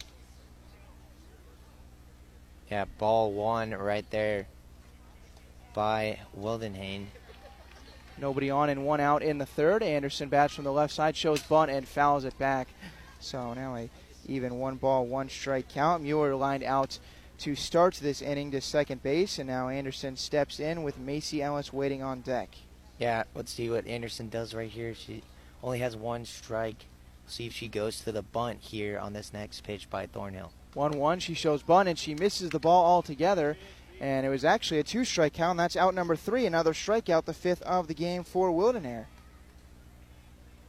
Yeah, 2.69 2.85
ball 2.97 3.31
one 3.31 3.71
right 3.71 4.05
there 4.11 4.47
by 5.73 6.19
Wildenhain. 6.37 7.05
Nobody 8.17 8.49
on 8.49 8.69
and 8.69 8.85
one 8.85 8.99
out 8.99 9.23
in 9.23 9.37
the 9.37 9.45
third. 9.45 9.81
Anderson 9.81 10.27
bats 10.27 10.55
from 10.55 10.65
the 10.65 10.73
left 10.73 10.93
side, 10.93 11.15
shows 11.15 11.41
bunt 11.41 11.71
and 11.71 11.87
fouls 11.87 12.25
it 12.25 12.37
back. 12.37 12.67
So 13.21 13.53
now 13.53 13.75
a 13.77 13.89
even 14.27 14.59
one 14.59 14.75
ball, 14.75 15.05
one 15.05 15.29
strike 15.29 15.69
count. 15.69 16.03
Mueller 16.03 16.35
lined 16.35 16.63
out 16.63 16.99
to 17.39 17.55
start 17.55 17.95
this 17.95 18.21
inning 18.21 18.51
to 18.51 18.61
second 18.61 19.03
base, 19.03 19.39
and 19.39 19.47
now 19.47 19.69
Anderson 19.69 20.15
steps 20.15 20.59
in 20.59 20.83
with 20.83 20.97
Macy 20.97 21.41
Ellis 21.41 21.71
waiting 21.71 22.01
on 22.01 22.21
deck. 22.21 22.49
Yeah, 22.99 23.23
let's 23.35 23.51
see 23.51 23.69
what 23.69 23.85
Anderson 23.85 24.29
does 24.29 24.53
right 24.53 24.69
here. 24.69 24.95
She 24.95 25.21
only 25.63 25.79
has 25.79 25.95
one 25.95 26.25
strike. 26.25 26.85
See 27.27 27.45
if 27.45 27.53
she 27.53 27.67
goes 27.67 27.99
to 28.01 28.11
the 28.11 28.21
bunt 28.21 28.59
here 28.61 28.97
on 28.97 29.13
this 29.13 29.33
next 29.33 29.61
pitch 29.61 29.89
by 29.89 30.07
Thornhill. 30.07 30.51
1 30.73 30.97
1. 30.97 31.19
She 31.19 31.33
shows 31.33 31.61
bunt 31.61 31.89
and 31.89 31.97
she 31.97 32.15
misses 32.15 32.49
the 32.49 32.59
ball 32.59 32.85
altogether. 32.85 33.57
And 33.99 34.25
it 34.25 34.29
was 34.29 34.45
actually 34.45 34.79
a 34.79 34.83
two 34.83 35.03
strike 35.03 35.33
count. 35.33 35.57
That's 35.57 35.75
out 35.75 35.95
number 35.95 36.15
three. 36.15 36.45
Another 36.45 36.73
strikeout, 36.73 37.25
the 37.25 37.33
fifth 37.33 37.63
of 37.63 37.87
the 37.87 37.93
game 37.93 38.23
for 38.23 38.49
Wildenhain. 38.49 39.05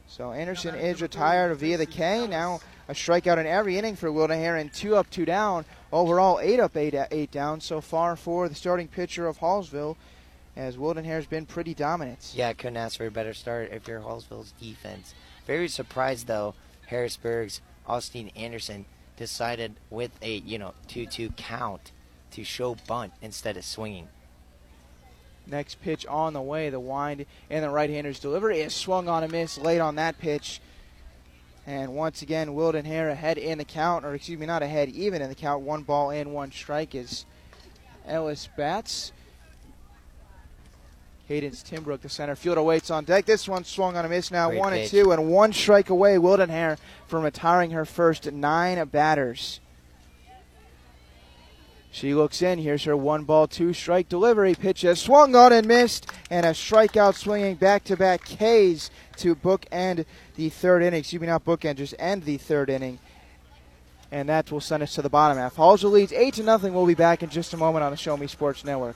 So 0.09 0.31
Anderson 0.31 0.73
is 0.73 1.03
retired 1.03 1.55
via 1.57 1.77
the 1.77 1.85
K. 1.85 2.25
Now 2.25 2.61
a 2.87 2.93
strikeout 2.93 3.37
in 3.37 3.45
every 3.45 3.77
inning 3.77 3.95
for 3.95 4.09
Wildenhain 4.09 4.59
and 4.59 4.73
two 4.73 4.95
up, 4.95 5.07
two 5.11 5.23
down. 5.23 5.65
Overall, 5.93 6.39
eight 6.39 6.59
up, 6.59 6.75
eight, 6.75 6.95
eight 7.11 7.29
down 7.29 7.61
so 7.61 7.79
far 7.79 8.15
for 8.15 8.49
the 8.49 8.55
starting 8.55 8.87
pitcher 8.87 9.27
of 9.27 9.37
Hallsville. 9.37 9.95
as 10.55 10.77
Wildenhain's 10.77 11.27
been 11.27 11.45
pretty 11.45 11.75
dominant. 11.75 12.33
Yeah, 12.35 12.51
couldn't 12.53 12.77
ask 12.77 12.97
for 12.97 13.05
a 13.05 13.11
better 13.11 13.35
start 13.35 13.69
if 13.71 13.87
you're 13.87 14.01
Hallsville's 14.01 14.53
defense. 14.59 15.13
Very 15.45 15.67
surprised 15.67 16.25
though, 16.25 16.55
Harrisburg's 16.87 17.61
Austin 17.85 18.31
Anderson 18.35 18.85
decided 19.15 19.75
with 19.91 20.11
a 20.23 20.37
you 20.37 20.57
know 20.57 20.73
2-2 20.87 21.35
count 21.37 21.91
to 22.31 22.43
show 22.43 22.75
bunt 22.87 23.13
instead 23.21 23.57
of 23.57 23.63
swinging. 23.63 24.07
Next 25.49 25.81
pitch 25.81 26.05
on 26.05 26.33
the 26.33 26.41
way. 26.41 26.69
The 26.69 26.79
wind 26.79 27.25
and 27.49 27.63
the 27.63 27.69
right-hander's 27.69 28.19
delivery 28.19 28.59
is 28.61 28.73
swung 28.73 29.09
on 29.09 29.23
a 29.23 29.27
miss 29.27 29.57
late 29.57 29.79
on 29.79 29.95
that 29.95 30.19
pitch. 30.19 30.61
And 31.65 31.93
once 31.93 32.21
again, 32.21 32.49
Wildenhain 32.49 33.11
ahead 33.11 33.37
in 33.37 33.57
the 33.57 33.65
count, 33.65 34.05
or 34.05 34.13
excuse 34.13 34.39
me, 34.39 34.45
not 34.45 34.63
ahead, 34.63 34.89
even 34.89 35.21
in 35.21 35.29
the 35.29 35.35
count. 35.35 35.63
One 35.63 35.83
ball 35.83 36.11
and 36.11 36.33
one 36.33 36.51
strike 36.51 36.95
is 36.95 37.25
Ellis 38.07 38.47
bats. 38.55 39.11
Cadence 41.27 41.61
Timbrook, 41.61 42.01
the 42.01 42.09
center 42.09 42.35
fielder, 42.35 42.63
waits 42.63 42.89
on 42.89 43.03
deck. 43.03 43.25
This 43.25 43.47
one 43.47 43.63
swung 43.63 43.95
on 43.95 44.03
a 44.03 44.09
miss 44.09 44.31
now, 44.31 44.49
Great 44.49 44.59
one 44.59 44.73
pitch. 44.73 44.81
and 44.81 45.03
two, 45.03 45.11
and 45.11 45.29
one 45.29 45.53
strike 45.53 45.91
away. 45.91 46.15
Wildenhain 46.15 46.77
from 47.07 47.23
retiring 47.23 47.69
her 47.69 47.85
first 47.85 48.31
nine 48.31 48.83
batters. 48.87 49.59
She 51.91 52.13
looks 52.13 52.41
in. 52.41 52.59
Here's 52.59 52.83
her 52.83 52.95
one 52.95 53.23
ball, 53.23 53.47
two 53.47 53.73
strike 53.73 54.09
delivery. 54.09 54.53
Pitch 54.53 54.81
has 54.81 54.99
swung 54.99 55.35
on 55.35 55.51
and 55.51 55.67
missed, 55.67 56.11
and 56.29 56.45
a 56.45 56.51
strikeout 56.51 57.15
swinging 57.15 57.55
back 57.55 57.83
to 57.85 57.97
back 57.97 58.23
K's 58.23 58.91
to 59.17 59.35
bookend 59.35 60.05
the 60.35 60.49
third 60.49 60.83
inning. 60.83 60.99
Excuse 60.99 61.21
me, 61.21 61.27
not 61.27 61.45
bookend, 61.45 61.77
just 61.77 61.95
end 61.97 62.23
the 62.23 62.37
third 62.37 62.69
inning. 62.69 62.99
And 64.11 64.29
that 64.29 64.51
will 64.51 64.61
send 64.61 64.81
us 64.81 64.95
to 64.95 65.01
the 65.01 65.09
bottom 65.09 65.37
half. 65.37 65.55
Hallsville 65.55 65.91
leads 65.91 66.13
8 66.13 66.35
to 66.35 66.43
nothing. 66.43 66.73
We'll 66.73 66.87
be 66.87 66.95
back 66.95 67.21
in 67.21 67.29
just 67.29 67.53
a 67.53 67.57
moment 67.57 67.83
on 67.83 67.91
the 67.91 67.97
Show 67.97 68.17
Me 68.17 68.27
Sports 68.27 68.65
Network. 68.65 68.95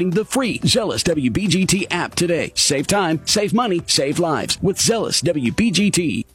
the 0.09 0.25
free 0.25 0.59
Zealous 0.65 1.03
WBGT 1.03 1.87
app 1.91 2.15
today. 2.15 2.51
Save 2.55 2.87
time, 2.87 3.21
save 3.25 3.53
money, 3.53 3.81
save 3.85 4.19
lives 4.19 4.61
with 4.61 4.81
Zealous 4.81 5.21
WBGT. 5.21 6.25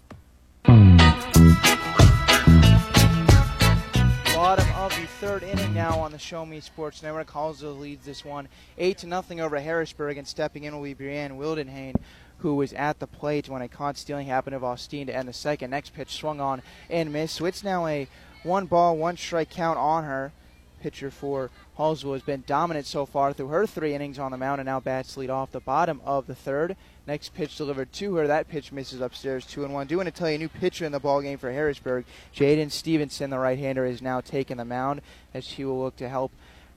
Bottom 4.34 4.70
of 4.76 4.94
the 4.94 5.06
third 5.20 5.42
inning 5.42 5.74
now 5.74 5.98
on 5.98 6.12
the 6.12 6.18
Show 6.18 6.46
Me 6.46 6.60
Sports 6.60 7.02
Network. 7.02 7.28
Hallsville 7.30 7.80
leads 7.80 8.06
this 8.06 8.24
one 8.24 8.48
8 8.78 8.98
to 8.98 9.06
nothing 9.06 9.40
over 9.40 9.58
Harrisburg, 9.58 10.16
and 10.16 10.26
stepping 10.26 10.64
in 10.64 10.74
will 10.74 10.84
be 10.84 10.94
Brianne 10.94 11.36
Wildenhain, 11.36 11.96
who 12.38 12.54
was 12.54 12.72
at 12.74 13.00
the 13.00 13.06
plate 13.06 13.48
when 13.48 13.62
a 13.62 13.68
caught 13.68 13.96
stealing 13.96 14.28
happened 14.28 14.54
of 14.54 14.62
Austin 14.62 15.08
to 15.08 15.16
end 15.16 15.28
the 15.28 15.32
second. 15.32 15.70
Next 15.70 15.92
pitch 15.92 16.14
swung 16.14 16.40
on 16.40 16.62
and 16.88 17.12
missed. 17.12 17.34
So 17.34 17.46
it's 17.46 17.64
now 17.64 17.86
a 17.86 18.06
one 18.44 18.66
ball, 18.66 18.96
one 18.96 19.16
strike 19.16 19.50
count 19.50 19.78
on 19.78 20.04
her. 20.04 20.32
Pitcher 20.80 21.10
for 21.10 21.50
Hallsville 21.78 22.12
has 22.12 22.22
been 22.22 22.44
dominant 22.46 22.86
so 22.86 23.06
far 23.06 23.32
through 23.32 23.48
her 23.48 23.66
three 23.66 23.94
innings 23.94 24.18
on 24.18 24.30
the 24.30 24.36
mound, 24.36 24.60
and 24.60 24.66
now 24.66 24.80
bats 24.80 25.16
lead 25.16 25.30
off 25.30 25.52
the 25.52 25.60
bottom 25.60 26.00
of 26.04 26.26
the 26.26 26.34
third. 26.34 26.76
Next 27.06 27.34
pitch 27.34 27.56
delivered 27.56 27.92
to 27.94 28.16
her. 28.16 28.26
That 28.26 28.48
pitch 28.48 28.72
misses 28.72 29.00
upstairs, 29.00 29.46
two 29.46 29.64
and 29.64 29.72
one. 29.72 29.86
Do 29.86 29.96
want 29.96 30.06
to 30.06 30.12
tell 30.12 30.28
you 30.28 30.36
a 30.36 30.38
new 30.38 30.48
pitcher 30.48 30.84
in 30.84 30.92
the 30.92 31.00
ball 31.00 31.20
game 31.22 31.38
for 31.38 31.52
Harrisburg. 31.52 32.04
Jaden 32.34 32.70
Stevenson, 32.70 33.30
the 33.30 33.38
right-hander, 33.38 33.86
is 33.86 34.02
now 34.02 34.20
taking 34.20 34.56
the 34.56 34.64
mound 34.64 35.02
as 35.32 35.44
she 35.44 35.64
will 35.64 35.80
look 35.80 35.96
to 35.96 36.08
help 36.08 36.32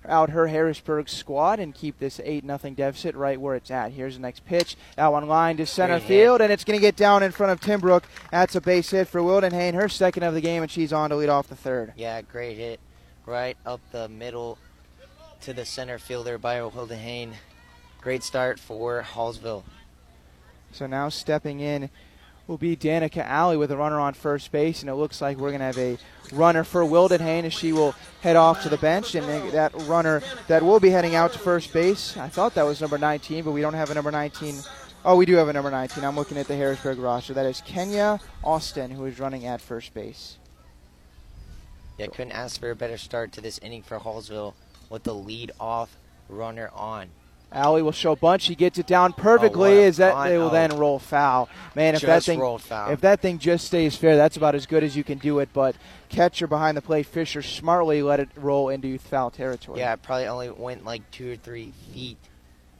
out 0.08 0.30
her 0.30 0.48
Harrisburg 0.48 1.10
squad 1.10 1.60
and 1.60 1.76
keep 1.76 2.00
this 2.00 2.22
8 2.24 2.44
nothing 2.46 2.74
deficit 2.74 3.16
right 3.16 3.40
where 3.40 3.56
it's 3.56 3.70
at. 3.70 3.92
Here's 3.92 4.16
the 4.16 4.22
next 4.22 4.46
pitch. 4.46 4.78
That 4.96 5.12
one 5.12 5.28
line 5.28 5.58
to 5.58 5.66
center 5.66 6.00
field, 6.00 6.42
and 6.42 6.54
it's 6.54 6.64
going 6.64 6.78
to 6.78 6.82
get 6.82 6.96
down 6.96 7.24
in 7.24 7.32
front 7.32 7.52
of 7.52 7.60
Timbrook. 7.60 8.04
That's 8.32 8.56
a 8.56 8.62
base 8.62 8.92
hit 8.92 9.08
for 9.08 9.20
Wildenhain, 9.20 9.74
her 9.74 9.90
second 9.90 10.24
of 10.24 10.34
the 10.34 10.42
game, 10.42 10.62
and 10.62 10.72
she's 10.72 10.94
on 10.94 11.10
to 11.10 11.16
lead 11.16 11.30
off 11.30 11.48
the 11.48 11.56
third. 11.56 11.94
Yeah, 11.98 12.22
great 12.22 12.58
hit. 12.58 12.80
Right 13.30 13.58
up 13.64 13.80
the 13.92 14.10
middle 14.10 14.58
to 15.42 15.54
the 15.54 15.64
center 15.64 16.00
fielder 16.00 16.40
by 16.40 16.56
Wildenhain. 16.56 17.34
Great 18.02 18.24
start 18.24 18.60
for 18.60 19.06
Hallsville. 19.08 19.62
So 20.72 20.88
now 20.88 21.10
stepping 21.10 21.60
in 21.60 21.92
will 22.48 22.58
be 22.58 22.76
Danica 22.76 23.24
Alley 23.24 23.56
with 23.56 23.72
a 23.72 23.78
runner 23.78 24.00
on 24.00 24.16
first 24.16 24.52
base, 24.52 24.82
and 24.82 24.90
it 24.90 24.96
looks 24.96 25.22
like 25.22 25.38
we're 25.38 25.52
going 25.52 25.60
to 25.60 25.66
have 25.66 25.78
a 25.78 26.00
runner 26.34 26.64
for 26.64 26.82
Wildenhain 26.82 27.44
as 27.44 27.54
she 27.54 27.72
will 27.72 27.94
head 28.22 28.36
off 28.36 28.64
to 28.64 28.70
the 28.70 28.78
bench. 28.78 29.14
And 29.14 29.52
that 29.52 29.74
runner 29.84 30.24
that 30.48 30.64
will 30.64 30.80
be 30.80 30.90
heading 30.90 31.14
out 31.14 31.32
to 31.34 31.38
first 31.38 31.72
base, 31.72 32.18
I 32.18 32.30
thought 32.30 32.56
that 32.56 32.66
was 32.66 32.82
number 32.82 32.98
19, 32.98 33.44
but 33.44 33.52
we 33.52 33.62
don't 33.62 33.76
have 33.76 33.92
a 33.92 33.94
number 33.94 34.10
19. 34.10 34.56
Oh, 35.06 35.16
we 35.16 35.28
do 35.28 35.36
have 35.36 35.50
a 35.50 35.54
number 35.54 35.70
19. 35.70 36.04
I'm 36.04 36.16
looking 36.16 36.40
at 36.40 36.48
the 36.48 36.56
Harrisburg 36.56 36.98
roster. 36.98 37.36
That 37.36 37.46
is 37.46 37.62
Kenya 37.62 38.20
Austin, 38.44 38.90
who 38.90 39.06
is 39.06 39.20
running 39.20 39.46
at 39.46 39.62
first 39.62 39.94
base. 39.94 40.40
Yeah, 42.00 42.08
couldn't 42.08 42.32
ask 42.32 42.60
for 42.60 42.72
a 42.72 42.76
better 42.76 42.98
start 42.98 43.32
to 43.34 43.42
this 43.42 43.58
inning 43.60 43.84
for 43.84 44.00
Hallsville 44.00 44.54
with 44.90 45.04
the 45.04 45.14
lead 45.14 45.52
off 45.60 45.96
runner 46.28 46.70
on. 46.74 47.10
Alley 47.52 47.82
will 47.82 47.92
show 47.92 48.16
bunch. 48.16 48.46
He 48.46 48.54
gets 48.54 48.78
it 48.78 48.86
down 48.86 49.12
perfectly. 49.12 49.80
Oh, 49.80 49.82
Is 49.82 49.98
that 49.98 50.24
they 50.24 50.38
will 50.38 50.48
Oh. 50.48 50.50
then 50.52 50.78
roll 50.78 51.00
foul? 51.00 51.50
Man, 51.74 51.96
if 51.96 52.02
that 52.02 52.22
thing 52.24 52.40
foul. 52.60 52.92
if 52.92 53.02
that 53.02 53.22
thing 53.22 53.40
just 53.40 53.66
stays 53.66 53.96
fair, 53.96 54.16
that's 54.18 54.38
about 54.38 54.54
as 54.54 54.68
good 54.68 54.84
as 54.84 54.96
you 54.96 55.04
can 55.04 55.18
do 55.18 55.40
it. 55.40 55.50
But 55.52 55.76
catcher 56.10 56.46
behind 56.46 56.78
the 56.78 56.82
plate, 56.82 57.08
Fisher 57.08 57.42
smartly 57.42 58.04
let 58.04 58.20
it 58.20 58.30
roll 58.36 58.70
into 58.70 59.00
foul 59.00 59.32
territory. 59.32 59.80
Yeah, 59.80 59.94
it 59.94 60.04
probably 60.04 60.28
only 60.28 60.50
went 60.52 60.86
like 60.86 61.10
two 61.10 61.32
or 61.34 61.36
three 61.38 61.74
feet 61.92 62.18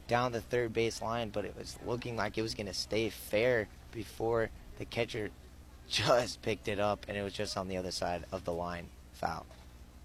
down 0.06 0.30
the 0.30 0.40
third 0.40 0.72
base 0.72 1.02
line, 1.02 1.30
but 1.30 1.44
it 1.44 1.56
was 1.58 1.76
looking 1.84 2.16
like 2.16 2.38
it 2.38 2.42
was 2.42 2.54
going 2.54 2.66
to 2.66 2.74
stay 2.74 3.10
fair 3.10 3.66
before 3.90 4.50
the 4.78 4.84
catcher 4.84 5.30
just 5.88 6.42
picked 6.42 6.68
it 6.68 6.78
up, 6.78 7.06
and 7.08 7.16
it 7.18 7.22
was 7.22 7.32
just 7.32 7.56
on 7.56 7.66
the 7.66 7.76
other 7.76 7.90
side 7.90 8.24
of 8.30 8.44
the 8.44 8.52
line. 8.52 8.86
Foul. 9.20 9.46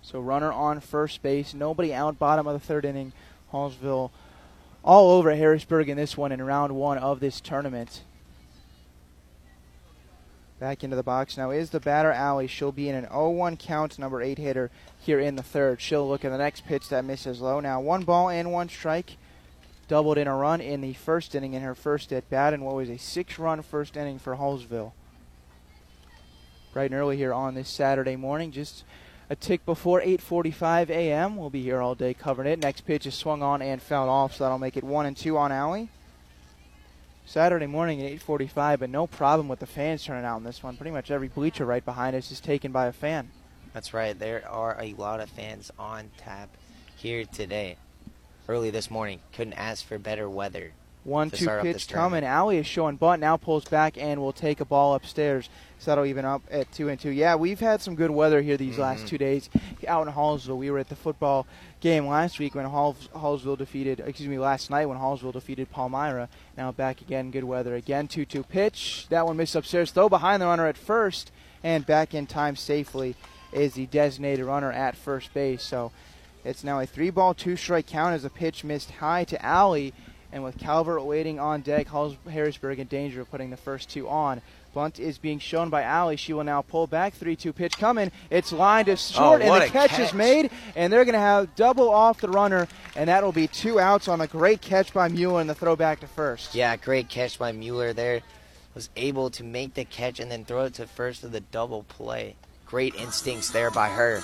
So 0.01 0.19
runner 0.19 0.51
on 0.51 0.81
first 0.81 1.21
base, 1.23 1.53
nobody 1.53 1.93
out. 1.93 2.19
Bottom 2.19 2.45
of 2.45 2.53
the 2.53 2.65
third 2.65 2.85
inning, 2.85 3.13
Hallsville 3.51 4.11
all 4.83 5.11
over 5.11 5.35
Harrisburg 5.35 5.89
in 5.89 5.97
this 5.97 6.15
one 6.15 6.31
in 6.31 6.41
round 6.41 6.75
one 6.75 6.99
of 6.99 7.19
this 7.19 7.41
tournament. 7.41 8.03
Back 10.59 10.83
into 10.83 10.95
the 10.95 11.03
box 11.03 11.37
now 11.37 11.51
is 11.51 11.71
the 11.71 11.79
batter 11.79 12.11
Alley. 12.11 12.47
She'll 12.47 12.71
be 12.71 12.87
in 12.87 12.95
an 12.95 13.07
0-1 13.07 13.57
count, 13.59 13.97
number 13.99 14.21
eight 14.21 14.37
hitter 14.37 14.69
here 14.99 15.19
in 15.19 15.35
the 15.35 15.43
third. 15.43 15.81
She'll 15.81 16.07
look 16.07 16.23
at 16.23 16.29
the 16.29 16.37
next 16.37 16.65
pitch 16.65 16.87
that 16.89 17.03
misses 17.03 17.41
low. 17.41 17.59
Now 17.59 17.81
one 17.81 18.03
ball 18.03 18.29
and 18.29 18.51
one 18.51 18.69
strike. 18.69 19.17
Doubled 19.87 20.17
in 20.17 20.27
a 20.27 20.35
run 20.35 20.61
in 20.61 20.81
the 20.81 20.93
first 20.93 21.35
inning 21.35 21.53
in 21.53 21.61
her 21.61 21.75
first 21.75 22.11
at 22.11 22.27
bat, 22.29 22.53
and 22.53 22.63
what 22.65 22.75
was 22.75 22.89
a 22.89 22.97
six-run 22.97 23.61
first 23.61 23.95
inning 23.95 24.17
for 24.17 24.35
Hallsville. 24.35 24.93
Bright 26.73 26.89
and 26.89 26.99
early 26.99 27.17
here 27.17 27.33
on 27.33 27.53
this 27.53 27.69
Saturday 27.69 28.15
morning, 28.15 28.51
just 28.51 28.83
a 29.29 29.35
tick 29.35 29.65
before 29.65 30.01
8:45 30.01 30.89
a.m. 30.89 31.35
We'll 31.35 31.49
be 31.49 31.61
here 31.63 31.81
all 31.81 31.95
day 31.95 32.13
covering 32.13 32.47
it. 32.47 32.59
Next 32.59 32.81
pitch 32.81 33.05
is 33.05 33.15
swung 33.15 33.41
on 33.41 33.61
and 33.61 33.81
fouled 33.81 34.09
off, 34.09 34.35
so 34.35 34.43
that'll 34.43 34.59
make 34.59 34.77
it 34.77 34.83
one 34.83 35.05
and 35.05 35.17
two 35.17 35.37
on 35.37 35.51
Alley. 35.51 35.89
Saturday 37.25 37.65
morning 37.65 38.01
at 38.01 38.11
8:45, 38.11 38.79
but 38.79 38.89
no 38.89 39.07
problem 39.07 39.47
with 39.47 39.59
the 39.59 39.65
fans 39.65 40.03
turning 40.03 40.25
out 40.25 40.37
in 40.37 40.43
this 40.43 40.61
one. 40.61 40.77
Pretty 40.77 40.91
much 40.91 41.09
every 41.09 41.27
bleacher 41.27 41.65
right 41.65 41.83
behind 41.83 42.15
us 42.15 42.31
is 42.31 42.39
taken 42.39 42.71
by 42.71 42.85
a 42.85 42.91
fan. 42.91 43.31
That's 43.73 43.93
right. 43.93 44.17
There 44.17 44.47
are 44.47 44.77
a 44.79 44.93
lot 44.93 45.19
of 45.19 45.29
fans 45.29 45.71
on 45.77 46.11
tap 46.17 46.49
here 46.95 47.25
today. 47.25 47.77
early 48.47 48.69
this 48.69 48.91
morning. 48.91 49.19
Couldn't 49.33 49.53
ask 49.53 49.83
for 49.85 49.97
better 49.97 50.29
weather. 50.29 50.71
One 51.05 51.29
two 51.29 51.47
pitch 51.61 51.87
coming. 51.87 52.23
Alley 52.23 52.57
is 52.57 52.65
showing 52.65 52.95
bunt. 52.95 53.21
Now 53.21 53.37
pulls 53.37 53.65
back 53.65 53.95
and 53.97 54.19
will 54.19 54.33
take 54.33 54.59
a 54.59 54.65
ball 54.65 54.95
upstairs. 54.95 55.49
So 55.77 55.91
that'll 55.91 56.05
even 56.05 56.25
up 56.25 56.41
at 56.49 56.71
two 56.71 56.89
and 56.89 56.99
two. 56.99 57.11
Yeah, 57.11 57.35
we've 57.35 57.59
had 57.59 57.79
some 57.79 57.93
good 57.95 58.09
weather 58.09 58.41
here 58.41 58.57
these 58.57 58.79
last 58.79 59.03
Mhm. 59.05 59.07
two 59.09 59.17
days 59.19 59.49
out 59.87 60.07
in 60.07 60.13
Hallsville. 60.13 60.57
We 60.57 60.71
were 60.71 60.79
at 60.79 60.89
the 60.89 60.95
football 60.95 61.45
game 61.79 62.07
last 62.07 62.39
week 62.39 62.55
when 62.55 62.65
Halls- 62.65 63.07
Hallsville 63.15 63.57
defeated, 63.57 63.99
excuse 63.99 64.27
me, 64.27 64.39
last 64.39 64.71
night 64.71 64.87
when 64.87 64.97
Hallsville 64.97 65.33
defeated 65.33 65.69
Palmyra. 65.69 66.27
Now 66.57 66.71
back 66.71 67.01
again, 67.01 67.29
good 67.29 67.43
weather 67.43 67.75
again. 67.75 68.07
Two 68.07 68.25
two 68.25 68.41
pitch. 68.41 69.05
That 69.09 69.27
one 69.27 69.37
missed 69.37 69.55
upstairs. 69.55 69.91
Throw 69.91 70.09
behind 70.09 70.41
the 70.41 70.47
runner 70.47 70.65
at 70.65 70.77
first 70.77 71.31
and 71.63 71.85
back 71.85 72.15
in 72.15 72.25
time 72.25 72.55
safely 72.55 73.15
is 73.53 73.75
the 73.75 73.85
designated 73.85 74.45
runner 74.45 74.71
at 74.71 74.95
first 74.95 75.31
base. 75.35 75.61
So 75.61 75.91
it's 76.43 76.63
now 76.63 76.79
a 76.79 76.87
three 76.87 77.11
ball, 77.11 77.35
two 77.35 77.55
strike 77.55 77.85
count 77.85 78.15
as 78.15 78.25
a 78.25 78.29
pitch 78.31 78.63
missed 78.63 78.89
high 78.89 79.23
to 79.25 79.45
Alley. 79.45 79.93
And 80.35 80.43
with 80.43 80.57
Calvert 80.57 81.05
waiting 81.05 81.39
on 81.39 81.61
deck, 81.61 81.87
Halls 81.87 82.17
Harrisburg 82.29 82.79
in 82.79 82.87
danger 82.87 83.21
of 83.21 83.31
putting 83.31 83.51
the 83.51 83.55
first 83.57 83.89
two 83.89 84.09
on. 84.09 84.41
Bunt 84.73 84.99
is 84.99 85.17
being 85.17 85.39
shown 85.39 85.69
by 85.69 85.83
Alley. 85.83 86.17
She 86.17 86.33
will 86.33 86.43
now 86.43 86.61
pull 86.61 86.87
back. 86.87 87.13
3 87.13 87.37
2 87.37 87.53
pitch 87.53 87.77
coming. 87.77 88.11
It's 88.29 88.51
lined 88.51 88.87
to 88.87 88.91
oh, 88.91 88.95
short, 88.95 89.39
and 89.41 89.49
Oh, 89.49 89.53
what 89.53 89.59
the 89.59 89.67
a 89.67 89.69
catch, 89.69 89.97
is 89.97 90.13
made. 90.13 90.51
And 90.75 90.91
they're 90.91 91.05
going 91.05 91.13
to 91.13 91.19
have 91.19 91.55
double 91.55 91.89
off 91.89 92.19
the 92.19 92.27
runner, 92.27 92.67
and 92.97 93.07
that 93.07 93.23
will 93.23 93.31
be 93.31 93.47
two 93.47 93.79
outs 93.79 94.09
on 94.09 94.19
a 94.19 94.27
great 94.27 94.59
catch 94.59 94.93
by 94.93 95.07
Mueller 95.07 95.39
and 95.39 95.49
the 95.49 95.55
throw 95.55 95.77
back 95.77 96.01
to 96.01 96.07
first. 96.07 96.53
Yeah, 96.53 96.75
great 96.75 97.07
catch 97.07 97.39
by 97.39 97.53
Mueller 97.53 97.93
there. 97.93 98.19
Was 98.73 98.89
able 98.97 99.29
to 99.29 99.43
make 99.45 99.73
the 99.73 99.85
catch 99.85 100.19
and 100.19 100.29
then 100.29 100.43
throw 100.43 100.65
it 100.65 100.73
to 100.73 100.85
first 100.85 101.23
with 101.23 101.33
a 101.33 101.39
double 101.39 101.83
play. 101.83 102.35
Great 102.65 102.93
instincts 102.95 103.51
there 103.51 103.71
by 103.71 103.87
her. 103.87 104.21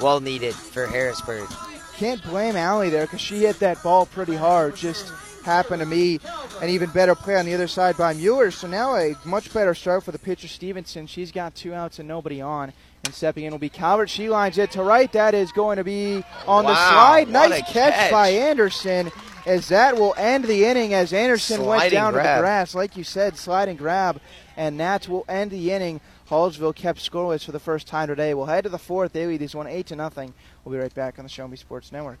Well 0.00 0.18
needed 0.18 0.56
for 0.56 0.88
Harrisburg. 0.88 1.48
Can't 1.98 2.20
blame 2.24 2.56
Alley 2.56 2.90
there 2.90 3.04
because 3.04 3.20
she 3.20 3.44
hit 3.44 3.60
that 3.60 3.80
ball 3.84 4.06
pretty 4.06 4.34
hard. 4.34 4.74
Just 4.74 5.12
happened 5.44 5.80
to 5.80 5.86
me 5.86 6.20
an 6.60 6.68
even 6.68 6.90
better 6.90 7.14
play 7.14 7.36
on 7.36 7.44
the 7.44 7.54
other 7.54 7.68
side 7.68 7.96
by 7.96 8.14
Mueller. 8.14 8.50
So 8.50 8.66
now 8.66 8.96
a 8.96 9.14
much 9.24 9.52
better 9.52 9.74
start 9.74 10.04
for 10.04 10.12
the 10.12 10.18
pitcher 10.18 10.48
Stevenson. 10.48 11.06
She's 11.06 11.32
got 11.32 11.54
two 11.54 11.74
outs 11.74 11.98
and 11.98 12.08
nobody 12.08 12.40
on. 12.40 12.72
And 13.04 13.12
stepping 13.12 13.44
in 13.44 13.50
will 13.50 13.58
be 13.58 13.68
Calvert. 13.68 14.08
She 14.08 14.28
lines 14.28 14.58
it 14.58 14.70
to 14.72 14.82
right. 14.82 15.10
That 15.12 15.34
is 15.34 15.50
going 15.50 15.78
to 15.78 15.84
be 15.84 16.24
on 16.46 16.64
the 16.64 16.74
slide. 16.74 17.28
Nice 17.28 17.62
catch, 17.62 17.94
catch. 17.94 18.10
by 18.12 18.28
Anderson. 18.28 19.10
As 19.44 19.68
that 19.68 19.96
will 19.96 20.14
end 20.16 20.44
the 20.44 20.64
inning 20.64 20.94
as 20.94 21.12
Anderson 21.12 21.64
went 21.64 21.80
Sliding 21.80 21.96
down 21.96 22.12
to 22.12 22.18
the 22.18 22.22
grass. 22.22 22.76
Like 22.76 22.96
you 22.96 23.02
said, 23.02 23.36
slide 23.36 23.68
and 23.68 23.76
grab. 23.76 24.20
And 24.56 24.78
that 24.78 25.08
will 25.08 25.24
end 25.28 25.50
the 25.50 25.72
inning. 25.72 26.00
Hallsville 26.28 26.76
kept 26.76 27.00
scoreless 27.00 27.44
for 27.44 27.50
the 27.50 27.58
first 27.58 27.88
time 27.88 28.06
today. 28.06 28.34
We'll 28.34 28.46
head 28.46 28.64
to 28.64 28.70
the 28.70 28.78
fourth. 28.78 29.12
They 29.12 29.26
lead 29.26 29.40
this 29.40 29.54
one 29.54 29.66
8 29.66 29.86
to 29.88 29.96
nothing. 29.96 30.32
We'll 30.64 30.72
be 30.72 30.78
right 30.78 30.94
back 30.94 31.18
on 31.18 31.24
the 31.24 31.28
Show 31.28 31.48
Me 31.48 31.56
Sports 31.56 31.90
Network. 31.90 32.20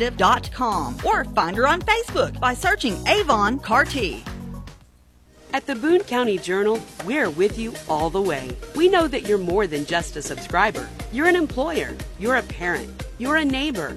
mcarty.avonrepresentative.com 0.00 0.96
or 1.04 1.24
find 1.24 1.56
her 1.56 1.66
on 1.66 1.82
Facebook 1.82 2.38
by 2.40 2.54
searching 2.54 3.06
Avon 3.06 3.58
Carty. 3.58 4.24
At 5.52 5.66
the 5.66 5.74
Boone 5.74 6.04
County 6.04 6.38
Journal, 6.38 6.80
we're 7.04 7.28
with 7.28 7.58
you 7.58 7.74
all 7.88 8.08
the 8.08 8.22
way. 8.22 8.56
We 8.76 8.88
know 8.88 9.08
that 9.08 9.26
you're 9.26 9.38
more 9.38 9.66
than 9.66 9.84
just 9.84 10.16
a 10.16 10.22
subscriber. 10.22 10.88
You're 11.12 11.26
an 11.26 11.34
employer, 11.34 11.96
you're 12.20 12.36
a 12.36 12.42
parent, 12.42 13.04
you're 13.18 13.36
a 13.36 13.44
neighbor. 13.44 13.96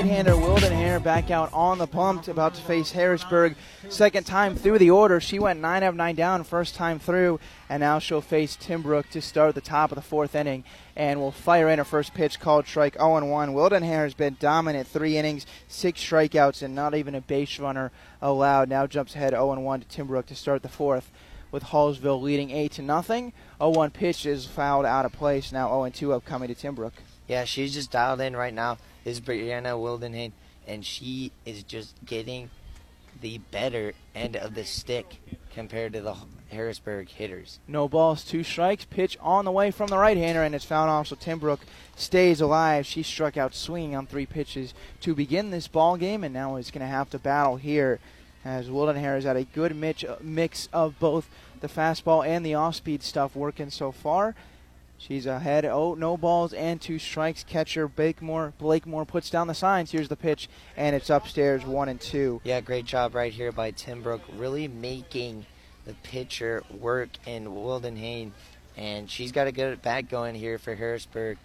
Right-hander 0.00 0.32
Wildenhain 0.32 1.02
back 1.02 1.30
out 1.30 1.52
on 1.52 1.76
the 1.76 1.86
pump, 1.86 2.26
about 2.26 2.54
to 2.54 2.62
face 2.62 2.90
Harrisburg. 2.90 3.54
Second 3.90 4.24
time 4.24 4.56
through 4.56 4.78
the 4.78 4.90
order, 4.90 5.20
she 5.20 5.38
went 5.38 5.60
nine 5.60 5.82
of 5.82 5.94
nine 5.94 6.14
down 6.14 6.42
first 6.42 6.74
time 6.74 6.98
through, 6.98 7.38
and 7.68 7.80
now 7.80 7.98
she'll 7.98 8.22
face 8.22 8.56
Timbrook 8.56 9.10
to 9.10 9.20
start 9.20 9.54
the 9.54 9.60
top 9.60 9.92
of 9.92 9.96
the 9.96 10.02
fourth 10.02 10.34
inning, 10.34 10.64
and 10.96 11.20
will 11.20 11.30
fire 11.30 11.68
in 11.68 11.76
her 11.76 11.84
first 11.84 12.14
pitch 12.14 12.40
called 12.40 12.66
strike 12.66 12.96
0-1. 12.96 13.52
Wildenhain 13.52 13.82
has 13.82 14.14
been 14.14 14.38
dominant 14.40 14.88
three 14.88 15.18
innings, 15.18 15.44
six 15.68 16.00
strikeouts, 16.02 16.62
and 16.62 16.74
not 16.74 16.94
even 16.94 17.14
a 17.14 17.20
base 17.20 17.58
runner 17.58 17.92
allowed. 18.22 18.70
Now 18.70 18.86
jumps 18.86 19.14
ahead 19.14 19.34
0-1 19.34 19.86
to 19.86 20.02
Timbrook 20.02 20.24
to 20.28 20.34
start 20.34 20.62
the 20.62 20.70
fourth. 20.70 21.10
With 21.52 21.64
Hallsville 21.64 22.22
leading 22.22 22.52
eight 22.52 22.72
to 22.72 22.82
nothing, 22.82 23.34
0-1 23.60 23.92
pitch 23.92 24.24
is 24.24 24.46
fouled 24.46 24.86
out 24.86 25.04
of 25.04 25.12
place. 25.12 25.52
Now 25.52 25.68
0-2 25.68 26.14
upcoming 26.14 26.48
to 26.48 26.54
Timbrook. 26.54 26.92
Yeah, 27.28 27.44
she's 27.44 27.74
just 27.74 27.90
dialed 27.90 28.22
in 28.22 28.34
right 28.34 28.54
now. 28.54 28.78
Is 29.04 29.20
Brianne 29.20 29.64
Wildenhain, 29.64 30.32
and 30.66 30.84
she 30.84 31.32
is 31.44 31.62
just 31.62 31.94
getting 32.04 32.50
the 33.20 33.38
better 33.50 33.92
end 34.14 34.36
of 34.36 34.54
the 34.54 34.64
stick 34.64 35.18
compared 35.52 35.92
to 35.92 36.00
the 36.00 36.16
Harrisburg 36.48 37.08
hitters. 37.08 37.58
No 37.66 37.88
balls, 37.88 38.24
two 38.24 38.42
strikes. 38.42 38.84
Pitch 38.84 39.18
on 39.20 39.44
the 39.44 39.52
way 39.52 39.70
from 39.70 39.88
the 39.88 39.98
right 39.98 40.16
hander, 40.16 40.42
and 40.42 40.54
it's 40.54 40.64
fouled 40.64 40.88
off. 40.88 41.08
So 41.08 41.16
Timbrook 41.16 41.60
stays 41.96 42.40
alive. 42.40 42.86
She 42.86 43.02
struck 43.02 43.36
out 43.36 43.54
swinging 43.54 43.96
on 43.96 44.06
three 44.06 44.26
pitches 44.26 44.74
to 45.00 45.14
begin 45.14 45.50
this 45.50 45.68
ball 45.68 45.96
game, 45.96 46.24
and 46.24 46.32
now 46.32 46.56
is 46.56 46.70
going 46.70 46.80
to 46.80 46.86
have 46.86 47.10
to 47.10 47.18
battle 47.18 47.56
here 47.56 47.98
as 48.44 48.68
Wildenhain 48.68 49.02
has 49.02 49.24
had 49.24 49.36
a 49.36 49.44
good 49.44 49.76
mix, 49.76 50.04
mix 50.20 50.68
of 50.72 50.98
both 50.98 51.28
the 51.60 51.68
fastball 51.68 52.26
and 52.26 52.44
the 52.44 52.54
off-speed 52.54 53.02
stuff 53.02 53.36
working 53.36 53.70
so 53.70 53.92
far. 53.92 54.34
She's 55.00 55.24
ahead. 55.24 55.64
Oh, 55.64 55.94
no 55.94 56.18
balls 56.18 56.52
and 56.52 56.78
two 56.78 56.98
strikes. 56.98 57.42
Catcher 57.42 57.88
Blakemore, 57.88 58.52
Blakemore 58.58 59.06
puts 59.06 59.30
down 59.30 59.46
the 59.46 59.54
signs. 59.54 59.90
Here's 59.90 60.10
the 60.10 60.16
pitch, 60.16 60.46
and 60.76 60.94
it's 60.94 61.08
upstairs, 61.08 61.64
one 61.64 61.88
and 61.88 61.98
two. 61.98 62.42
Yeah, 62.44 62.60
great 62.60 62.84
job 62.84 63.14
right 63.14 63.32
here 63.32 63.50
by 63.50 63.72
Timbrook, 63.72 64.20
really 64.36 64.68
making 64.68 65.46
the 65.86 65.94
pitcher 66.02 66.62
work 66.70 67.08
in 67.26 67.46
Wildenhain. 67.46 68.32
And 68.76 69.10
she's 69.10 69.32
got 69.32 69.46
a 69.46 69.52
good 69.52 69.80
bat 69.80 70.10
going 70.10 70.34
here 70.34 70.58
for 70.58 70.74
Harrisburg 70.74 71.38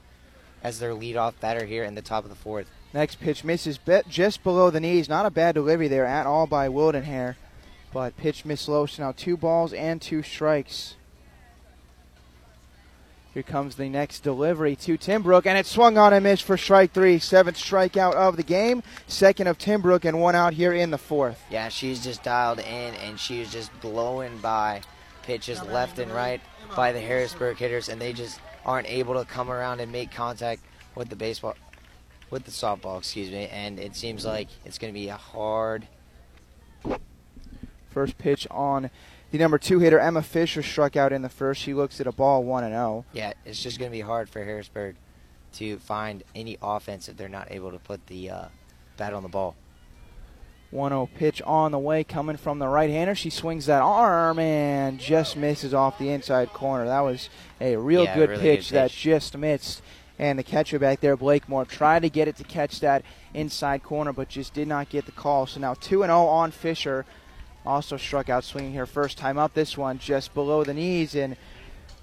as 0.62 0.80
their 0.80 0.92
leadoff 0.92 1.40
batter 1.40 1.66
here 1.66 1.86
in 1.86 1.96
the 1.96 2.02
top 2.02 2.26
of 2.26 2.30
the 2.30 2.36
fourth. 2.36 2.70
Next 2.94 3.22
pitch 3.22 3.46
misses 3.46 3.80
just 4.10 4.44
below 4.44 4.70
the 4.70 4.82
knees. 4.82 5.08
Not 5.08 5.26
a 5.26 5.32
bad 5.32 5.56
delivery 5.56 5.88
there 5.88 6.06
at 6.06 6.26
all 6.26 6.46
by 6.46 6.68
Wildenhain. 6.68 7.36
But 7.94 8.18
pitch 8.18 8.44
missed 8.44 8.68
low, 8.68 8.86
so 8.86 9.02
now 9.02 9.14
two 9.14 9.38
balls 9.38 9.72
and 9.72 10.02
two 10.02 10.24
strikes. 10.24 10.96
Here 13.36 13.44
comes 13.44 13.76
the 13.76 13.90
next 13.90 14.22
delivery 14.22 14.78
to 14.78 14.98
Timbrook, 14.98 15.46
and 15.46 15.58
it 15.58 15.66
swung 15.66 15.98
on 15.98 16.14
and 16.14 16.24
missed 16.24 16.44
for 16.44 16.56
strike 16.56 16.94
three. 16.94 17.20
Seventh 17.20 17.58
strikeout 17.58 18.14
of 18.14 18.38
the 18.38 18.44
game, 18.44 18.82
second 19.08 19.48
of 19.48 19.58
Timbrook, 19.58 20.06
and 20.06 20.22
one 20.22 20.36
out 20.36 20.54
here 20.54 20.72
in 20.72 20.90
the 20.90 20.98
fourth. 20.98 21.44
Yeah, 21.52 21.68
she's 21.68 22.02
just 22.02 22.24
dialed 22.24 22.60
in 22.60 22.94
and 22.96 23.20
she's 23.20 23.52
just 23.52 23.78
blowing 23.82 24.38
by 24.38 24.84
pitches 25.24 25.62
left 25.64 26.00
and 26.00 26.14
right 26.14 26.40
by 26.78 26.94
the 26.94 27.02
Harrisburg 27.02 27.58
hitters, 27.58 27.90
and 27.90 28.00
they 28.00 28.14
just 28.14 28.40
aren't 28.66 28.88
able 28.88 29.16
to 29.16 29.26
come 29.26 29.52
around 29.52 29.82
and 29.82 29.92
make 29.92 30.12
contact 30.12 30.62
with 30.96 31.10
the 31.10 31.18
baseball, 31.18 31.56
with 32.30 32.46
the 32.46 32.52
softball, 32.52 33.00
excuse 33.00 33.30
me. 33.30 33.50
And 33.52 33.82
it 33.82 33.98
seems 33.98 34.26
like 34.26 34.48
it's 34.64 34.78
going 34.78 34.94
to 34.94 34.98
be 34.98 35.10
a 35.10 35.18
hard. 35.18 35.86
First 37.90 38.18
pitch 38.18 38.48
on 38.50 38.90
the 39.38 39.44
number 39.44 39.58
two 39.58 39.80
hitter, 39.80 40.00
Emma 40.00 40.22
Fisher, 40.22 40.64
struck 40.64 40.96
out 40.96 41.12
in 41.12 41.22
the 41.22 41.30
first. 41.30 41.62
She 41.62 41.74
looks 41.74 42.00
at 42.00 42.08
a 42.08 42.12
ball 42.14 42.44
1 42.44 42.64
and 42.64 42.74
oh. 42.74 42.78
0. 42.78 43.06
Yeah, 43.12 43.34
it's 43.44 43.62
just 43.62 43.80
going 43.80 43.92
to 43.92 43.96
be 43.96 44.02
hard 44.02 44.30
for 44.30 44.44
Harrisburg 44.44 44.96
to 45.56 45.78
find 45.80 46.24
any 46.34 46.58
offense 46.62 47.10
if 47.10 47.18
they're 47.18 47.28
not 47.28 47.52
able 47.52 47.72
to 47.72 47.80
put 47.80 48.08
the 48.08 48.30
uh, 48.30 48.46
bat 48.96 49.14
on 49.14 49.24
the 49.24 49.30
ball. 49.30 49.56
1-0 50.74 51.10
pitch 51.16 51.42
on 51.42 51.72
the 51.72 51.80
way 51.80 52.04
coming 52.04 52.38
from 52.38 52.60
the 52.60 52.68
right-hander. 52.68 53.14
She 53.14 53.30
swings 53.30 53.66
that 53.66 53.82
arm 53.82 54.40
and 54.40 55.00
just 55.00 55.36
misses 55.36 55.74
off 55.74 55.98
the 55.98 56.10
inside 56.10 56.54
corner. 56.54 56.86
That 56.86 57.02
was 57.02 57.30
a 57.60 57.76
real 57.76 58.06
Yeah, 58.06 58.16
good, 58.16 58.30
really 58.30 58.42
pitch 58.42 58.70
good 58.70 58.76
that 58.76 58.92
just 58.92 59.38
missed. 59.38 59.82
And 60.18 60.40
the 60.40 60.44
catcher 60.44 60.80
back 60.80 61.02
there, 61.02 61.18
Blakemore, 61.18 61.66
tried 61.66 62.04
to 62.04 62.10
get 62.10 62.30
it 62.30 62.38
to 62.38 62.46
catch 62.46 62.80
that 62.80 63.04
inside 63.34 63.84
corner, 63.84 64.14
but 64.14 64.30
just 64.30 64.54
did 64.54 64.68
not 64.70 64.88
get 64.88 65.06
the 65.06 65.12
call. 65.12 65.46
So 65.46 65.60
now 65.60 65.74
2 65.74 66.04
0 66.04 66.10
on 66.10 66.52
Fisher. 66.52 67.06
Also 67.66 67.98
struck 67.98 68.30
out 68.30 68.44
swinging 68.44 68.72
here 68.72 68.86
first 68.86 69.18
time 69.18 69.38
up. 69.38 69.54
This 69.54 69.78
one 69.78 69.98
just 69.98 70.34
below 70.34 70.64
the 70.64 70.74
knees. 70.74 71.16
And 71.16 71.36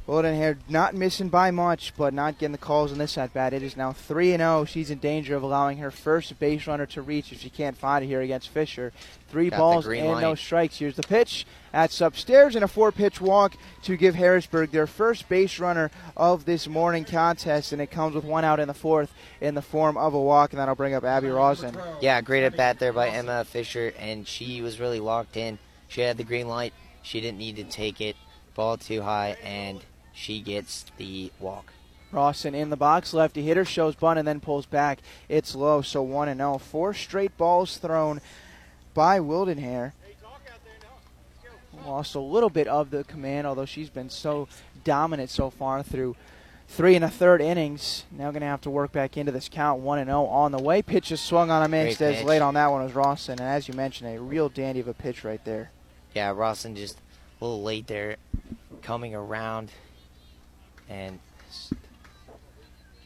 Wildenhain 0.08 0.58
not 0.68 0.94
missing 0.94 1.28
by 1.28 1.52
much, 1.52 1.94
but 1.96 2.12
not 2.12 2.38
getting 2.38 2.52
the 2.52 2.58
calls 2.58 2.90
on 2.90 2.98
this 2.98 3.16
at 3.16 3.32
bat. 3.32 3.52
It 3.52 3.62
is 3.62 3.76
now 3.76 3.92
3 3.92 4.36
0. 4.36 4.64
She's 4.64 4.90
in 4.90 4.98
danger 4.98 5.36
of 5.36 5.44
allowing 5.44 5.78
her 5.78 5.92
first 5.92 6.36
base 6.40 6.66
runner 6.66 6.86
to 6.86 7.02
reach 7.02 7.32
if 7.32 7.40
she 7.40 7.50
can't 7.50 7.76
find 7.76 8.04
it 8.04 8.08
here 8.08 8.20
against 8.20 8.48
Fisher. 8.48 8.92
Three 9.28 9.48
Got 9.48 9.58
balls 9.58 9.86
and 9.86 10.20
no 10.20 10.34
strikes. 10.34 10.78
Here's 10.78 10.96
the 10.96 11.04
pitch. 11.04 11.46
That's 11.70 12.00
upstairs 12.00 12.56
and 12.56 12.64
a 12.64 12.68
four 12.68 12.90
pitch 12.90 13.20
walk 13.20 13.56
to 13.84 13.96
give 13.96 14.16
Harrisburg 14.16 14.72
their 14.72 14.88
first 14.88 15.28
base 15.28 15.60
runner 15.60 15.92
of 16.16 16.44
this 16.46 16.66
morning 16.66 17.04
contest, 17.04 17.72
and 17.72 17.80
it 17.80 17.92
comes 17.92 18.16
with 18.16 18.24
one 18.24 18.44
out 18.44 18.58
in 18.58 18.66
the 18.66 18.74
fourth 18.74 19.12
in 19.40 19.54
the 19.54 19.62
form 19.62 19.96
of 19.96 20.14
a 20.14 20.20
walk, 20.20 20.52
and 20.52 20.58
that'll 20.58 20.74
bring 20.74 20.94
up 20.94 21.04
Abby 21.04 21.28
Rawson. 21.28 21.76
Yeah, 22.00 22.20
great 22.22 22.42
at 22.42 22.56
bat 22.56 22.80
there 22.80 22.92
by 22.92 23.08
Emma 23.08 23.44
Fisher, 23.44 23.94
and 23.98 24.26
she 24.26 24.62
was 24.62 24.80
really 24.80 25.00
locked 25.00 25.36
in. 25.36 25.60
She 25.86 26.00
had 26.00 26.16
the 26.16 26.24
green 26.24 26.48
light. 26.48 26.74
She 27.02 27.20
didn't 27.20 27.38
need 27.38 27.56
to 27.56 27.64
take 27.64 28.00
it. 28.00 28.16
Ball 28.54 28.76
too 28.76 29.00
high, 29.00 29.36
and 29.42 29.82
she 30.12 30.40
gets 30.40 30.86
the 30.96 31.30
walk. 31.40 31.72
Rawson 32.10 32.54
in 32.54 32.68
the 32.68 32.76
box, 32.76 33.14
lefty 33.14 33.42
hitter 33.42 33.64
shows 33.64 33.94
bunt 33.94 34.18
and 34.18 34.28
then 34.28 34.40
pulls 34.40 34.66
back. 34.66 34.98
It's 35.28 35.54
low, 35.54 35.80
so 35.80 36.02
one 36.02 36.28
and 36.28 36.38
zero. 36.38 36.58
Four 36.58 36.92
straight 36.92 37.36
balls 37.38 37.78
thrown 37.78 38.20
by 38.92 39.18
Wildenhain. 39.18 39.92
Lost 41.86 42.14
a 42.14 42.20
little 42.20 42.50
bit 42.50 42.68
of 42.68 42.90
the 42.90 43.02
command, 43.04 43.46
although 43.46 43.64
she's 43.64 43.88
been 43.88 44.10
so 44.10 44.46
dominant 44.84 45.30
so 45.30 45.50
far 45.50 45.82
through 45.82 46.14
three 46.68 46.94
and 46.94 47.04
a 47.04 47.08
third 47.08 47.40
innings. 47.40 48.04
Now 48.12 48.30
going 48.30 48.42
to 48.42 48.46
have 48.46 48.60
to 48.62 48.70
work 48.70 48.92
back 48.92 49.16
into 49.16 49.32
this 49.32 49.48
count. 49.48 49.80
One 49.80 49.98
and 49.98 50.08
zero 50.08 50.26
on 50.26 50.52
the 50.52 50.62
way. 50.62 50.82
Pitch 50.82 51.10
is 51.10 51.20
swung 51.20 51.50
on 51.50 51.62
a 51.62 51.76
As 51.76 51.96
pitch. 51.96 52.24
late 52.24 52.42
on 52.42 52.54
that 52.54 52.70
one 52.70 52.84
was 52.84 52.94
Rawson, 52.94 53.40
and 53.40 53.48
as 53.48 53.68
you 53.68 53.74
mentioned, 53.74 54.14
a 54.14 54.20
real 54.20 54.48
dandy 54.48 54.80
of 54.80 54.86
a 54.86 54.94
pitch 54.94 55.24
right 55.24 55.44
there. 55.44 55.70
Yeah, 56.14 56.30
Rawson 56.30 56.76
just 56.76 56.98
a 57.40 57.44
little 57.44 57.62
late 57.62 57.86
there, 57.86 58.16
coming 58.82 59.14
around, 59.14 59.72
and 60.92 61.18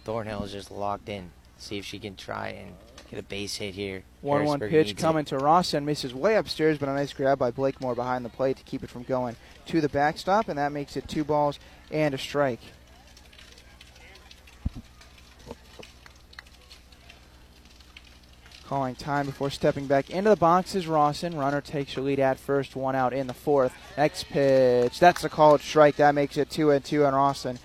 Thornhill 0.05 0.45
is 0.45 0.53
just 0.53 0.71
locked 0.71 1.09
in. 1.09 1.31
See 1.59 1.79
if 1.79 1.85
she 1.85 1.99
can 1.99 2.17
try 2.17 2.49
and 2.49 2.75
get 3.11 3.19
a 3.19 3.23
base 3.23 3.57
hit 3.57 3.75
here. 3.75 4.03
One 4.21 4.45
one 4.45 4.61
pitch 4.61 4.73
needs 4.73 4.91
it. 4.91 4.99
coming 4.99 5.25
to 5.27 5.39
Rawson, 5.39 5.85
misses 5.85 6.13
way 6.13 6.37
upstairs, 6.37 6.79
but 6.79 6.89
a 6.89 6.95
nice 6.95 7.13
grab 7.13 7.39
by 7.39 7.51
Blakemore 7.51 7.95
behind 7.95 8.25
the 8.25 8.29
plate 8.29 8.57
to 8.59 8.65
keep 8.65 8.83
it 8.83 8.91
from 8.91 9.05
going 9.05 9.37
to 9.67 9.81
the 9.81 9.89
backstop, 9.89 10.49
and 10.49 10.59
that 10.59 10.73
makes 10.73 10.97
it 10.97 11.09
two 11.09 11.25
balls 11.25 11.59
and 11.91 12.15
a 12.15 12.19
strike. 12.19 12.61
Calling 18.67 18.97
time 18.97 19.27
before 19.27 19.49
stepping 19.49 19.87
back 19.87 20.11
into 20.11 20.29
the 20.29 20.37
box 20.37 20.75
is 20.75 20.89
Rawson. 20.89 21.37
Runner 21.39 21.61
takes 21.61 21.95
her 21.95 22.03
lead 22.03 22.19
at 22.19 22.37
first, 22.37 22.75
one 22.75 22.97
out 22.97 23.13
in 23.13 23.29
the 23.29 23.35
fourth. 23.35 23.73
Next 23.97 24.25
pitch, 24.25 24.99
that's 24.99 25.23
a 25.23 25.29
called 25.29 25.61
strike. 25.61 25.97
That 25.97 26.17
makes 26.17 26.37
it 26.37 26.51
two 26.51 26.73
and 26.73 26.85
two 26.85 27.05
on 27.05 27.15
Rawson. 27.15 27.61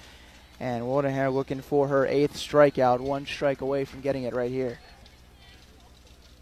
And 0.61 0.83
Wildenhain 0.83 1.33
looking 1.33 1.59
for 1.59 1.87
her 1.87 2.05
eighth 2.05 2.35
strikeout, 2.35 2.99
one 2.99 3.25
strike 3.25 3.61
away 3.61 3.83
from 3.83 4.01
getting 4.01 4.23
it 4.23 4.35
right 4.35 4.51
here. 4.51 4.77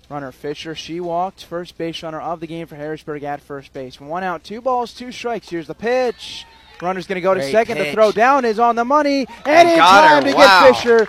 Runner 0.09 0.33
Fisher, 0.33 0.75
she 0.75 0.99
walked. 0.99 1.45
First 1.45 1.77
base 1.77 2.03
runner 2.03 2.19
of 2.19 2.41
the 2.41 2.47
game 2.47 2.67
for 2.67 2.75
Harrisburg 2.75 3.23
at 3.23 3.39
first 3.39 3.71
base. 3.71 4.01
One 4.01 4.23
out, 4.23 4.43
two 4.43 4.59
balls, 4.59 4.93
two 4.93 5.13
strikes. 5.13 5.47
Here's 5.49 5.67
the 5.67 5.73
pitch. 5.73 6.45
Runner's 6.81 7.07
going 7.07 7.15
to 7.15 7.21
go 7.21 7.33
to 7.33 7.39
Great 7.39 7.51
second. 7.53 7.77
The 7.77 7.93
throw 7.93 8.11
down 8.11 8.43
is 8.43 8.59
on 8.59 8.75
the 8.75 8.83
money. 8.83 9.25
And 9.45 9.69
in 9.69 9.77
got 9.77 10.09
her. 10.09 10.15
time 10.21 10.31
to 10.31 10.35
Wow. 10.37 10.69
get 10.71 10.75
Fisher. 10.75 11.07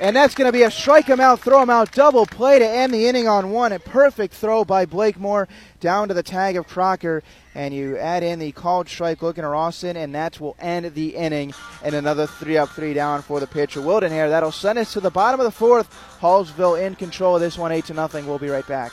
And 0.00 0.16
that's 0.16 0.34
going 0.34 0.48
to 0.48 0.52
be 0.52 0.64
a 0.64 0.70
strike 0.70 1.06
him 1.06 1.20
out, 1.20 1.40
throw 1.40 1.62
him 1.62 1.70
out, 1.70 1.92
double 1.92 2.26
play 2.26 2.58
to 2.58 2.68
end 2.68 2.92
the 2.92 3.06
inning 3.06 3.28
on 3.28 3.50
one. 3.50 3.72
A 3.72 3.78
perfect 3.78 4.34
throw 4.34 4.64
by 4.64 4.86
Blakemore 4.86 5.46
down 5.78 6.08
to 6.08 6.14
the 6.14 6.22
tag 6.22 6.56
of 6.56 6.66
Crocker. 6.66 7.22
And 7.54 7.72
you 7.72 7.96
add 7.96 8.24
in 8.24 8.40
the 8.40 8.50
called 8.50 8.88
strike 8.88 9.22
looking 9.22 9.44
at 9.44 9.46
Rawson, 9.46 9.96
and 9.96 10.12
that 10.16 10.40
will 10.40 10.56
end 10.58 10.92
the 10.94 11.14
inning. 11.14 11.54
And 11.84 11.94
another 11.94 12.26
three 12.26 12.56
up, 12.56 12.70
three 12.70 12.92
down 12.92 13.22
for 13.22 13.38
the 13.38 13.46
pitcher. 13.46 13.80
Wildenhain. 13.80 14.30
That'll 14.30 14.50
send 14.50 14.78
us 14.80 14.92
to 14.94 15.00
the 15.00 15.10
bottom 15.10 15.38
of 15.38 15.44
the 15.44 15.52
fourth. 15.52 15.88
Hallsville 16.20 16.84
in 16.84 16.96
control 16.96 17.36
of 17.36 17.40
this 17.40 17.56
one, 17.56 17.70
8 17.70 17.84
to 17.86 17.94
nothing. 17.94 18.26
We'll 18.26 18.40
be 18.40 18.48
right 18.48 18.66
back. 18.66 18.92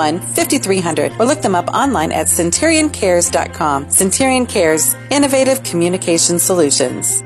5300 0.09 1.13
or 1.19 1.25
look 1.25 1.41
them 1.41 1.55
up 1.55 1.67
online 1.69 2.11
at 2.11 2.27
centurioncares.com. 2.27 3.89
Centurion 3.89 4.45
Cares, 4.45 4.95
innovative 5.09 5.63
communication 5.63 6.39
solutions. 6.39 7.23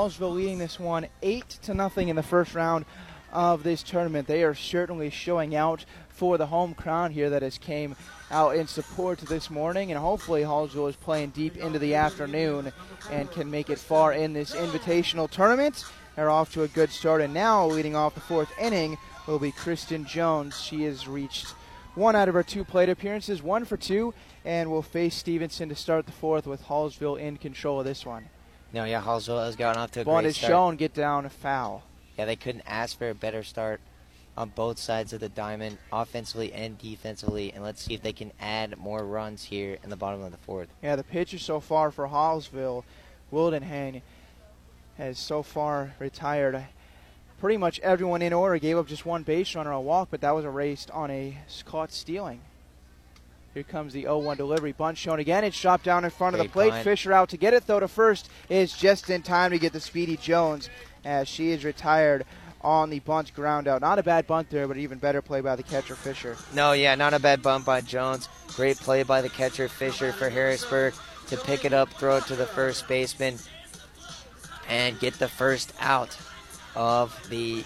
Hallsville 0.00 0.34
leading 0.34 0.58
this 0.58 0.80
one 0.80 1.06
eight 1.22 1.46
to 1.62 1.74
nothing 1.74 2.08
in 2.08 2.16
the 2.16 2.22
first 2.22 2.54
round 2.54 2.86
of 3.32 3.62
this 3.62 3.82
tournament. 3.82 4.26
They 4.26 4.42
are 4.44 4.54
certainly 4.54 5.10
showing 5.10 5.54
out 5.54 5.84
for 6.20 6.36
the 6.36 6.44
home 6.44 6.74
crowd 6.74 7.10
here 7.12 7.30
that 7.30 7.40
has 7.40 7.56
came 7.56 7.96
out 8.30 8.54
in 8.54 8.66
support 8.66 9.18
this 9.20 9.48
morning, 9.48 9.90
and 9.90 9.98
hopefully 9.98 10.42
Hallsville 10.42 10.90
is 10.90 10.96
playing 10.96 11.30
deep 11.30 11.56
into 11.56 11.78
the 11.78 11.94
afternoon 11.94 12.74
and 13.10 13.30
can 13.30 13.50
make 13.50 13.70
it 13.70 13.78
far 13.78 14.12
in 14.12 14.34
this 14.34 14.54
invitational 14.54 15.30
tournament. 15.30 15.82
They're 16.16 16.28
off 16.28 16.52
to 16.52 16.62
a 16.62 16.68
good 16.68 16.90
start, 16.90 17.22
and 17.22 17.32
now 17.32 17.64
leading 17.64 17.96
off 17.96 18.14
the 18.14 18.20
fourth 18.20 18.52
inning 18.60 18.98
will 19.26 19.38
be 19.38 19.50
Kristen 19.50 20.04
Jones. 20.04 20.60
She 20.60 20.82
has 20.82 21.08
reached 21.08 21.54
one 21.94 22.14
out 22.14 22.28
of 22.28 22.34
her 22.34 22.42
two 22.42 22.64
plate 22.64 22.90
appearances, 22.90 23.42
one 23.42 23.64
for 23.64 23.78
two, 23.78 24.12
and 24.44 24.70
will 24.70 24.82
face 24.82 25.14
Stevenson 25.14 25.70
to 25.70 25.74
start 25.74 26.04
the 26.04 26.12
fourth 26.12 26.46
with 26.46 26.64
Hallsville 26.64 27.18
in 27.18 27.38
control 27.38 27.78
of 27.78 27.86
this 27.86 28.04
one. 28.04 28.26
No, 28.74 28.84
yeah, 28.84 29.00
Hallsville 29.00 29.42
has 29.42 29.56
gotten 29.56 29.80
off 29.80 29.92
to 29.92 30.02
a 30.02 30.04
Bond 30.04 30.24
great 30.24 30.30
is 30.32 30.36
shown 30.36 30.76
get 30.76 30.92
down 30.92 31.24
a 31.24 31.30
foul. 31.30 31.82
Yeah, 32.18 32.26
they 32.26 32.36
couldn't 32.36 32.64
ask 32.66 32.98
for 32.98 33.08
a 33.08 33.14
better 33.14 33.42
start 33.42 33.80
on 34.40 34.48
both 34.54 34.78
sides 34.78 35.12
of 35.12 35.20
the 35.20 35.28
diamond, 35.28 35.76
offensively 35.92 36.50
and 36.54 36.78
defensively. 36.78 37.52
And 37.52 37.62
let's 37.62 37.82
see 37.82 37.92
if 37.92 38.00
they 38.00 38.14
can 38.14 38.32
add 38.40 38.78
more 38.78 39.04
runs 39.04 39.44
here 39.44 39.76
in 39.84 39.90
the 39.90 39.96
bottom 39.96 40.22
of 40.22 40.32
the 40.32 40.38
fourth. 40.38 40.68
Yeah, 40.82 40.96
the 40.96 41.04
pitcher 41.04 41.38
so 41.38 41.60
far 41.60 41.90
for 41.90 42.08
Hallsville, 42.08 42.84
Wildenhain, 43.30 44.00
has 44.96 45.18
so 45.18 45.42
far 45.42 45.92
retired. 45.98 46.64
Pretty 47.38 47.58
much 47.58 47.80
everyone 47.80 48.22
in 48.22 48.32
order 48.32 48.58
gave 48.58 48.78
up 48.78 48.86
just 48.86 49.04
one 49.04 49.24
base 49.24 49.54
runner 49.54 49.72
a 49.72 49.80
walk, 49.80 50.08
but 50.10 50.22
that 50.22 50.34
was 50.34 50.46
erased 50.46 50.90
on 50.90 51.10
a 51.10 51.36
caught 51.66 51.92
stealing. 51.92 52.40
Here 53.52 53.62
comes 53.62 53.92
the 53.92 54.04
0-1 54.04 54.38
delivery. 54.38 54.72
Bunt 54.72 54.96
shown 54.96 55.18
again. 55.18 55.44
It's 55.44 55.60
dropped 55.60 55.84
down 55.84 56.04
in 56.04 56.10
front 56.10 56.34
of 56.34 56.42
the 56.42 56.48
plate. 56.48 56.70
bunt. 56.70 56.84
Fisher 56.84 57.12
out 57.12 57.28
to 57.30 57.36
get 57.36 57.52
it, 57.52 57.66
though, 57.66 57.80
to 57.80 57.88
first 57.88 58.30
is 58.48 58.72
just 58.72 59.10
in 59.10 59.22
time 59.22 59.50
to 59.50 59.58
get 59.58 59.74
the 59.74 59.80
Speedy 59.80 60.16
Jones 60.16 60.70
as 61.04 61.28
she 61.28 61.50
is 61.50 61.62
retired 61.62 62.24
on 62.60 62.90
the 62.90 63.00
bunt 63.00 63.32
ground 63.34 63.66
out. 63.66 63.80
Not 63.80 63.98
a 63.98 64.02
bad 64.02 64.26
bunt 64.26 64.50
there, 64.50 64.68
but 64.68 64.76
even 64.76 64.98
better 64.98 65.22
play 65.22 65.40
by 65.40 65.56
the 65.56 65.62
catcher, 65.62 65.94
Fisher. 65.94 66.36
No, 66.54 66.72
yeah, 66.72 66.94
not 66.94 67.14
a 67.14 67.18
bad 67.18 67.42
bunt 67.42 67.64
by 67.64 67.80
Jones. 67.80 68.28
Great 68.54 68.76
play 68.76 69.02
by 69.02 69.22
the 69.22 69.28
catcher 69.28 69.68
Fisher 69.68 70.12
for 70.12 70.28
Harrisburg 70.28 70.94
to 71.28 71.36
pick 71.36 71.64
it 71.64 71.72
up, 71.72 71.88
throw 71.90 72.18
it 72.18 72.26
to 72.26 72.36
the 72.36 72.46
first 72.46 72.86
baseman, 72.88 73.38
and 74.68 74.98
get 75.00 75.14
the 75.14 75.28
first 75.28 75.72
out 75.80 76.16
of 76.74 77.28
the 77.30 77.64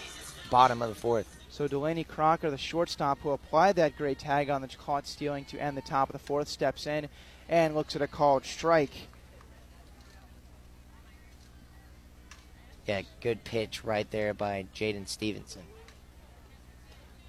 bottom 0.50 0.82
of 0.82 0.88
the 0.88 0.94
fourth. 0.94 1.28
So 1.50 1.68
Delaney 1.68 2.04
Crocker, 2.04 2.50
the 2.50 2.58
shortstop 2.58 3.20
who 3.20 3.30
applied 3.30 3.76
that 3.76 3.96
great 3.96 4.18
tag 4.18 4.50
on 4.50 4.60
the 4.60 4.68
caught 4.68 5.06
stealing 5.06 5.44
to 5.46 5.58
end 5.58 5.76
the 5.76 5.82
top 5.82 6.08
of 6.08 6.12
the 6.12 6.18
fourth, 6.18 6.48
steps 6.48 6.86
in 6.86 7.08
and 7.48 7.74
looks 7.74 7.94
at 7.94 8.02
a 8.02 8.06
called 8.06 8.44
strike. 8.44 9.08
Yeah, 12.86 13.02
good 13.22 13.44
pitch 13.44 13.84
right 13.84 14.10
there 14.10 14.34
by 14.34 14.66
Jaden 14.74 15.08
Stevenson. 15.08 15.62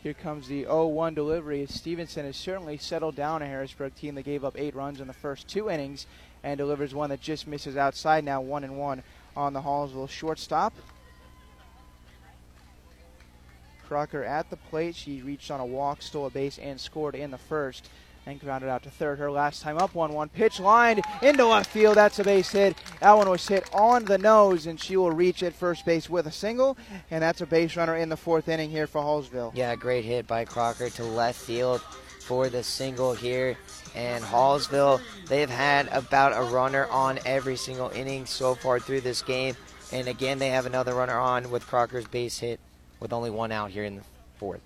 Here 0.04 0.14
comes 0.14 0.48
the 0.48 0.66
0-1 0.66 1.16
delivery. 1.16 1.66
Stevenson 1.68 2.26
has 2.26 2.36
certainly 2.36 2.78
settled 2.78 3.16
down 3.16 3.42
a 3.42 3.48
Harrisburg 3.48 3.96
team 3.96 4.16
that 4.16 4.24
gave 4.24 4.44
up 4.44 4.60
eight 4.60 4.76
runs 4.76 5.00
in 5.00 5.08
the 5.08 5.14
first 5.14 5.48
two 5.48 5.70
innings 5.70 6.06
and 6.44 6.58
delivers 6.58 6.94
one 6.94 7.10
that 7.10 7.22
just 7.22 7.48
misses 7.48 7.78
outside 7.78 8.24
now 8.24 8.42
one 8.42 8.64
and 8.64 8.78
one 8.78 9.02
on 9.36 9.54
the 9.54 9.62
Hallsville 9.62 10.10
shortstop. 10.10 10.74
Crocker 13.88 14.24
at 14.24 14.50
the 14.50 14.58
plate. 14.58 14.96
She 14.96 15.22
reached 15.22 15.50
on 15.50 15.60
a 15.60 15.66
walk, 15.66 16.02
stole 16.02 16.26
a 16.26 16.30
base, 16.30 16.58
and 16.58 16.80
scored 16.80 17.16
in 17.16 17.32
the 17.32 17.38
first. 17.38 17.90
And 18.28 18.40
grounded 18.40 18.70
out 18.70 18.82
to 18.84 18.90
third. 18.90 19.20
Her 19.20 19.30
last 19.30 19.62
time 19.62 19.78
up 19.78 19.94
1 19.94 20.12
1. 20.12 20.30
Pitch 20.30 20.60
lined 20.60 21.02
into 21.22 21.46
left 21.46 21.70
field. 21.70 21.98
That's 21.98 22.18
a 22.18 22.24
base 22.24 22.50
hit. 22.52 22.76
That 23.00 23.14
one 23.14 23.30
was 23.30 23.48
hit 23.48 23.70
on 23.72 24.06
the 24.06 24.18
nose, 24.18 24.66
and 24.66 24.80
she 24.80 24.98
will 24.98 25.12
reach 25.12 25.44
at 25.44 25.54
first 25.54 25.86
base 25.86 26.10
with 26.10 26.26
a 26.26 26.32
single. 26.32 26.76
And 27.12 27.22
that's 27.22 27.42
a 27.42 27.46
base 27.46 27.76
runner 27.76 27.96
in 27.96 28.10
the 28.10 28.18
fourth 28.18 28.50
inning 28.50 28.72
here 28.72 28.88
for 28.88 29.02
Hallsville. 29.02 29.52
Yeah, 29.54 29.76
great 29.76 30.06
hit 30.06 30.26
by 30.26 30.44
Crocker 30.46 30.90
to 30.90 31.04
left 31.04 31.40
field 31.40 31.82
for 32.22 32.50
the 32.50 32.64
single 32.64 33.14
here. 33.14 33.58
And 33.96 34.24
Hallsville, 34.24 35.02
they've 35.28 35.50
had 35.50 35.88
about 35.90 36.34
a 36.36 36.52
runner 36.52 36.88
on 36.88 37.20
every 37.26 37.56
single 37.56 37.90
inning 37.90 38.26
so 38.26 38.56
far 38.56 38.80
through 38.80 39.02
this 39.02 39.22
game. 39.22 39.56
And 39.92 40.08
again, 40.08 40.40
they 40.40 40.50
have 40.50 40.66
another 40.66 40.96
runner 40.96 41.18
on 41.18 41.52
with 41.52 41.68
Crocker's 41.68 42.08
base 42.08 42.40
hit 42.40 42.60
with 43.00 43.14
only 43.14 43.30
one 43.30 43.52
out 43.52 43.70
here 43.70 43.84
in 43.84 43.98
the 43.98 44.04
fourth. 44.38 44.62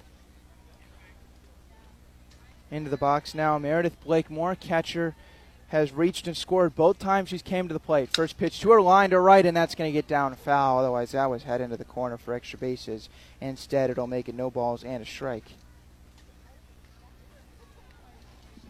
Into 2.71 2.89
the 2.89 2.97
box 2.97 3.33
now, 3.33 3.57
Meredith 3.57 3.99
Blakemore, 4.03 4.55
catcher, 4.55 5.15
has 5.69 5.91
reached 5.91 6.27
and 6.27 6.35
scored 6.35 6.75
both 6.75 6.99
times 6.99 7.29
she's 7.29 7.41
came 7.41 7.67
to 7.67 7.73
the 7.73 7.79
plate. 7.79 8.09
First 8.13 8.37
pitch 8.37 8.59
to 8.59 8.71
her 8.71 8.81
line 8.81 9.11
to 9.11 9.19
right, 9.19 9.45
and 9.45 9.55
that's 9.55 9.75
going 9.75 9.87
to 9.87 9.93
get 9.93 10.07
down 10.07 10.35
foul. 10.35 10.79
Otherwise, 10.79 11.11
that 11.11 11.29
was 11.29 11.43
head 11.43 11.61
into 11.61 11.77
the 11.77 11.85
corner 11.85 12.17
for 12.17 12.33
extra 12.33 12.59
bases. 12.59 13.09
Instead, 13.39 13.89
it'll 13.89 14.07
make 14.07 14.27
it 14.27 14.35
no 14.35 14.49
balls 14.49 14.83
and 14.83 15.03
a 15.03 15.05
strike. 15.05 15.51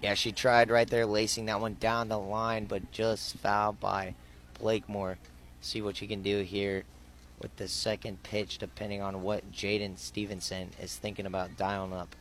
Yeah, 0.01 0.13
she 0.13 0.31
tried 0.31 0.69
right 0.69 0.89
there, 0.89 1.05
lacing 1.05 1.45
that 1.47 1.59
one 1.59 1.75
down 1.79 2.07
the 2.07 2.19
line, 2.19 2.65
but 2.65 2.91
just 2.91 3.37
fouled 3.37 3.79
by 3.79 4.15
Blakemore. 4.59 5.17
See 5.61 5.81
what 5.81 5.97
she 5.97 6.07
can 6.07 6.21
do 6.21 6.41
here 6.41 6.83
with 7.41 7.55
the 7.57 7.67
second 7.67 8.23
pitch, 8.23 8.57
depending 8.57 9.01
on 9.01 9.23
what 9.23 9.51
Jaden 9.51 9.97
Stevenson 9.97 10.69
is 10.81 10.95
thinking 10.95 11.25
about 11.25 11.57
dialing 11.57 11.93
up. 11.93 12.15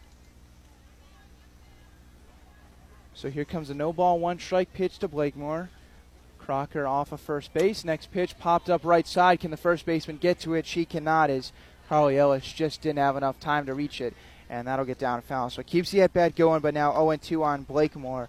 So 3.19 3.29
here 3.29 3.45
comes 3.45 3.69
a 3.69 3.75
no 3.75 3.93
ball, 3.93 4.21
one 4.21 4.39
strike 4.39 4.73
pitch 4.73 5.01
to 5.01 5.09
Blakemore. 5.09 5.71
Crocker 6.39 6.87
off 6.87 7.11
of 7.11 7.21
first 7.21 7.53
base. 7.53 7.85
Next 7.85 8.13
pitch 8.13 8.39
popped 8.39 8.71
up 8.71 8.85
right 8.85 9.09
side. 9.09 9.41
Can 9.41 9.51
the 9.51 9.57
first 9.57 9.85
baseman 9.85 10.19
get 10.19 10.39
to 10.41 10.55
it? 10.55 10.67
She 10.67 10.85
cannot, 10.85 11.29
as 11.29 11.51
Carly 11.89 12.17
Ellis 12.17 12.53
just 12.53 12.81
didn't 12.81 13.01
have 13.01 13.17
enough 13.17 13.41
time 13.41 13.67
to 13.67 13.75
reach 13.75 14.01
it, 14.01 14.15
and 14.49 14.69
that'll 14.69 14.85
get 14.85 15.01
down 15.01 15.21
foul. 15.23 15.51
So 15.51 15.63
it 15.63 15.67
keeps 15.67 15.91
the 15.91 16.03
at 16.03 16.13
bat 16.13 16.37
going, 16.37 16.61
but 16.61 16.75
now 16.75 16.93
0 16.93 17.17
2 17.17 17.43
on 17.43 17.65
Blakemore. 17.65 18.29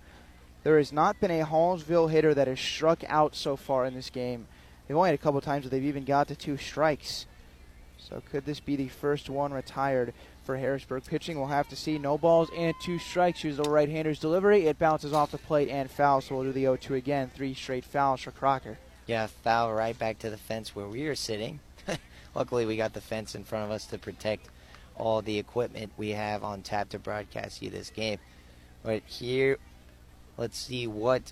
There 0.64 0.80
has 0.80 0.92
not 0.92 1.20
been 1.20 1.30
a 1.30 1.46
Hallsville 1.46 2.10
hitter 2.10 2.34
that 2.34 2.48
has 2.48 2.60
struck 2.60 3.04
out 3.08 3.36
so 3.36 3.56
far 3.56 3.86
in 3.86 3.94
this 3.94 4.10
game. 4.10 4.48
They've 4.88 4.98
only 4.98 5.10
had 5.10 5.20
a 5.20 5.22
couple 5.22 5.40
times 5.40 5.66
where 5.66 5.70
they've 5.70 5.86
even 5.86 6.04
got 6.04 6.30
to 6.30 6.36
two 6.36 6.58
strikes. 6.58 7.28
So 8.00 8.24
could 8.32 8.44
this 8.44 8.60
be 8.60 8.76
the 8.76 8.88
first 8.88 9.30
one 9.30 9.54
retired 9.54 10.16
for 10.50 10.58
Harrisburg 10.58 11.04
pitching? 11.06 11.38
We'll 11.38 11.46
have 11.46 11.68
to 11.68 11.76
see. 11.76 12.00
No 12.00 12.18
balls 12.18 12.50
and 12.58 12.74
two 12.82 12.98
strikes. 12.98 13.44
Here's 13.44 13.58
the 13.58 13.70
right-hander's 13.70 14.18
delivery. 14.18 14.66
It 14.66 14.80
bounces 14.80 15.14
off 15.14 15.30
the 15.30 15.38
plate 15.38 15.70
and 15.70 15.92
foul. 15.92 16.22
So 16.22 16.34
we'll 16.34 16.46
do 16.46 16.52
the 16.52 16.64
0-2 16.64 16.96
again. 16.96 17.30
Three 17.30 17.54
straight 17.54 17.86
fouls 17.86 18.22
for 18.22 18.32
Crocker. 18.32 18.80
Yeah, 19.06 19.28
foul 19.28 19.72
right 19.72 19.98
back 19.98 20.18
to 20.20 20.32
the 20.32 20.38
fence 20.38 20.76
where 20.76 20.88
we 20.88 21.06
are 21.06 21.14
sitting. 21.14 21.60
Luckily, 22.36 22.66
we 22.66 22.78
got 22.78 22.94
the 22.94 23.00
fence 23.00 23.36
in 23.36 23.44
front 23.44 23.66
of 23.66 23.70
us 23.70 23.86
to 23.86 24.00
protect 24.00 24.50
all 24.96 25.22
the 25.22 25.38
equipment 25.38 25.92
we 25.98 26.10
have 26.10 26.44
on 26.44 26.64
tap 26.64 26.90
to 26.90 26.98
broadcast 26.98 27.62
you 27.62 27.70
this 27.70 27.92
game. 27.92 28.18
But 28.82 29.04
here, 29.06 29.60
let's 30.36 30.58
see 30.58 30.88
what 30.88 31.32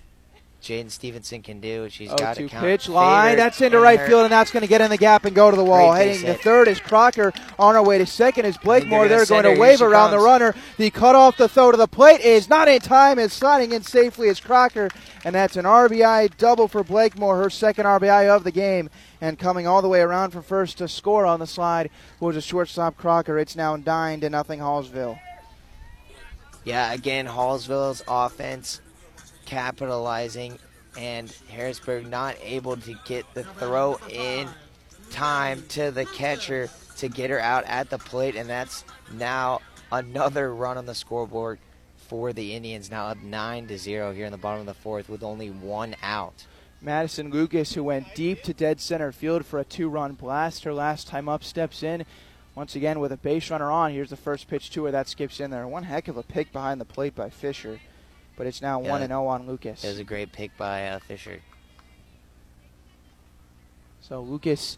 Jaden 0.67 0.91
Stevenson 0.91 1.41
can 1.41 1.61
do. 1.61 1.87
She's 1.87 2.11
oh, 2.11 2.17
got 2.17 2.35
to 2.35 2.49
count. 2.49 2.61
pitch 2.61 2.89
line. 2.89 3.37
That's 3.37 3.61
into 3.61 3.79
right 3.79 4.01
field, 4.01 4.23
and 4.23 4.31
that's 4.33 4.51
going 4.51 4.63
to 4.63 4.67
get 4.67 4.81
in 4.81 4.89
the 4.89 4.97
gap 4.97 5.23
and 5.23 5.33
go 5.33 5.49
to 5.49 5.55
the 5.55 5.63
wall. 5.63 5.93
Great 5.93 6.07
Heading 6.07 6.21
to 6.23 6.33
hit. 6.33 6.41
third 6.41 6.67
is 6.67 6.77
Crocker. 6.81 7.31
On 7.57 7.73
her 7.73 7.81
way 7.81 7.97
to 7.99 8.05
second 8.05 8.43
is 8.43 8.57
Blakemore. 8.57 9.07
They're 9.07 9.25
going 9.25 9.43
to 9.43 9.53
her. 9.53 9.59
wave 9.59 9.81
around 9.81 10.11
the 10.11 10.19
runner. 10.19 10.53
The 10.75 10.89
cut 10.89 11.15
off 11.15 11.37
the 11.37 11.47
throw 11.47 11.71
to 11.71 11.77
the 11.77 11.87
plate 11.87 12.19
is 12.19 12.49
not 12.49 12.67
in 12.67 12.81
time. 12.81 13.17
Is 13.17 13.31
sliding 13.31 13.71
in 13.71 13.83
safely 13.83 14.27
as 14.27 14.41
Crocker, 14.41 14.89
and 15.23 15.33
that's 15.33 15.55
an 15.55 15.63
RBI 15.63 16.35
double 16.35 16.67
for 16.67 16.83
Blakemore, 16.83 17.37
her 17.37 17.49
second 17.49 17.85
RBI 17.85 18.27
of 18.27 18.43
the 18.43 18.51
game. 18.51 18.89
And 19.21 19.39
coming 19.39 19.67
all 19.67 19.81
the 19.81 19.87
way 19.87 20.01
around 20.01 20.31
from 20.31 20.43
first 20.43 20.79
to 20.79 20.89
score 20.89 21.25
on 21.25 21.39
the 21.39 21.47
slide 21.47 21.89
was 22.19 22.35
a 22.35 22.41
shortstop 22.41 22.97
Crocker. 22.97 23.39
It's 23.39 23.55
now 23.55 23.77
nine 23.77 24.19
to 24.19 24.29
nothing 24.29 24.59
Hallsville. 24.59 25.17
Yeah, 26.65 26.91
again, 26.91 27.25
Hallsville's 27.25 28.03
offense 28.05 28.81
capitalizing, 29.47 30.59
and 30.97 31.35
Harrisburg 31.49 32.07
not 32.07 32.35
able 32.43 32.77
to 32.77 32.95
get 33.05 33.25
the 33.33 33.43
throw 33.43 33.99
in 34.11 34.47
time 35.09 35.63
to 35.69 35.89
the 35.89 36.05
catcher 36.05 36.69
to 36.97 37.07
get 37.07 37.29
her 37.29 37.39
out 37.39 37.63
at 37.65 37.89
the 37.89 37.97
plate, 37.97 38.35
and 38.35 38.49
that's 38.49 38.83
now 39.13 39.61
another 39.91 40.53
run 40.53 40.77
on 40.77 40.85
the 40.85 40.93
scoreboard 40.93 41.59
for 41.95 42.33
the 42.33 42.53
Indians. 42.53 42.91
Now 42.91 43.07
up 43.07 43.17
nine 43.23 43.67
to 43.67 43.77
zero 43.77 44.13
here 44.13 44.25
in 44.25 44.31
the 44.31 44.37
bottom 44.37 44.61
of 44.61 44.65
the 44.67 44.73
fourth 44.73 45.09
with 45.09 45.23
only 45.23 45.49
one 45.49 45.95
out. 46.03 46.45
Madison 46.81 47.31
Lucas, 47.31 47.73
who 47.73 47.83
went 47.83 48.13
deep 48.13 48.43
to 48.43 48.53
dead 48.53 48.79
center 48.79 49.11
field 49.11 49.45
for 49.45 49.59
a 49.59 49.65
two 49.65 49.89
run 49.89 50.13
blast. 50.13 50.63
Her 50.63 50.73
last 50.73 51.07
time 51.07 51.27
up 51.27 51.43
steps 51.43 51.81
in. 51.81 52.05
Once 52.53 52.75
again, 52.75 52.99
with 52.99 53.11
a 53.11 53.17
base 53.17 53.51
runner 53.51 53.69
on, 53.69 53.91
here's 53.91 54.09
the 54.09 54.15
first 54.15 54.47
pitch 54.47 54.71
to 54.71 54.85
her 54.85 54.91
that 54.91 55.07
skips 55.07 55.39
in 55.39 55.51
there. 55.51 55.67
One 55.67 55.83
heck 55.83 56.07
of 56.07 56.17
a 56.17 56.23
pick 56.23 56.51
behind 56.51 56.81
the 56.81 56.85
plate 56.85 57.15
by 57.15 57.29
Fisher, 57.29 57.79
but 58.37 58.47
it's 58.47 58.61
now 58.61 58.81
Yeah, 58.81 58.91
1 58.91 59.01
and 59.01 59.09
0 59.09 59.27
on 59.27 59.47
Lucas. 59.47 59.83
It 59.83 59.89
was 59.89 59.99
a 59.99 60.03
great 60.03 60.31
pick 60.31 60.55
by 60.57 60.87
uh, 60.87 60.99
Fisher. 60.99 61.41
So 63.99 64.21
Lucas 64.21 64.77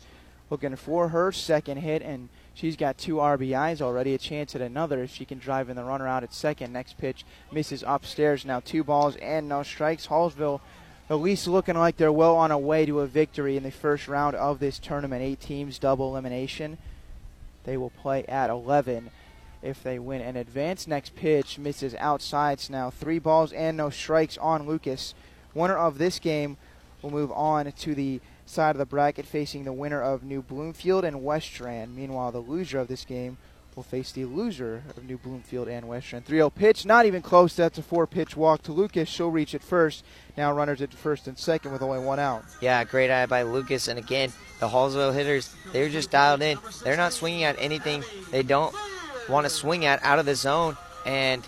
looking 0.50 0.76
for 0.76 1.10
her 1.10 1.32
second 1.32 1.78
hit, 1.78 2.02
and 2.02 2.30
she's 2.56 2.76
got 2.76 2.98
two 2.98 3.16
RBIs 3.16 3.82
already. 3.82 4.16
A 4.16 4.18
chance 4.18 4.56
at 4.56 4.62
another 4.62 5.04
if 5.04 5.12
she 5.12 5.26
can 5.26 5.38
drive 5.38 5.70
in 5.70 5.76
the 5.76 5.84
runner 5.84 6.08
out 6.08 6.24
at 6.24 6.34
second. 6.34 6.74
Next 6.74 6.98
pitch 6.98 7.26
misses 7.52 7.84
upstairs. 7.86 8.46
Now 8.46 8.60
two 8.60 8.84
balls 8.84 9.16
and 9.18 9.48
no 9.48 9.62
strikes. 9.62 10.08
Hallsville 10.08 10.62
at 11.10 11.16
least 11.16 11.48
looking 11.48 11.76
like 11.76 11.98
they're 11.98 12.12
well 12.12 12.36
on 12.36 12.52
a 12.52 12.58
way 12.58 12.86
to 12.86 13.02
a 13.02 13.08
victory 13.08 13.58
in 13.58 13.64
the 13.64 13.72
first 13.72 14.08
round 14.08 14.36
of 14.36 14.60
this 14.60 14.80
tournament. 14.80 15.22
Eight 15.22 15.42
teams, 15.42 15.78
double 15.80 16.12
elimination. 16.12 16.78
They 17.66 17.78
will 17.78 17.90
play 17.90 18.26
at 18.26 18.50
11 18.50 19.12
if 19.62 19.84
they 19.84 20.00
win 20.00 20.22
and 20.22 20.38
advance. 20.38 20.88
Next 20.88 21.16
pitch 21.16 21.58
misses 21.58 21.96
outside. 21.96 22.60
So 22.60 22.74
now 22.74 22.90
three 22.90 23.20
balls 23.20 23.52
and 23.52 23.78
no 23.78 23.90
strikes 23.90 24.38
on 24.38 24.68
Lucas. 24.68 25.14
Winner 25.54 25.78
of 25.78 25.98
this 25.98 26.20
game 26.20 26.58
will 27.02 27.12
move 27.12 27.32
on 27.32 27.72
to 27.72 27.96
the 27.96 28.22
side 28.46 28.72
of 28.72 28.78
the 28.78 28.86
bracket 28.86 29.26
facing 29.26 29.64
the 29.64 29.74
winner 29.74 30.02
of 30.02 30.24
New 30.24 30.42
Bloomfield 30.42 31.04
and 31.04 31.18
Westran. 31.18 31.94
Meanwhile, 31.94 32.32
the 32.32 32.40
loser 32.40 32.80
of 32.80 32.88
this 32.88 33.06
game 33.06 33.38
will 33.76 33.84
face 33.84 34.12
the 34.12 34.26
loser 34.26 34.84
of 34.90 35.04
New 35.06 35.18
Bloomfield 35.18 35.68
and 35.68 35.86
Westran. 35.86 36.24
3 36.24 36.38
0 36.38 36.50
pitch, 36.50 36.86
not 36.86 37.06
even 37.06 37.22
close. 37.22 37.56
That's 37.56 37.78
a 37.78 37.84
four 37.84 38.08
pitch 38.08 38.36
walk 38.36 38.64
to 38.64 38.72
Lucas. 38.72 39.08
She'll 39.08 39.30
reach 39.30 39.54
it 39.54 39.64
first. 39.64 40.04
Now 40.36 40.52
runners 40.52 40.82
at 40.82 40.94
first 40.94 41.28
and 41.28 41.38
second 41.38 41.72
with 41.72 41.82
only 41.82 42.00
one 42.00 42.20
out. 42.20 42.44
Yeah, 42.62 42.84
great 42.84 43.12
eye 43.12 43.26
by 43.26 43.44
Lucas. 43.44 43.88
And 43.88 44.00
again, 44.00 44.32
the 44.60 44.68
Hallsville 44.68 45.14
hitters, 45.14 45.54
they're 45.72 45.90
just 45.90 46.12
dialed 46.12 46.42
in. 46.42 46.58
They're 46.84 46.98
not 46.98 47.14
swinging 47.14 47.44
at 47.44 47.56
anything 47.60 48.04
they 48.32 48.44
don't 48.44 48.76
want 49.30 49.46
to 49.46 49.50
swing 49.50 49.86
at 49.86 50.04
out 50.04 50.20
of 50.20 50.26
the 50.26 50.36
zone. 50.36 50.76
And 51.06 51.48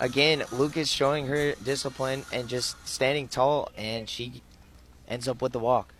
again, 0.00 0.44
Lucas 0.52 0.88
showing 0.88 1.26
her 1.26 1.52
discipline 1.62 2.24
and 2.32 2.48
just 2.48 2.88
standing 2.88 3.28
tall, 3.28 3.70
and 3.76 4.08
she 4.08 4.42
ends 5.08 5.28
up 5.28 5.42
with 5.42 5.52
the 5.52 5.58
walk. 5.58 5.92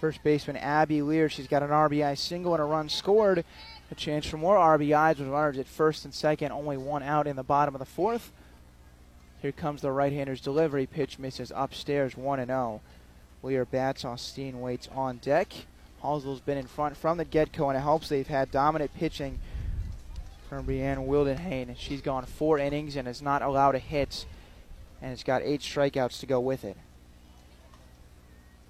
First 0.00 0.22
baseman 0.22 0.56
Abby 0.56 1.00
Lear, 1.00 1.28
she's 1.28 1.46
got 1.46 1.62
an 1.62 1.70
RBI 1.70 2.18
single 2.18 2.52
and 2.52 2.62
a 2.62 2.66
run 2.66 2.88
scored. 2.88 3.44
A 3.90 3.94
chance 3.94 4.26
for 4.26 4.38
more 4.38 4.56
RBIs 4.56 5.18
with 5.18 5.28
runners 5.28 5.58
at 5.58 5.66
first 5.66 6.04
and 6.04 6.12
second, 6.12 6.52
only 6.52 6.76
one 6.76 7.02
out 7.02 7.26
in 7.26 7.36
the 7.36 7.42
bottom 7.42 7.74
of 7.74 7.78
the 7.78 7.84
fourth. 7.84 8.32
Here 9.40 9.52
comes 9.52 9.82
the 9.82 9.92
right-hander's 9.92 10.40
delivery. 10.40 10.86
Pitch 10.86 11.18
misses 11.18 11.52
upstairs, 11.54 12.16
1 12.16 12.40
and 12.40 12.48
0. 12.48 12.80
Lear 13.42 13.66
bats. 13.66 14.04
Austin 14.04 14.60
waits 14.62 14.88
on 14.94 15.18
deck. 15.18 15.52
Hallsville's 16.04 16.40
been 16.40 16.58
in 16.58 16.66
front 16.66 16.96
from 16.98 17.16
the 17.16 17.24
get-go, 17.24 17.70
and 17.70 17.78
it 17.78 17.80
helps 17.80 18.10
they've 18.10 18.26
had 18.26 18.50
dominant 18.50 18.94
pitching 18.94 19.38
from 20.48 20.66
Brianne 20.66 21.08
Wildenhain. 21.08 21.74
She's 21.78 22.02
gone 22.02 22.26
four 22.26 22.58
innings 22.58 22.94
and 22.94 23.06
has 23.06 23.22
not 23.22 23.40
allowed 23.40 23.74
a 23.74 23.78
hit, 23.78 24.26
and 25.00 25.12
it's 25.12 25.22
got 25.22 25.40
eight 25.42 25.62
strikeouts 25.62 26.20
to 26.20 26.26
go 26.26 26.40
with 26.40 26.62
it. 26.62 26.76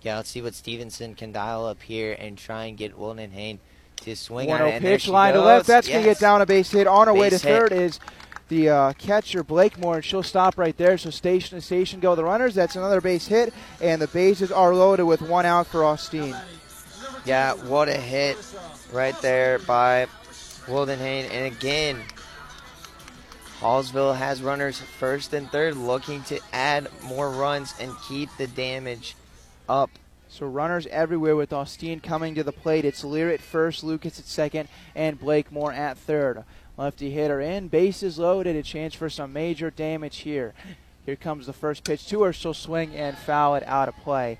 Yeah, 0.02 0.16
let's 0.16 0.30
see 0.30 0.42
what 0.42 0.54
Stevenson 0.54 1.14
can 1.14 1.32
dial 1.32 1.66
up 1.66 1.82
here 1.82 2.14
and 2.18 2.38
try 2.38 2.66
and 2.66 2.76
get 2.76 2.96
Wildenhain 2.96 3.58
to 4.02 4.14
swing 4.14 4.48
1 4.48 4.60
on 4.60 4.66
it. 4.66 4.70
0 4.70 4.76
And 4.76 4.84
there 4.84 4.92
pitch 4.92 5.08
line 5.08 5.32
to 5.32 5.40
goes. 5.40 5.46
left. 5.46 5.66
That's 5.66 5.88
going 5.88 6.04
to 6.04 6.08
get 6.08 6.20
down 6.20 6.40
a 6.40 6.46
base 6.46 6.70
hit. 6.70 6.86
On 6.86 7.06
her 7.08 7.14
way 7.14 7.30
to 7.30 7.38
hit. 7.38 7.42
third 7.42 7.72
is 7.72 7.98
the 8.48 8.68
uh, 8.68 8.92
catcher 8.92 9.42
Blakemore, 9.42 9.96
and 9.96 10.04
she'll 10.04 10.22
stop 10.22 10.58
right 10.58 10.76
there. 10.76 10.98
So 10.98 11.10
station 11.10 11.58
to 11.58 11.62
station 11.62 12.00
go 12.00 12.14
the 12.14 12.22
runners. 12.22 12.54
That's 12.54 12.76
another 12.76 13.00
base 13.00 13.26
hit, 13.26 13.52
and 13.80 14.00
the 14.00 14.08
bases 14.08 14.52
are 14.52 14.74
loaded 14.74 15.04
with 15.04 15.22
one 15.22 15.46
out 15.46 15.66
for 15.66 15.82
Austin. 15.84 16.36
Yeah, 17.24 17.54
what 17.54 17.88
a 17.88 17.96
hit 17.96 18.36
right 18.92 19.18
there 19.22 19.58
by 19.60 20.08
Wildenhain, 20.66 21.30
and 21.30 21.46
again, 21.54 22.02
Hallsville 23.60 24.16
has 24.16 24.42
runners 24.42 24.80
first 24.80 25.32
and 25.32 25.50
third 25.50 25.76
looking 25.76 26.22
to 26.24 26.38
add 26.52 26.88
more 27.02 27.30
runs 27.30 27.72
and 27.80 27.92
keep 28.06 28.28
the 28.36 28.46
damage 28.46 29.16
up. 29.70 29.90
So 30.28 30.46
runners 30.46 30.86
everywhere 30.88 31.36
with 31.36 31.52
Austin 31.52 32.00
coming 32.00 32.34
to 32.34 32.42
the 32.42 32.52
plate. 32.52 32.84
It's 32.84 33.04
Lear 33.04 33.30
at 33.30 33.40
first, 33.40 33.84
Lucas 33.84 34.18
at 34.18 34.26
second, 34.26 34.68
and 34.94 35.18
Blakemore 35.18 35.72
at 35.72 35.96
third. 35.96 36.44
Lefty 36.76 37.10
hitter 37.10 37.40
in, 37.40 37.68
bases 37.68 38.18
loaded, 38.18 38.56
a 38.56 38.62
chance 38.62 38.94
for 38.94 39.08
some 39.08 39.32
major 39.32 39.70
damage 39.70 40.18
here. 40.18 40.52
Here 41.06 41.16
comes 41.16 41.46
the 41.46 41.52
first 41.52 41.84
pitch 41.84 42.06
to 42.08 42.22
her. 42.24 42.32
She'll 42.32 42.52
swing 42.52 42.96
and 42.96 43.16
foul 43.16 43.54
it 43.54 43.62
out 43.66 43.88
of 43.88 43.96
play. 43.98 44.38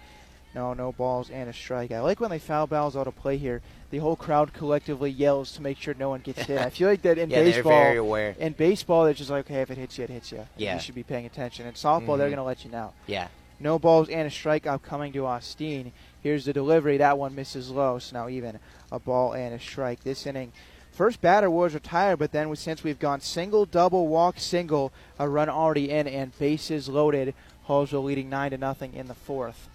No, 0.54 0.72
no 0.72 0.92
balls 0.92 1.30
and 1.30 1.48
a 1.48 1.52
strike. 1.52 1.90
I 1.90 2.00
like 2.00 2.20
when 2.20 2.30
they 2.30 2.38
foul 2.38 2.66
balls 2.66 2.96
out 2.96 3.08
of 3.08 3.16
play 3.16 3.36
here. 3.36 3.60
The 3.90 3.98
whole 3.98 4.16
crowd 4.16 4.52
collectively 4.52 5.10
yells 5.10 5.52
to 5.52 5.62
make 5.62 5.78
sure 5.78 5.94
no 5.98 6.08
one 6.08 6.20
gets 6.20 6.42
hit. 6.42 6.58
I 6.58 6.70
feel 6.70 6.88
like 6.88 7.02
that 7.02 7.18
in 7.18 7.30
yeah, 7.30 7.42
baseball. 7.42 7.72
They're 7.72 7.84
very 7.84 7.96
aware. 7.98 8.36
In 8.38 8.52
baseball, 8.52 9.04
they're 9.04 9.14
just 9.14 9.30
like, 9.30 9.46
okay, 9.46 9.62
if 9.62 9.70
it 9.70 9.78
hits 9.78 9.98
you, 9.98 10.04
it 10.04 10.10
hits 10.10 10.30
you. 10.32 10.46
Yeah. 10.56 10.74
You 10.74 10.80
should 10.80 10.94
be 10.94 11.02
paying 11.02 11.26
attention. 11.26 11.66
In 11.66 11.74
softball, 11.74 12.00
mm-hmm. 12.00 12.18
they're 12.18 12.28
going 12.28 12.36
to 12.36 12.44
let 12.44 12.64
you 12.64 12.70
know. 12.70 12.92
Yeah. 13.06 13.28
No 13.58 13.78
balls 13.78 14.08
and 14.08 14.26
a 14.26 14.30
strikeout 14.30 14.82
coming 14.82 15.12
to 15.12 15.26
Austin. 15.26 15.92
Here's 16.22 16.44
the 16.44 16.52
delivery. 16.52 16.98
That 16.98 17.18
one 17.18 17.34
misses 17.34 17.70
low. 17.70 17.98
So 17.98 18.16
now 18.16 18.28
even 18.28 18.58
a 18.92 18.98
ball 18.98 19.32
and 19.32 19.54
a 19.54 19.60
strike. 19.60 20.02
This 20.04 20.26
inning, 20.26 20.52
first 20.92 21.20
batter 21.20 21.50
was 21.50 21.74
retired, 21.74 22.18
but 22.18 22.32
then 22.32 22.54
since 22.56 22.84
we've 22.84 22.98
gone 22.98 23.20
single, 23.20 23.64
double, 23.66 24.06
walk, 24.06 24.38
single, 24.38 24.92
a 25.18 25.28
run 25.28 25.48
already 25.48 25.90
in, 25.90 26.06
and 26.06 26.36
bases 26.38 26.88
loaded. 26.88 27.34
Hallsville 27.68 28.04
leading 28.04 28.28
nine 28.28 28.50
to 28.50 28.58
nothing 28.58 28.92
in 28.94 29.06
the 29.08 29.14
fourth. 29.14 29.68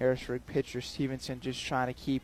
Harrisburg 0.00 0.46
pitcher 0.46 0.80
Stevenson 0.80 1.40
just 1.40 1.62
trying 1.62 1.86
to 1.86 1.92
keep 1.92 2.22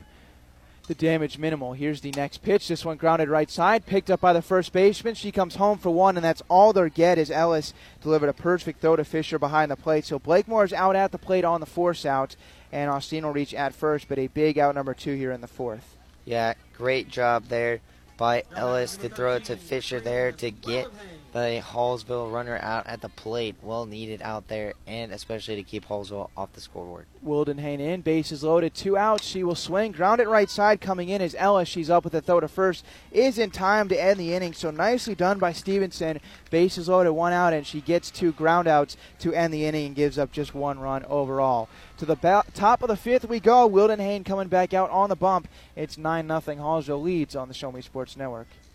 the 0.89 0.95
damage 0.95 1.37
minimal. 1.37 1.74
Here's 1.74 2.01
the 2.01 2.12
next 2.12 2.39
pitch. 2.39 2.68
This 2.68 2.85
one 2.85 2.97
grounded 2.97 3.29
right 3.29 3.51
side, 3.51 3.87
picked 3.87 4.11
up 4.11 4.20
by 4.20 4.33
the 4.33 4.41
first 4.41 4.72
baseman. 4.72 5.14
She 5.14 5.31
comes 5.31 5.57
home 5.57 5.79
for 5.79 5.91
one, 5.91 6.16
and 6.16 6.24
that's 6.24 6.43
all 6.49 6.72
they 6.72 6.89
get. 6.89 7.18
Is 7.18 7.31
Ellis 7.31 7.74
delivered 8.03 8.29
a 8.29 8.33
perfect 8.33 8.81
throw 8.81 8.97
to 8.97 9.05
Fisher 9.05 9.39
behind 9.39 9.70
the 9.70 9.77
plate. 9.77 10.05
So 10.05 10.18
Blakemore 10.18 10.64
is 10.64 10.72
out 10.72 10.97
at 10.97 11.12
the 11.12 11.18
plate 11.18 11.45
on 11.45 11.61
the 11.61 11.66
force 11.66 12.07
out, 12.07 12.37
and 12.72 12.91
Austin 12.91 13.24
will 13.24 13.33
reach 13.33 13.53
at 13.53 13.74
first, 13.74 14.09
but 14.09 14.18
a 14.18 14.29
big 14.29 14.59
out 14.59 14.74
number 14.74 14.95
two 14.95 15.14
here 15.14 15.33
in 15.33 15.41
the 15.41 15.49
fourth. 15.49 15.97
Yeah, 16.24 16.55
great 16.77 17.09
job 17.09 17.47
there 17.49 17.81
by 18.16 18.45
Ellis 18.55 18.97
to 18.99 19.09
throw 19.09 19.35
it 19.35 19.45
to 19.45 19.57
Fisher 19.57 20.01
there 20.01 20.33
to 20.33 20.51
get 20.51 20.89
the 21.33 21.62
Hallsville 21.62 22.33
runner 22.33 22.59
out 22.62 22.87
at 22.87 23.01
the 23.01 23.09
plate. 23.09 23.57
Well 23.62 23.87
needed 23.87 24.22
out 24.22 24.49
there, 24.49 24.74
and 24.87 25.12
especially 25.12 25.57
to 25.57 25.62
keep 25.62 25.87
Hallsville 25.87 26.31
off 26.37 26.53
the 26.53 26.61
scoreboard. 26.61 27.07
Wildenhain 27.24 27.81
in, 27.81 28.01
bases 28.01 28.43
loaded, 28.43 28.74
two 28.74 28.97
outs. 28.97 29.27
She 29.27 29.43
will 29.43 29.55
swing, 29.55 29.93
ground 29.93 30.20
it 30.20 30.29
right 30.29 30.49
side. 30.49 30.81
Coming 30.81 31.09
in 31.09 31.20
is 31.20 31.37
Ellis. 31.39 31.68
She's 31.68 31.91
up 31.91 32.05
with 32.05 32.14
a 32.14 32.20
throw 32.20 32.41
to 32.41 32.49
first. 32.49 32.85
Is 33.12 33.39
in 33.39 33.51
time 33.51 33.89
to 33.89 34.03
end 34.03 34.18
the 34.18 34.33
inning. 34.33 34.53
So 34.53 34.70
nicely 34.70 35.14
done 35.14 35.39
by 35.39 35.53
Stevenson. 35.53 36.20
Bases 36.51 36.89
loaded, 36.89 37.12
one 37.12 37.33
out, 37.33 37.53
and 37.53 37.66
she 37.66 37.81
gets 37.81 38.11
two 38.11 38.33
ground 38.33 38.68
outs 38.68 38.97
to 39.20 39.35
end 39.35 39.53
the 39.53 39.66
inning 39.66 39.87
and 39.87 39.97
gives 39.97 40.18
up 40.18 40.33
just 40.33 40.55
one 40.55 40.79
run 40.79 41.05
overall. 41.05 41.68
To 41.99 42.07
the 42.07 42.16
ba- 42.16 42.45
top 42.55 42.83
of 42.83 42.89
the 42.89 42.97
fifth 42.97 43.29
we 43.29 43.41
go. 43.41 43.68
Wildenhain 43.68 44.24
coming 44.24 44.49
back 44.49 44.74
out 44.74 44.91
on 44.91 45.09
the 45.09 45.16
bump. 45.16 45.49
It's 45.74 45.99
9 45.99 46.27
0. 46.27 46.41
Hallsville 46.41 47.03
leads 47.03 47.35
on 47.35 47.49
the 47.49 47.55
Show 47.55 47.72
Me 47.72 47.81
Sports 47.81 48.16
Network. 48.16 48.49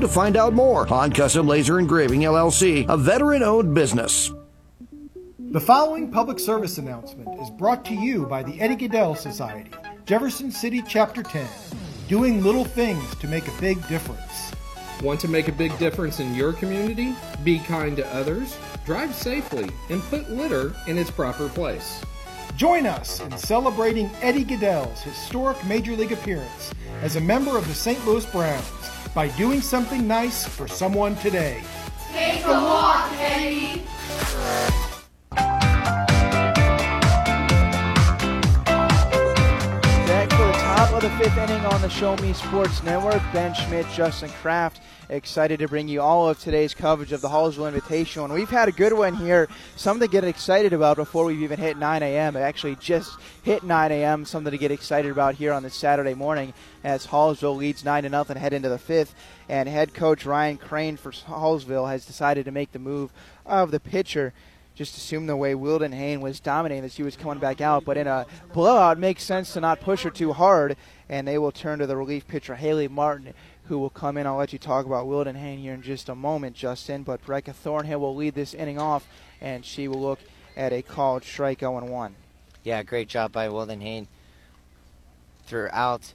to 0.00 0.08
find 0.08 0.36
out 0.36 0.52
more. 0.52 0.86
on 0.92 1.12
Custom 1.12 1.46
Laser 1.46 1.78
Engraving 1.78 2.20
LLC, 2.20 2.88
a 2.88 2.96
veteran 2.96 3.42
owned 3.42 3.74
business. 3.74 4.32
The 5.50 5.60
following 5.60 6.10
public 6.10 6.38
service 6.38 6.78
announcement 6.78 7.40
is 7.40 7.50
brought 7.50 7.84
to 7.86 7.94
you 7.94 8.26
by 8.26 8.42
the 8.42 8.60
Eddie 8.60 8.76
Gaedel 8.76 9.16
Society, 9.16 9.70
Jefferson 10.04 10.50
City 10.50 10.82
Chapter 10.86 11.22
10, 11.22 11.48
doing 12.06 12.42
little 12.42 12.64
things 12.64 13.14
to 13.16 13.28
make 13.28 13.48
a 13.48 13.60
big 13.60 13.86
difference. 13.88 14.52
Want 15.02 15.20
to 15.20 15.28
make 15.28 15.48
a 15.48 15.52
big 15.52 15.76
difference 15.78 16.20
in 16.20 16.34
your 16.34 16.52
community? 16.52 17.14
Be 17.44 17.60
kind 17.60 17.96
to 17.96 18.14
others, 18.14 18.58
drive 18.84 19.14
safely, 19.14 19.70
and 19.90 20.02
put 20.02 20.30
litter 20.30 20.74
in 20.86 20.98
its 20.98 21.10
proper 21.10 21.48
place. 21.48 22.02
Join 22.56 22.86
us 22.86 23.20
in 23.20 23.36
celebrating 23.38 24.10
Eddie 24.20 24.44
Gaedel's 24.44 25.00
historic 25.00 25.64
Major 25.64 25.92
League 25.92 26.12
appearance 26.12 26.74
as 27.02 27.16
a 27.16 27.20
member 27.20 27.56
of 27.56 27.66
the 27.68 27.74
St. 27.74 28.04
Louis 28.04 28.26
Browns 28.26 28.90
by 29.14 29.28
doing 29.28 29.60
something 29.60 30.06
nice 30.06 30.46
for 30.46 30.68
someone 30.68 31.16
today. 31.16 31.62
Take 32.12 32.44
a 32.44 32.52
walk, 32.52 33.10
Eddie. 33.18 33.82
Top 40.78 40.92
of 40.92 41.02
the 41.02 41.10
fifth 41.18 41.36
inning 41.36 41.66
on 41.66 41.82
the 41.82 41.88
Show 41.88 42.14
Me 42.18 42.32
Sports 42.32 42.84
Network. 42.84 43.20
Ben 43.32 43.52
Schmidt, 43.52 43.84
Justin 43.94 44.30
Kraft, 44.30 44.80
excited 45.08 45.58
to 45.58 45.66
bring 45.66 45.88
you 45.88 46.00
all 46.00 46.28
of 46.28 46.38
today's 46.38 46.72
coverage 46.72 47.10
of 47.10 47.20
the 47.20 47.28
Hallsville 47.28 47.72
Invitational. 47.72 48.26
And 48.26 48.32
we've 48.32 48.48
had 48.48 48.68
a 48.68 48.72
good 48.72 48.92
one 48.92 49.16
here, 49.16 49.48
something 49.74 50.06
to 50.06 50.12
get 50.12 50.22
excited 50.22 50.72
about 50.72 50.96
before 50.96 51.24
we've 51.24 51.42
even 51.42 51.58
hit 51.58 51.78
9 51.78 52.02
a.m. 52.04 52.36
It 52.36 52.42
actually 52.42 52.76
just 52.76 53.18
hit 53.42 53.64
9 53.64 53.90
a.m., 53.90 54.24
something 54.24 54.52
to 54.52 54.56
get 54.56 54.70
excited 54.70 55.10
about 55.10 55.34
here 55.34 55.52
on 55.52 55.64
this 55.64 55.74
Saturday 55.74 56.14
morning 56.14 56.54
as 56.84 57.08
Hallsville 57.08 57.56
leads 57.56 57.84
9 57.84 58.04
to 58.04 58.08
nothing 58.08 58.36
head 58.36 58.52
into 58.52 58.68
the 58.68 58.78
fifth. 58.78 59.16
And 59.48 59.68
head 59.68 59.94
coach 59.94 60.24
Ryan 60.24 60.58
Crane 60.58 60.96
for 60.96 61.10
Hallsville 61.10 61.90
has 61.90 62.06
decided 62.06 62.44
to 62.44 62.52
make 62.52 62.70
the 62.70 62.78
move 62.78 63.12
of 63.44 63.72
the 63.72 63.80
pitcher 63.80 64.32
just 64.78 64.96
assume 64.96 65.26
the 65.26 65.36
way 65.36 65.54
Wildenhain 65.54 66.20
was 66.20 66.38
dominating 66.38 66.84
that 66.84 66.92
she 66.92 67.02
was 67.02 67.16
coming 67.16 67.40
back 67.40 67.60
out. 67.60 67.84
But 67.84 67.96
in 67.96 68.06
a 68.06 68.26
blowout, 68.52 68.96
it 68.96 69.00
makes 69.00 69.24
sense 69.24 69.52
to 69.54 69.60
not 69.60 69.80
push 69.80 70.04
her 70.04 70.10
too 70.10 70.32
hard, 70.32 70.76
and 71.08 71.26
they 71.26 71.36
will 71.36 71.50
turn 71.50 71.80
to 71.80 71.86
the 71.88 71.96
relief 71.96 72.28
pitcher, 72.28 72.54
Haley 72.54 72.86
Martin, 72.86 73.34
who 73.64 73.80
will 73.80 73.90
come 73.90 74.16
in. 74.16 74.24
I'll 74.24 74.36
let 74.36 74.52
you 74.52 74.58
talk 74.60 74.86
about 74.86 75.06
Wildenhain 75.06 75.58
here 75.58 75.74
in 75.74 75.82
just 75.82 76.08
a 76.08 76.14
moment, 76.14 76.54
Justin. 76.54 77.02
But 77.02 77.20
Rebecca 77.26 77.52
Thornhill 77.52 77.98
will 77.98 78.14
lead 78.14 78.36
this 78.36 78.54
inning 78.54 78.78
off, 78.78 79.04
and 79.40 79.64
she 79.64 79.88
will 79.88 80.00
look 80.00 80.20
at 80.56 80.72
a 80.72 80.80
called 80.80 81.24
strike 81.24 81.58
0 81.60 81.84
1. 81.84 82.14
Yeah, 82.62 82.84
great 82.84 83.08
job 83.08 83.32
by 83.32 83.48
Wildenhain 83.48 84.06
throughout 85.44 86.14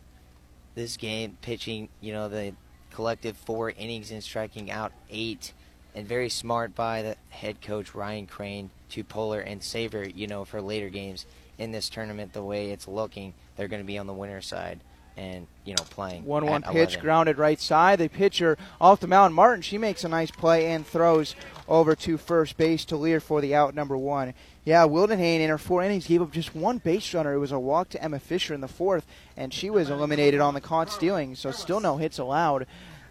this 0.74 0.95
game, 0.95 1.38
pitching, 1.41 1.89
you 1.99 2.14
know, 2.14 2.30
the 2.30 2.53
collective 2.91 3.36
four 3.36 3.72
innings 3.72 4.09
and 4.09 4.24
striking 4.24 4.72
out 4.72 4.93
eight 5.09 5.51
and 5.96 6.08
very 6.08 6.30
smart 6.30 6.76
by 6.76 7.02
the 7.02 7.16
head 7.30 7.62
coach 7.62 7.94
Ryan 7.94 8.28
Crane 8.28 8.70
to 8.89 9.04
pull 9.04 9.34
her 9.34 9.41
and 9.41 9.64
Saver, 9.64 10.08
you 10.08 10.28
know, 10.28 10.46
for 10.46 10.62
later 10.62 10.89
games 10.89 11.26
in 11.58 11.72
this 11.72 11.89
tournament. 11.89 12.34
The 12.34 12.44
way 12.44 12.72
it's 12.72 12.88
looking, 12.88 13.34
they're 13.56 13.68
going 13.68 13.82
to 13.82 13.88
be 13.88 13.98
on 13.98 14.08
the 14.08 14.14
winner's 14.14 14.48
side 14.48 14.80
and 15.16 15.48
you 15.64 15.74
know 15.74 15.84
playing. 15.89 16.26
One 16.26 16.46
one 16.46 16.64
pitch 16.64 16.94
11. 16.94 17.02
grounded 17.02 17.38
right 17.38 17.60
side. 17.60 18.00
The 18.00 18.08
pitcher 18.08 18.58
off 18.82 19.00
the 19.00 19.08
mound, 19.08 19.36
Martin. 19.36 19.62
She 19.62 19.78
makes 19.78 20.04
a 20.04 20.10
nice 20.10 20.32
play 20.32 20.72
and 20.72 20.86
throws 20.86 21.36
over 21.68 21.96
to 21.96 22.18
first 22.18 22.58
base 22.58 22.86
to 22.86 22.98
Lear 22.98 23.20
for 23.20 23.41
the 23.41 23.56
out 23.56 23.76
number 23.76 23.98
one. 23.98 24.34
Yeah, 24.66 24.84
Wildenhain 24.84 25.39
in 25.39 25.50
her 25.50 25.58
four 25.58 25.84
innings 25.84 26.08
gave 26.08 26.22
up 26.22 26.32
just 26.32 26.56
one 26.56 26.78
base 26.78 27.14
runner. 27.14 27.34
It 27.34 27.39
was 27.39 27.52
a 27.52 27.60
walk 27.60 27.89
to 27.89 28.04
Emma 28.04 28.20
Fisher 28.20 28.54
in 28.54 28.62
the 28.62 28.68
fourth, 28.68 29.06
and 29.36 29.54
she 29.54 29.70
was 29.70 29.89
eliminated 29.89 30.39
on 30.39 30.54
the 30.54 30.62
caught 30.62 30.89
stealing. 30.89 31.36
So 31.36 31.52
still 31.52 31.80
no 31.80 31.98
hits 31.98 32.18
allowed 32.18 32.66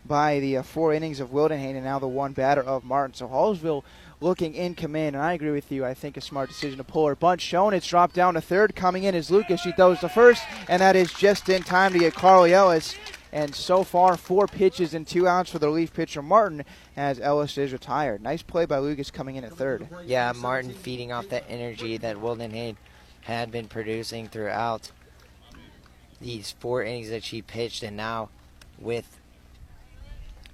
by 0.05 0.41
the 0.41 0.59
uh, 0.59 0.63
four 0.63 0.93
innings 0.93 1.21
of 1.21 1.31
Wildenhain 1.31 1.75
and 1.75 1.85
now 1.85 1.99
the 1.99 2.09
one 2.09 2.33
batter 2.33 2.63
of 2.63 2.85
Martin. 2.85 3.15
So 3.15 3.29
Hallsville 3.29 3.85
looking 4.21 4.55
in 4.55 4.75
command, 4.75 5.17
and 5.17 5.25
I 5.25 5.33
agree 5.33 5.51
with 5.51 5.71
you. 5.71 5.85
I 5.85 5.95
think 5.95 6.17
a 6.17 6.21
smart 6.21 6.49
decision 6.49 6.79
to 6.79 6.85
pull 6.85 7.07
her 7.07 7.17
bunch 7.17 7.41
shown. 7.41 7.75
It's 7.75 7.87
dropped 7.87 8.15
down 8.15 8.35
to 8.35 8.41
third. 8.41 8.75
Coming 8.75 9.05
in 9.05 9.15
is 9.15 9.31
Lucas. 9.31 9.61
She 9.61 9.73
throws 9.73 10.01
to 10.01 10.09
first, 10.09 10.43
and 10.69 10.81
that 10.81 10.97
is 10.97 11.13
just 11.13 11.49
in 11.49 11.63
time 11.63 11.93
to 11.93 11.99
get 11.99 12.15
Carly 12.15 12.55
Ellis. 12.55 12.95
And 13.35 13.55
so 13.55 13.83
far, 13.83 14.19
four 14.19 14.47
pitches 14.47 14.93
and 14.93 15.07
two 15.07 15.27
outs 15.27 15.51
for 15.51 15.59
the 15.59 15.67
relief 15.67 15.95
pitcher 15.95 16.21
Martin 16.21 16.65
as 16.97 17.19
Ellis 17.19 17.57
is 17.57 17.73
retired. 17.73 18.23
Nice 18.23 18.43
play 18.43 18.67
by 18.67 18.79
Lucas 18.79 19.11
coming 19.11 19.37
in 19.37 19.45
at 19.45 19.55
third. 19.55 19.89
Yeah, 20.05 20.33
Martin 20.33 20.71
feeding 20.71 21.13
off 21.13 21.31
that 21.31 21.45
energy 21.49 21.97
that 21.97 22.17
Wildenhain 22.17 22.77
had 23.23 23.51
been 23.51 23.69
producing 23.69 24.29
throughout 24.29 24.91
these 26.21 26.51
four 26.61 26.83
innings 26.83 27.09
that 27.09 27.25
she 27.25 27.41
pitched, 27.41 27.83
and 27.83 27.97
now 27.97 28.29
with 28.79 29.19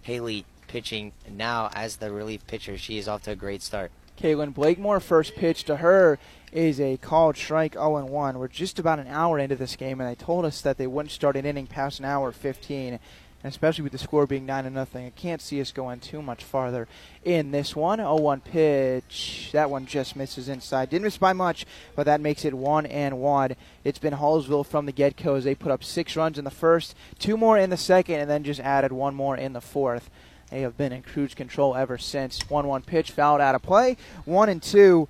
Haley 0.08 0.46
pitching 0.68 1.12
now 1.30 1.68
as 1.74 1.96
the 1.96 2.10
relief 2.10 2.46
pitcher, 2.46 2.78
she 2.78 2.96
is 2.96 3.08
off 3.08 3.24
to 3.24 3.32
a 3.32 3.36
great 3.36 3.60
start. 3.60 3.90
Caitlin 4.18 4.54
Blakemore, 4.54 5.00
first 5.00 5.36
pitch 5.36 5.64
to 5.64 5.76
her 5.76 6.18
is 6.50 6.80
a 6.80 6.96
called 6.96 7.36
strike 7.36 7.74
0 7.74 8.06
1. 8.06 8.38
We're 8.38 8.48
just 8.48 8.78
about 8.78 9.00
an 9.00 9.06
hour 9.06 9.38
into 9.38 9.54
this 9.54 9.76
game, 9.76 10.00
and 10.00 10.08
they 10.08 10.14
told 10.14 10.46
us 10.46 10.62
that 10.62 10.78
they 10.78 10.86
wouldn't 10.86 11.12
start 11.12 11.36
an 11.36 11.44
inning 11.44 11.66
past 11.66 11.98
an 11.98 12.06
hour 12.06 12.32
15. 12.32 12.98
And 13.42 13.50
especially 13.52 13.84
with 13.84 13.92
the 13.92 13.98
score 13.98 14.26
being 14.26 14.46
nine 14.46 14.64
to 14.64 14.70
nothing, 14.70 15.06
I 15.06 15.10
can't 15.10 15.40
see 15.40 15.60
us 15.60 15.70
going 15.70 16.00
too 16.00 16.20
much 16.20 16.42
farther 16.42 16.88
in 17.24 17.52
this 17.52 17.76
one. 17.76 18.00
0-1 18.00 18.42
pitch. 18.42 19.50
That 19.52 19.70
one 19.70 19.86
just 19.86 20.16
misses 20.16 20.48
inside. 20.48 20.90
Didn't 20.90 21.04
miss 21.04 21.18
by 21.18 21.32
much, 21.32 21.64
but 21.94 22.04
that 22.06 22.20
makes 22.20 22.44
it 22.44 22.54
one 22.54 22.84
and 22.86 23.20
one. 23.20 23.54
It's 23.84 24.00
been 24.00 24.14
Hallsville 24.14 24.66
from 24.66 24.86
the 24.86 24.92
get-go 24.92 25.36
as 25.36 25.44
they 25.44 25.54
put 25.54 25.70
up 25.70 25.84
six 25.84 26.16
runs 26.16 26.36
in 26.36 26.44
the 26.44 26.50
first, 26.50 26.96
two 27.20 27.36
more 27.36 27.56
in 27.56 27.70
the 27.70 27.76
second, 27.76 28.16
and 28.16 28.28
then 28.28 28.42
just 28.42 28.60
added 28.60 28.90
one 28.90 29.14
more 29.14 29.36
in 29.36 29.52
the 29.52 29.60
fourth. 29.60 30.10
They 30.50 30.62
have 30.62 30.76
been 30.76 30.92
in 30.92 31.02
cruise 31.02 31.34
control 31.34 31.76
ever 31.76 31.96
since. 31.96 32.40
1-1 32.40 32.86
pitch 32.86 33.12
fouled 33.12 33.40
out 33.40 33.54
of 33.54 33.62
play. 33.62 33.96
One 34.24 34.48
and 34.48 34.62
two 34.62 35.08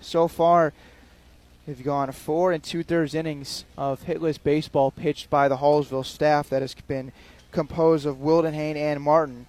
so 0.00 0.26
far. 0.26 0.72
They've 1.66 1.84
gone 1.84 2.10
four 2.12 2.52
and 2.52 2.62
two 2.62 2.82
thirds 2.82 3.14
innings 3.14 3.66
of 3.76 4.04
hitless 4.04 4.42
baseball 4.42 4.90
pitched 4.90 5.28
by 5.28 5.48
the 5.48 5.58
Hallsville 5.58 6.06
staff 6.06 6.48
that 6.48 6.62
has 6.62 6.74
been 6.74 7.12
composed 7.52 8.06
of 8.06 8.16
Wildenhain 8.16 8.76
and 8.76 9.02
Martin. 9.02 9.46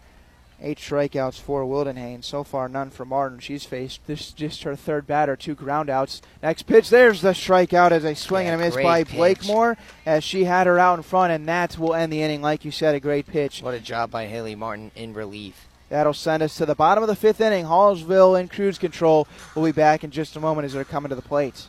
Eight 0.61 0.77
strikeouts 0.77 1.39
for 1.39 1.63
Wildenhain. 1.63 2.21
So 2.21 2.43
far, 2.43 2.67
none 2.67 2.89
for 2.89 3.05
Martin. 3.05 3.39
She's 3.39 3.63
faced 3.63 4.05
this 4.07 4.31
just 4.31 4.63
her 4.63 4.75
third 4.75 5.07
batter, 5.07 5.37
two 5.37 5.55
groundouts. 5.55 6.19
Next 6.43 6.63
pitch, 6.63 6.89
there's 6.89 7.21
the 7.21 7.31
strikeout 7.31 7.91
as 7.91 8.03
a 8.03 8.13
swing 8.13 8.45
Yeah, 8.45 8.53
and 8.53 8.61
a 8.61 8.65
miss 8.65 8.75
by 8.75 9.05
pitch. 9.05 9.15
Blakemore 9.15 9.77
as 10.05 10.21
she 10.23 10.43
had 10.43 10.67
her 10.67 10.77
out 10.77 10.99
in 10.99 11.03
front, 11.03 11.31
and 11.31 11.47
that 11.47 11.77
will 11.77 11.93
end 11.93 12.11
the 12.11 12.21
inning. 12.21 12.41
Like 12.41 12.65
you 12.65 12.71
said, 12.71 12.93
a 12.93 12.99
great 12.99 13.25
pitch. 13.25 13.61
What 13.61 13.73
a 13.73 13.79
job 13.79 14.11
by 14.11 14.25
Haley 14.25 14.55
Martin 14.55 14.91
in 14.95 15.13
relief. 15.13 15.67
That'll 15.87 16.13
send 16.13 16.43
us 16.43 16.55
to 16.57 16.65
the 16.65 16.75
bottom 16.75 17.03
of 17.03 17.07
the 17.07 17.15
fifth 17.15 17.39
inning. 17.39 17.65
Hallsville 17.65 18.39
in 18.39 18.49
cruise 18.49 18.77
control. 18.77 19.27
We'll 19.55 19.65
be 19.65 19.71
back 19.71 20.03
in 20.03 20.11
just 20.11 20.35
a 20.35 20.39
moment 20.41 20.65
as 20.65 20.73
they're 20.73 20.83
coming 20.83 21.09
to 21.09 21.15
the 21.15 21.21
plate. 21.21 21.67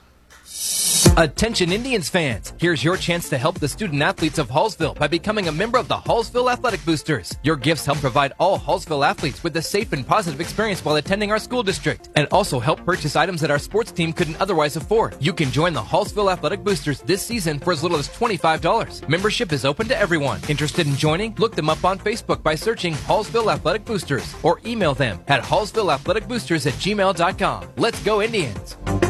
Attention 1.20 1.70
Indians 1.70 2.08
fans, 2.08 2.54
here's 2.56 2.82
your 2.82 2.96
chance 2.96 3.28
to 3.28 3.36
help 3.36 3.60
the 3.60 3.68
student 3.68 4.00
athletes 4.00 4.38
of 4.38 4.48
Hallsville 4.48 4.98
by 4.98 5.06
becoming 5.06 5.48
a 5.48 5.52
member 5.52 5.76
of 5.76 5.86
the 5.86 5.94
Hallsville 5.94 6.50
Athletic 6.50 6.82
Boosters. 6.86 7.36
Your 7.42 7.56
gifts 7.56 7.84
help 7.84 7.98
provide 7.98 8.32
all 8.38 8.58
Hallsville 8.58 9.06
athletes 9.06 9.44
with 9.44 9.54
a 9.58 9.60
safe 9.60 9.92
and 9.92 10.06
positive 10.06 10.40
experience 10.40 10.82
while 10.82 10.96
attending 10.96 11.30
our 11.30 11.38
school 11.38 11.62
district 11.62 12.08
and 12.16 12.26
also 12.30 12.58
help 12.58 12.82
purchase 12.86 13.16
items 13.16 13.42
that 13.42 13.50
our 13.50 13.58
sports 13.58 13.92
team 13.92 14.14
couldn't 14.14 14.40
otherwise 14.40 14.76
afford. 14.76 15.14
You 15.20 15.34
can 15.34 15.50
join 15.50 15.74
the 15.74 15.82
Hallsville 15.82 16.32
Athletic 16.32 16.64
Boosters 16.64 17.02
this 17.02 17.20
season 17.20 17.58
for 17.58 17.74
as 17.74 17.82
little 17.82 17.98
as 17.98 18.08
$25. 18.08 19.06
Membership 19.06 19.52
is 19.52 19.66
open 19.66 19.88
to 19.88 19.98
everyone. 19.98 20.40
Interested 20.48 20.86
in 20.86 20.96
joining? 20.96 21.34
Look 21.34 21.54
them 21.54 21.68
up 21.68 21.84
on 21.84 21.98
Facebook 21.98 22.42
by 22.42 22.54
searching 22.54 22.94
Hallsville 22.94 23.52
Athletic 23.52 23.84
Boosters 23.84 24.34
or 24.42 24.58
email 24.64 24.94
them 24.94 25.22
at 25.28 25.42
hallsvilleathleticboosters 25.42 26.66
at 26.66 26.72
gmail.com. 26.80 27.68
Let's 27.76 28.02
go 28.04 28.22
Indians! 28.22 29.09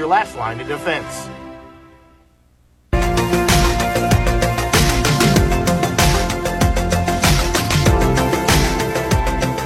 last 0.07 0.35
line 0.35 0.59
of 0.59 0.67
defense. 0.67 1.29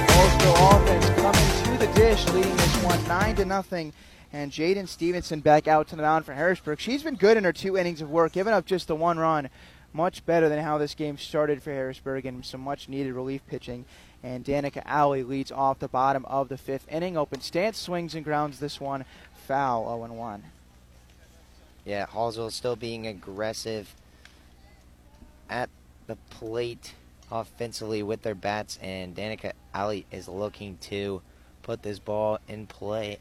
Hallsville 0.08 0.76
offense 0.76 1.08
coming 1.20 1.78
to 1.78 1.86
the 1.86 1.92
dish, 1.94 2.26
leading 2.28 2.56
this 2.56 2.82
one 2.82 3.08
nine 3.08 3.36
to 3.36 3.44
nothing. 3.44 3.92
And 4.32 4.50
Jaden 4.50 4.88
Stevenson 4.88 5.40
back 5.40 5.68
out 5.68 5.88
to 5.88 5.96
the 5.96 6.02
mound 6.02 6.26
for 6.26 6.34
Harrisburg. 6.34 6.80
She's 6.80 7.02
been 7.02 7.14
good 7.14 7.36
in 7.36 7.44
her 7.44 7.52
two 7.52 7.76
innings 7.76 8.02
of 8.02 8.10
work, 8.10 8.32
giving 8.32 8.52
up 8.52 8.66
just 8.66 8.88
the 8.88 8.96
one 8.96 9.18
run. 9.18 9.48
Much 9.92 10.26
better 10.26 10.48
than 10.50 10.62
how 10.62 10.76
this 10.76 10.94
game 10.94 11.16
started 11.16 11.62
for 11.62 11.72
Harrisburg, 11.72 12.26
and 12.26 12.44
some 12.44 12.60
much 12.60 12.88
needed 12.88 13.14
relief 13.14 13.46
pitching. 13.46 13.86
And 14.22 14.44
Danica 14.44 14.82
Alley 14.84 15.22
leads 15.22 15.50
off 15.50 15.78
the 15.78 15.88
bottom 15.88 16.26
of 16.26 16.48
the 16.50 16.58
fifth 16.58 16.86
inning. 16.90 17.16
Open 17.16 17.40
stance 17.40 17.78
swings 17.78 18.14
and 18.14 18.24
grounds 18.24 18.58
this 18.58 18.78
one 18.78 19.06
foul 19.46 19.84
0 19.84 20.12
1. 20.12 20.42
Yeah, 21.84 22.06
Hallsville 22.06 22.50
still 22.50 22.74
being 22.74 23.06
aggressive 23.06 23.94
at 25.48 25.70
the 26.08 26.16
plate 26.30 26.94
offensively 27.30 28.02
with 28.02 28.22
their 28.22 28.34
bats, 28.34 28.78
and 28.82 29.14
Danica 29.14 29.52
Alley 29.72 30.04
is 30.10 30.26
looking 30.28 30.78
to 30.82 31.22
put 31.62 31.82
this 31.82 32.00
ball 32.00 32.38
in 32.48 32.66
play 32.66 33.18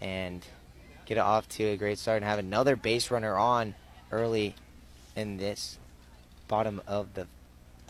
and 0.00 0.44
get 1.06 1.16
it 1.16 1.20
off 1.20 1.48
to 1.48 1.64
a 1.64 1.76
great 1.76 1.98
start 1.98 2.16
and 2.16 2.26
have 2.26 2.38
another 2.38 2.76
base 2.76 3.10
runner 3.10 3.36
on 3.36 3.74
early 4.12 4.54
in 5.14 5.38
this 5.38 5.78
bottom 6.48 6.82
of 6.86 7.14
the 7.14 7.26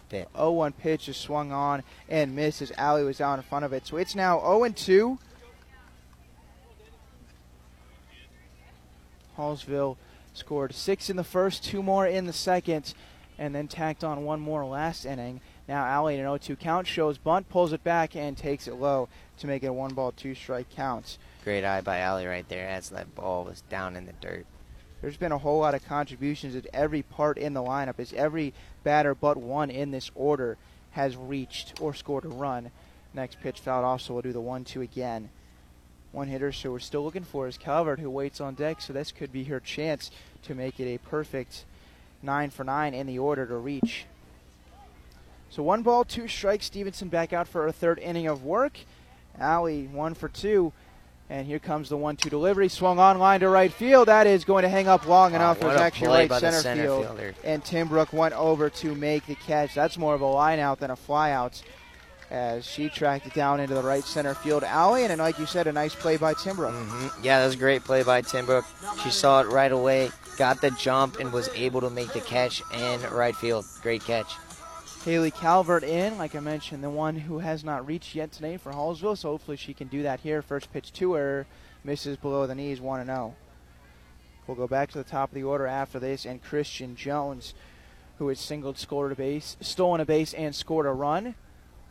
fifth. 0.08 0.28
0 0.36 0.52
1 0.52 0.72
pitch 0.72 1.08
is 1.08 1.16
swung 1.16 1.50
on 1.50 1.82
and 2.08 2.36
missed 2.36 2.62
as 2.62 2.70
Alley 2.78 3.02
was 3.02 3.20
out 3.20 3.40
in 3.40 3.42
front 3.42 3.64
of 3.64 3.72
it. 3.72 3.86
So 3.86 3.96
it's 3.96 4.14
now 4.14 4.38
0 4.38 4.68
2. 4.68 5.18
Hallsville 9.37 9.97
scored 10.34 10.74
six 10.74 11.11
in 11.11 11.16
the 11.16 11.24
first, 11.24 11.64
two 11.64 11.82
more 11.82 12.07
in 12.07 12.26
the 12.26 12.32
second, 12.32 12.95
and 13.39 13.55
then 13.55 13.68
tacked 13.68 14.05
on 14.05 14.24
one 14.24 14.41
more 14.41 14.64
last 14.64 15.05
inning. 15.05 15.41
Now 15.68 15.84
Alley 15.84 16.14
in 16.14 16.20
an 16.20 16.26
0 16.26 16.39
2 16.39 16.57
count 16.57 16.87
shows 16.87 17.18
bunt, 17.18 17.49
pulls 17.49 17.72
it 17.72 17.82
back, 17.82 18.14
and 18.14 18.37
takes 18.37 18.68
it 18.68 18.74
low 18.74 19.09
to 19.39 19.47
make 19.47 19.62
it 19.62 19.68
a 19.68 19.72
one 19.72 19.95
ball, 19.95 20.12
two 20.12 20.34
strike 20.34 20.70
count. 20.70 21.18
Great 21.45 21.64
eye 21.64 21.80
by 21.80 21.99
Alley 21.99 22.26
right 22.26 22.49
there 22.49 22.68
as 22.68 22.91
that 22.91 23.14
ball 23.14 23.45
was 23.45 23.62
down 23.62 23.97
in 23.97 24.07
the 24.07 24.12
dirt. 24.20 24.47
There's 25.03 25.16
been 25.16 25.32
a 25.32 25.39
whole 25.39 25.61
lot 25.61 25.74
of 25.74 25.87
contributions 25.87 26.57
at 26.57 26.66
every 26.72 27.03
part 27.03 27.39
in 27.39 27.55
the 27.55 27.62
lineup, 27.62 27.99
as 27.99 28.12
every 28.14 28.55
batter 28.82 29.14
but 29.14 29.37
one 29.37 29.70
in 29.70 29.91
this 29.91 30.11
order 30.14 30.57
has 30.93 31.16
reached 31.16 31.80
or 31.80 31.93
scored 31.93 32.24
a 32.24 32.28
run. 32.28 32.70
Next 33.12 33.41
pitch 33.41 33.61
fouled 33.61 33.84
off, 33.84 34.01
so 34.01 34.14
we'll 34.14 34.22
do 34.22 34.32
the 34.32 34.41
1 34.41 34.64
2 34.64 34.80
again. 34.80 35.28
One 36.16 36.28
hitter, 36.28 36.50
so 36.50 36.70
we're 36.70 36.78
still 36.78 37.04
looking 37.04 37.24
for 37.24 37.46
is 37.46 37.58
Calvert, 37.58 38.00
who 38.00 38.08
waits 38.08 38.40
on 38.40 38.54
deck, 38.54 38.80
so 38.80 38.94
this 38.94 39.12
could 39.12 39.30
be 39.30 39.44
her 39.44 39.60
chance 39.60 40.10
to 40.44 40.54
make 40.54 40.80
it 40.80 40.90
a 40.90 40.96
perfect 40.96 41.66
9 42.22 42.48
for 42.48 42.64
9 42.64 42.94
in 42.94 43.06
the 43.06 43.18
order 43.18 43.44
to 43.44 43.56
reach. 43.58 44.06
So 45.50 45.62
one 45.62 45.82
ball, 45.82 46.06
two 46.06 46.26
strikes. 46.26 46.64
Stevenson 46.64 47.08
back 47.08 47.34
out 47.34 47.46
for 47.46 47.66
a 47.66 47.72
third 47.72 47.98
inning 47.98 48.28
of 48.28 48.42
work. 48.42 48.78
Alley, 49.38 49.88
one 49.92 50.14
for 50.14 50.30
two. 50.30 50.72
And 51.28 51.46
here 51.46 51.58
comes 51.58 51.90
the 51.90 51.98
one-two 51.98 52.30
delivery, 52.30 52.70
swung 52.70 52.98
on 52.98 53.18
line 53.18 53.40
to 53.40 53.50
right 53.50 53.70
field. 53.70 54.08
That 54.08 54.26
is 54.26 54.42
going 54.44 54.62
to 54.62 54.70
hang 54.70 54.88
up 54.88 55.06
long 55.06 55.34
enough. 55.34 55.60
It 55.60 55.66
was 55.66 55.78
actually 55.78 56.28
right 56.28 56.32
center, 56.32 56.60
center 56.62 56.82
field, 56.84 57.06
fielder. 57.08 57.34
and 57.44 57.62
Timbrook 57.62 58.14
went 58.14 58.32
over 58.32 58.70
to 58.70 58.94
make 58.94 59.26
the 59.26 59.34
catch. 59.34 59.74
That's 59.74 59.98
more 59.98 60.14
of 60.14 60.22
a 60.22 60.26
line 60.26 60.60
out 60.60 60.80
than 60.80 60.90
a 60.90 60.96
fly 60.96 61.32
out, 61.32 61.60
as 62.31 62.66
she 62.66 62.89
tracked 62.89 63.27
it 63.27 63.35
down 63.35 63.61
into 63.61 63.74
the 63.74 63.83
right 63.83 64.05
center 64.05 64.35
field 64.35 64.64
alley. 64.64 65.05
And 65.05 65.18
like 65.18 65.39
you 65.39 65.47
said, 65.47 65.66
a 65.66 65.72
nice 65.72 65.95
play 65.95 66.16
by 66.16 66.35
Timbrook. 66.35 66.72
Mm-hmm. 66.72 67.24
Yeah, 67.24 67.41
that 67.41 67.47
was 67.47 67.55
a 67.55 67.59
great 67.59 67.85
play 67.85 68.03
by 68.03 68.22
Timbrook. 68.22 68.64
She 69.03 69.11
saw 69.11 69.41
it 69.41 69.49
right 69.49 69.72
away, 69.72 70.11
got 70.37 70.61
the 70.61 70.70
jump, 70.72 71.18
and 71.18 71.33
was 71.33 71.49
able 71.55 71.81
to 71.83 71.91
make 71.91 72.12
the 72.12 72.20
catch 72.20 72.62
in 72.72 73.01
right 73.12 73.37
field. 73.37 73.64
Great 73.83 74.03
catch. 74.05 74.35
Haley 75.05 75.31
Calvert 75.31 75.85
in, 75.85 76.18
like 76.18 76.35
I 76.35 76.41
mentioned, 76.41 76.83
the 76.83 76.91
one 76.91 77.14
who 77.14 77.39
has 77.39 77.62
not 77.62 77.87
reached 77.87 78.16
yet 78.16 78.33
today 78.33 78.57
for 78.57 78.72
Hallsville, 78.72 79.16
so 79.16 79.31
hopefully 79.31 79.57
she 79.57 79.72
can 79.72 79.87
do 79.87 80.03
that 80.03 80.18
here. 80.18 80.43
First 80.43 80.72
pitch 80.72 80.93
to 80.95 81.12
her, 81.12 81.47
misses 81.85 82.16
below 82.16 82.45
the 82.49 82.57
knees, 82.57 82.81
1 82.81 83.07
0. 83.07 83.37
We'll 84.47 84.57
go 84.57 84.66
back 84.66 84.91
to 84.91 84.99
the 84.99 85.05
top 85.05 85.31
of 85.31 85.35
the 85.37 85.45
order 85.45 85.66
after 85.66 86.01
this, 86.01 86.24
and 86.24 86.43
Kristen 86.43 86.97
Jones, 86.97 87.55
who 88.18 88.27
has 88.27 88.41
singled, 88.41 88.79
scored 88.79 89.12
a 89.12 89.14
base, 89.14 89.57
stolen 89.61 90.01
a 90.01 90.05
base, 90.05 90.35
and 90.35 90.53
scored 90.53 90.87
a 90.87 90.93
run. 90.93 91.37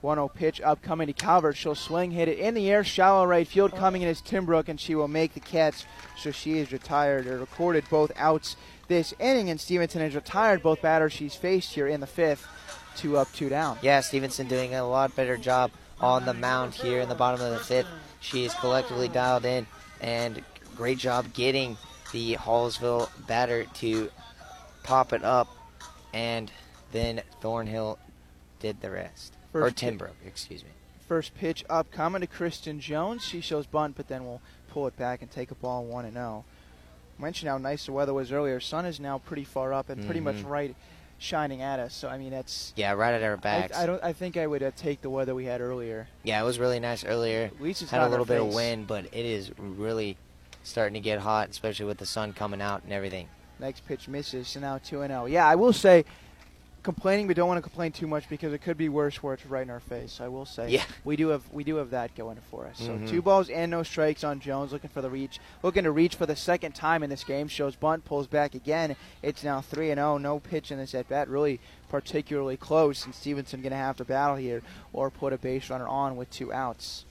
1 0.06 0.18
0 0.18 0.30
pitch 0.30 0.62
upcoming 0.62 1.08
to 1.08 1.14
Calvert. 1.14 1.58
She'll 1.58 1.76
swing, 1.76 2.12
hit 2.12 2.30
it 2.30 2.38
in 2.38 2.54
the 2.54 2.70
air, 2.70 2.84
shallow 2.84 3.26
right 3.26 3.48
field. 3.48 3.76
Coming 3.76 4.04
in 4.04 4.08
is 4.08 4.22
Timbrook, 4.22 4.70
and 4.70 4.80
she 4.80 4.94
will 4.94 5.08
make 5.08 5.34
the 5.34 5.40
catch. 5.40 5.84
So 6.16 6.32
she 6.32 6.60
is 6.60 6.72
retired 6.72 7.26
or 7.26 7.40
recorded 7.40 7.86
both 7.90 8.12
outs 8.16 8.56
this 8.88 9.14
inning, 9.20 9.50
and 9.50 9.60
Stevenson 9.60 10.02
has 10.02 10.14
retired 10.14 10.62
both 10.62 10.82
batters 10.82 11.12
she's 11.12 11.36
faced 11.36 11.74
here 11.74 11.88
in 11.88 12.00
the 12.00 12.08
fifth. 12.08 12.48
Two 12.96 13.18
up, 13.18 13.34
two 13.34 13.50
down. 13.50 13.80
Yeah, 13.82 14.00
Stevenson 14.02 14.48
doing 14.48 14.76
a 14.76 14.88
lot 14.88 15.16
better 15.16 15.38
job 15.38 15.72
on 16.00 16.26
the 16.26 16.34
mound 16.34 16.76
here 16.76 17.02
in 17.02 17.10
the 17.10 17.16
bottom 17.16 17.42
of 17.42 17.52
the 17.52 17.60
fifth. 17.60 17.88
She 18.22 18.46
is 18.46 18.54
collectively 18.54 19.08
dialed 19.08 19.44
in, 19.44 19.66
and 20.02 20.44
great 20.76 21.00
job 21.00 21.34
getting 21.34 21.78
the 22.14 22.36
Hallsville 22.36 23.10
batter 23.28 23.66
to 23.76 24.12
pop 24.84 25.14
it 25.14 25.24
up, 25.24 25.48
and 26.14 26.52
then 26.92 27.22
Thornhill 27.42 27.98
did 28.60 28.80
the 28.82 28.92
rest. 28.92 29.34
Or 29.56 29.62
First 29.62 29.78
pi- 29.78 29.90
Timbrook, 29.90 30.12
excuse 30.26 30.64
me. 30.64 30.70
First 31.08 31.36
pitch 31.36 31.64
up 31.70 31.92
coming 31.92 32.22
to 32.22 32.28
Kristen 32.28 32.80
Jones. 32.80 33.24
She 33.24 33.40
shows 33.42 33.66
bunt, 33.66 33.96
but 33.96 34.08
then 34.08 34.26
will 34.26 34.42
pull 34.70 34.88
it 34.88 34.98
back 34.98 35.22
and 35.22 35.32
take 35.32 35.52
a 35.52 35.56
ball 35.56 35.86
1 35.86 36.06
and 36.06 36.14
0. 36.16 36.44
Mentioned 37.18 37.50
how 37.50 37.58
nice 37.58 37.86
the 37.86 37.92
weather 37.94 38.14
was 38.14 38.32
earlier. 38.32 38.60
Sun 38.60 38.86
is 38.86 39.00
now 39.00 39.20
pretty 39.20 39.44
far 39.46 39.72
up 39.74 39.90
and 39.90 40.04
pretty 40.06 40.20
much 40.20 40.36
Mhm. 40.38 40.50
right 40.50 40.76
shining 41.18 41.62
at 41.62 41.80
us. 41.80 41.94
So 41.94 42.10
I 42.10 42.18
mean, 42.18 42.32
that's 42.32 42.74
Yeah, 42.76 42.92
right 42.94 43.14
at 43.14 43.24
our 43.24 43.38
backs. 43.38 43.78
I, 43.78 43.84
I 43.84 43.86
don't. 43.86 44.04
I 44.04 44.12
think 44.12 44.36
I 44.36 44.46
would 44.48 44.62
uh, 44.62 44.72
take 44.76 45.02
the 45.02 45.10
weather 45.10 45.34
we 45.34 45.46
had 45.46 45.62
earlier. 45.62 46.08
Yeah, 46.24 46.42
it 46.42 46.44
was 46.44 46.60
really 46.60 46.80
nice 46.80 47.06
earlier. 47.06 47.46
At 47.46 47.62
least 47.62 47.82
it's 47.82 47.92
had 47.92 48.02
a 48.02 48.10
little 48.10 48.26
bit 48.26 48.42
of 48.42 48.54
wind, 48.54 48.88
but 48.88 49.06
it 49.06 49.26
is 49.26 49.52
really 49.58 50.18
starting 50.64 50.96
to 50.96 51.00
get 51.00 51.20
hot, 51.20 51.50
especially 51.50 51.86
with 51.86 52.00
the 52.00 52.06
sun 52.06 52.34
coming 52.34 52.60
out 52.62 52.84
and 52.84 52.92
everything. 52.92 53.30
Next 53.60 53.88
pitch 53.88 54.10
misses, 54.10 54.50
so 54.50 54.60
now 54.60 54.80
two 54.80 55.02
and 55.04 55.12
zero. 55.12 55.26
Yeah, 55.28 55.48
I 55.48 55.56
will 55.56 55.72
say, 55.72 56.04
complaining, 56.86 57.28
but 57.28 57.36
don't 57.36 57.50
want 57.50 57.58
to 57.58 57.62
complain 57.62 57.92
too 57.92 58.08
much 58.08 58.30
because 58.30 58.54
it 58.54 58.60
could 58.62 58.78
be 58.78 58.88
worse 58.88 59.22
where 59.22 59.34
it's 59.34 59.46
right 59.46 59.64
in 59.64 59.70
our 59.70 59.82
face. 59.82 60.22
I 60.22 60.30
will 60.30 60.46
say. 60.46 60.70
Yeah. 60.70 60.84
We 61.04 61.18
do 61.18 61.28
have 61.28 61.42
we 61.52 61.66
do 61.66 61.76
have 61.76 61.90
that 61.90 62.16
going 62.16 62.38
for 62.50 62.66
us. 62.66 62.78
So 62.78 62.92
Mhm. 62.98 63.10
two 63.10 63.22
balls 63.22 63.50
and 63.50 63.70
no 63.72 63.84
strikes 63.84 64.24
on 64.24 64.40
Jones, 64.40 64.72
looking 64.72 64.90
for 64.90 65.02
the 65.02 65.10
reach, 65.10 65.40
looking 65.64 65.84
to 65.84 65.92
reach 65.92 66.16
for 66.16 66.26
the 66.26 66.36
second 66.38 66.74
time 66.76 67.04
in 67.04 67.10
this 67.10 67.26
game. 67.26 67.50
Shows 67.50 67.76
bunt, 67.76 68.06
pulls 68.06 68.28
back 68.28 68.56
again. 68.56 68.96
It's 69.22 69.44
now 69.44 69.60
three 69.60 69.92
and 69.92 69.98
zero. 69.98 70.18
No 70.18 70.40
pitch 70.40 70.72
in 70.72 70.78
this 70.78 70.96
at 70.96 71.10
bat. 71.10 71.28
Really 71.28 71.60
particularly 71.90 72.56
close, 72.56 73.06
and 73.06 73.14
Stevenson 73.14 73.62
going 73.62 73.72
to 73.72 73.78
have 73.78 73.98
to 73.98 74.06
battle 74.06 74.38
here 74.38 74.62
or 74.94 75.10
put 75.10 75.34
a 75.34 75.38
base 75.38 75.70
runner 75.70 75.88
on 75.88 76.16
with 76.16 76.30
two 76.32 76.54
outs. 76.54 77.04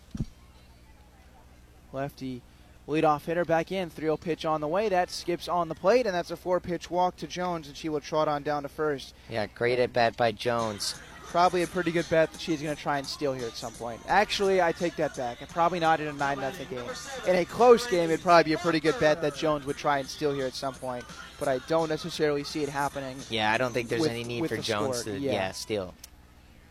Lefty 1.92 2.42
leadoff 2.88 3.24
hitter 3.24 3.44
back 3.44 3.72
in. 3.72 3.90
3 3.90 4.02
0 4.04 4.16
pitch 4.16 4.44
on 4.44 4.60
the 4.60 4.68
way. 4.68 4.88
That 4.88 5.10
skips 5.10 5.48
on 5.48 5.68
the 5.68 5.74
plate, 5.74 6.06
and 6.06 6.14
that's 6.14 6.30
a 6.30 6.36
four 6.36 6.60
pitch 6.60 6.90
walk 6.90 7.16
to 7.16 7.26
Jones, 7.26 7.68
and 7.68 7.76
she 7.76 7.88
will 7.88 8.00
trot 8.00 8.28
on 8.28 8.42
down 8.42 8.62
to 8.62 8.68
first. 8.68 9.14
Yeah, 9.30 9.46
great 9.54 9.78
at 9.78 9.92
bat 9.92 10.16
by 10.16 10.32
Jones. 10.32 10.94
Probably 11.26 11.62
a 11.62 11.66
pretty 11.66 11.90
good 11.90 12.08
bet 12.08 12.30
that 12.30 12.40
she's 12.40 12.62
going 12.62 12.76
to 12.76 12.80
try 12.80 12.98
and 12.98 13.06
steal 13.06 13.32
here 13.32 13.46
at 13.48 13.54
some 13.56 13.72
point. 13.72 14.00
Actually, 14.06 14.62
I 14.62 14.70
take 14.70 14.94
that 14.96 15.16
back. 15.16 15.40
And 15.40 15.50
probably 15.50 15.80
not 15.80 15.98
in 15.98 16.06
a 16.06 16.12
9 16.12 16.36
0 16.38 16.52
game. 16.70 16.84
In 17.26 17.34
a 17.34 17.44
close 17.44 17.88
game, 17.88 18.10
it'd 18.10 18.22
probably 18.22 18.44
be 18.44 18.52
a 18.52 18.58
pretty 18.58 18.78
good 18.78 18.96
bet 19.00 19.20
that 19.22 19.34
Jones 19.34 19.66
would 19.66 19.76
try 19.76 19.98
and 19.98 20.08
steal 20.08 20.32
here 20.32 20.46
at 20.46 20.54
some 20.54 20.74
point. 20.74 21.04
But 21.40 21.48
I 21.48 21.58
don't 21.66 21.88
necessarily 21.88 22.44
see 22.44 22.62
it 22.62 22.68
happening. 22.68 23.16
Yeah, 23.30 23.50
I 23.50 23.58
don't 23.58 23.72
think 23.72 23.88
there's 23.88 24.02
with- 24.02 24.12
any 24.12 24.22
need 24.22 24.48
for 24.48 24.58
Jones 24.58 24.98
score. 24.98 25.14
to 25.14 25.18
Yeah. 25.18 25.32
yeah, 25.32 25.52
steal. 25.52 25.92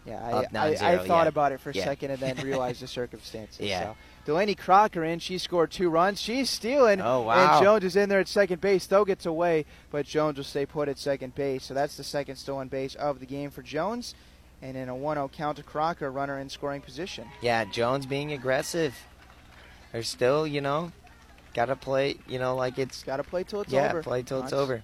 Yeah, 0.06 0.46
I, 0.54 0.58
I, 0.58 0.68
I 0.94 0.98
thought 1.08 1.24
yeah. 1.24 1.28
about 1.28 1.52
it 1.52 1.60
for 1.60 1.72
a 1.72 1.74
Yeah. 1.74 1.84
second 1.86 2.12
and 2.12 2.20
then 2.22 2.38
realized 2.46 2.82
the 2.82 2.88
circumstances. 2.88 3.60
Yeah. 3.60 3.84
So. 3.84 3.96
Delaney 4.26 4.56
Crocker 4.56 5.04
in. 5.04 5.20
She 5.20 5.38
scored 5.38 5.72
two 5.72 5.90
runs. 5.90 6.22
She's 6.22 6.50
stealing. 6.50 7.02
Oh, 7.02 7.22
wow. 7.22 7.58
And 7.58 7.64
Jones 7.64 7.84
is 7.84 7.96
in 7.96 8.08
there 8.10 8.20
at 8.20 8.28
second 8.28 8.62
base. 8.62 8.88
Though 8.88 9.04
gets 9.04 9.26
away, 9.26 9.66
but 9.92 10.06
Jones 10.06 10.38
will 10.38 10.46
stay 10.46 10.66
put 10.66 10.88
at 10.88 10.98
second 10.98 11.36
base. 11.36 11.66
So 11.66 11.74
that's 11.74 11.98
the 11.98 12.04
second 12.04 12.38
stolen 12.38 12.70
base 12.70 12.96
of 12.96 13.20
the 13.20 13.26
game 13.26 13.50
for 13.50 13.62
Jones. 13.62 14.16
And 14.62 14.78
in 14.78 14.88
a 14.88 14.94
1-0 14.94 15.30
count 15.34 15.58
to 15.58 15.64
Crocker, 15.64 16.10
runner 16.10 16.40
in 16.40 16.48
scoring 16.48 16.80
position. 16.80 17.28
Yeah, 17.42 17.66
Jones 17.66 18.06
being 18.06 18.32
aggressive. 18.32 18.96
They're 19.92 20.04
still, 20.04 20.48
you 20.48 20.62
know, 20.62 20.94
got 21.54 21.66
to 21.66 21.76
play, 21.76 22.16
you 22.28 22.40
know, 22.40 22.56
like 22.56 22.80
it's. 22.80 23.04
Got 23.04 23.18
to 23.18 23.24
play 23.24 23.44
till 23.44 23.62
it's 23.62 23.74
yeah, 23.74 23.90
over. 23.90 23.98
Yeah, 23.98 24.04
play 24.04 24.24
till 24.24 24.42
it's 24.42 24.54
over. 24.54 24.84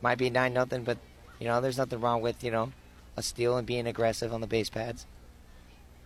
Might 0.00 0.18
be 0.18 0.28
9 0.28 0.52
nothing, 0.52 0.82
but, 0.82 0.98
you 1.38 1.46
know, 1.46 1.60
there's 1.60 1.78
nothing 1.78 2.00
wrong 2.00 2.20
with, 2.20 2.42
you 2.42 2.50
know, 2.50 2.72
a 3.16 3.22
steal 3.22 3.56
and 3.56 3.64
being 3.64 3.86
aggressive 3.86 4.34
on 4.34 4.40
the 4.40 4.48
base 4.48 4.68
pads. 4.68 5.06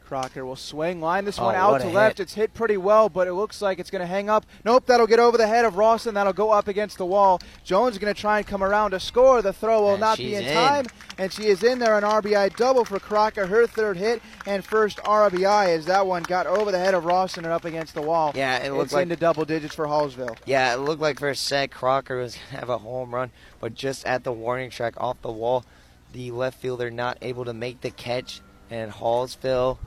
Crocker 0.06 0.44
will 0.46 0.54
swing, 0.56 1.00
line 1.00 1.24
this 1.24 1.38
Oh, 1.38 1.44
one 1.46 1.54
out 1.56 1.80
to 1.80 1.88
left. 1.88 2.18
hit. 2.18 2.24
It's 2.24 2.34
hit 2.34 2.54
pretty 2.54 2.76
well, 2.76 3.08
but 3.08 3.26
it 3.26 3.32
looks 3.34 3.60
like 3.60 3.78
it's 3.80 3.90
going 3.90 4.00
to 4.00 4.06
hang 4.06 4.30
up. 4.30 4.46
Nope, 4.64 4.86
that'll 4.86 5.06
get 5.08 5.18
over 5.18 5.36
the 5.36 5.46
head 5.48 5.64
of 5.64 5.76
Rawson. 5.76 6.14
That'll 6.14 6.32
go 6.32 6.50
up 6.52 6.68
against 6.68 6.96
the 6.98 7.04
wall. 7.06 7.40
Jones 7.64 7.94
is 7.94 7.98
going 7.98 8.14
to 8.14 8.20
try 8.20 8.38
and 8.38 8.46
come 8.46 8.62
around 8.62 8.92
to 8.92 9.00
score. 9.00 9.42
The 9.42 9.52
throw 9.52 9.80
will 9.82 9.90
And 9.92 10.00
not 10.00 10.18
be 10.18 10.34
in, 10.36 10.44
in. 10.44 10.54
time, 10.54 10.86
and 11.18 11.32
she 11.32 11.46
is 11.46 11.62
in 11.64 11.80
there. 11.80 11.98
An 11.98 12.04
RBI 12.04 12.54
double 12.56 12.84
for 12.84 12.98
Crocker, 13.00 13.46
her 13.46 13.66
third 13.66 13.96
hit 13.96 14.22
and 14.46 14.64
first 14.64 14.98
RBI 14.98 15.68
as 15.76 15.86
that 15.86 16.06
one 16.06 16.22
got 16.22 16.46
over 16.46 16.70
the 16.70 16.78
head 16.78 16.94
of 16.94 17.04
Rawson 17.04 17.44
and 17.44 17.52
up 17.52 17.64
against 17.64 17.94
the 17.94 18.02
wall. 18.02 18.32
Yeah, 18.34 18.58
it 18.58 18.72
looks 18.72 18.92
like- 18.92 19.02
into 19.02 19.16
double 19.16 19.44
digits 19.44 19.74
for 19.74 19.86
Hallsville. 19.86 20.36
Yeah, 20.46 20.72
it 20.74 20.78
looked 20.78 21.00
like 21.02 21.18
for 21.18 21.28
a 21.30 21.36
sec 21.36 21.72
Crocker 21.72 22.18
was 22.18 22.34
going 22.36 22.50
to 22.50 22.56
have 22.60 22.70
a 22.70 22.78
home 22.78 23.12
run, 23.14 23.30
but 23.60 23.74
just 23.74 24.06
at 24.06 24.22
the 24.24 24.32
warning 24.32 24.70
track 24.70 24.94
off 24.98 25.20
the 25.22 25.32
wall, 25.32 25.64
the 26.12 26.30
left 26.30 26.60
fielder 26.60 26.90
not 26.90 27.18
able 27.20 27.44
to 27.44 27.52
make 27.52 27.80
the 27.80 27.90
catch, 27.90 28.40
and 28.70 28.90
Hallsville 28.92 29.78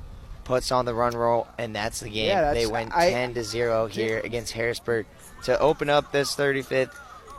puts 0.49 0.71
on 0.71 0.83
the 0.85 0.95
run 0.95 1.15
roll, 1.15 1.47
and 1.59 1.75
that's 1.75 1.99
the 1.99 2.09
game. 2.09 2.25
Yeah, 2.27 2.41
that's- 2.41 2.55
they 2.55 2.65
went 2.65 2.91
I- 2.95 3.11
10 3.11 3.35
to 3.35 3.43
0 3.43 3.85
here 3.85 4.19
against 4.23 4.53
Harrisburg 4.53 5.05
to 5.43 5.57
open 5.59 5.91
up 5.91 6.11
this 6.11 6.33
35th 6.33 6.89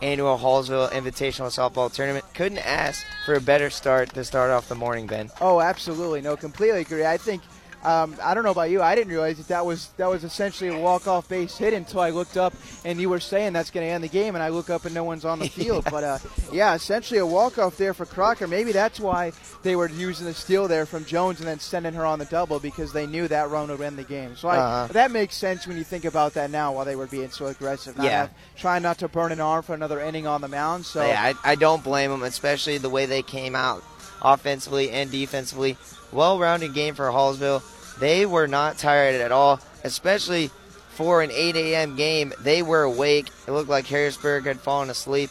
annual 0.01 0.39
Hallsville 0.39 0.89
Invitational 0.93 1.51
Softball 1.51 1.93
Tournament. 1.93 2.25
Couldn't 2.35 2.59
ask 2.65 3.05
for 3.27 3.35
a 3.35 3.41
better 3.41 3.69
start 3.69 4.15
to 4.15 4.25
start 4.25 4.53
off 4.53 4.69
the 4.69 4.77
morning, 4.77 5.09
Ben. 5.09 5.29
Oh, 5.41 5.61
absolutely. 5.61 6.21
No, 6.21 6.37
completely 6.37 6.83
agree. 6.83 7.05
I 7.05 7.17
think 7.17 7.43
um, 7.83 8.15
I 8.23 8.35
don't 8.35 8.45
know 8.45 8.51
about 8.51 8.71
you. 8.71 8.83
I 8.83 8.95
didn't 8.95 9.11
realize 9.13 9.39
that 9.39 9.49
that 9.49 9.65
was 9.65 9.89
that 9.97 10.09
was 10.09 10.23
essentially 10.25 10.69
a 10.71 10.79
walk-off 10.79 11.29
base 11.29 11.57
hit 11.57 11.73
until 11.73 12.01
I 12.01 12.11
looked 12.11 12.37
up 12.37 12.53
and 12.85 13.01
you 13.01 13.09
were 13.09 13.21
saying 13.21 13.53
that's 13.55 13.71
going 13.71 13.87
to 13.87 13.91
end 13.93 14.05
the 14.05 14.09
game, 14.09 14.35
and 14.35 14.43
I 14.43 14.49
look 14.51 14.69
up 14.71 14.85
and 14.85 14.95
no 14.95 15.05
one's 15.05 15.25
on 15.25 15.39
the 15.39 15.49
field. 15.61 15.85
but 15.91 16.05
uh, 16.05 16.19
yeah, 16.53 16.75
essentially 16.75 17.19
a 17.21 17.27
walk-off 17.27 17.77
there 17.77 17.95
for 17.95 18.05
Crocker. 18.07 18.47
Maybe 18.47 18.73
that's 18.73 19.01
why 19.01 19.33
they 19.63 19.77
were 19.77 19.89
using 19.89 20.27
the 20.27 20.35
steal 20.35 20.69
there 20.69 20.85
from 20.87 21.05
Jones 21.05 21.39
and 21.41 21.49
then 21.49 21.59
sending 21.59 21.95
her 21.95 22.05
on 22.05 22.19
the 22.19 22.25
double 22.27 22.61
because 22.61 22.93
they 22.93 23.07
knew 23.07 23.29
that 23.29 23.51
run 23.51 23.69
would 23.71 23.81
end 23.81 23.97
the 23.99 24.05
game. 24.05 24.37
So 24.37 24.49
I, 24.49 24.59
Uh-huh. 24.59 24.93
that 24.93 25.11
makes 25.11 25.37
sense 25.37 25.67
when 25.67 25.77
you 25.77 25.85
think 25.85 26.05
about 26.05 26.35
that 26.35 26.51
now. 26.51 26.73
While 26.73 26.85
they 26.85 26.97
were 26.97 27.07
being 27.07 27.31
so 27.31 27.47
aggressive, 27.47 27.97
not 27.97 28.05
Yeah. 28.05 28.29
trying 28.57 28.83
not 28.83 28.99
to 28.99 29.09
burn 29.09 29.33
an 29.33 29.41
arm 29.41 29.63
for 29.63 29.75
another 29.75 30.01
inning 30.01 30.27
on 30.27 30.41
the 30.41 30.49
mound. 30.49 30.85
So 30.87 31.07
yeah, 31.07 31.33
I, 31.45 31.53
I 31.53 31.55
don't 31.55 31.83
blame 31.83 32.11
them, 32.11 32.23
especially 32.23 32.79
the 32.79 32.91
way 32.91 33.07
they 33.07 33.23
came 33.23 33.55
out 33.57 33.83
offensively 34.23 34.91
and 34.91 35.11
defensively. 35.11 35.77
Well-rounded 36.13 36.75
game 36.75 36.95
for 36.95 37.07
Hallsville. 37.11 37.63
They 37.99 38.27
were 38.27 38.47
not 38.49 38.79
tired 38.79 39.21
at 39.21 39.33
all, 39.33 39.61
especially 39.85 40.51
for 40.91 41.23
an 41.23 41.31
8 41.33 41.57
a.m. 41.57 41.97
game. 41.97 42.33
They 42.41 42.63
were 42.63 42.83
awake. 42.83 43.29
It 43.47 43.53
looked 43.53 43.69
like 43.71 43.87
Harrisburg 43.87 44.45
had 44.45 44.61
fallen 44.61 44.91
asleep. 44.91 45.31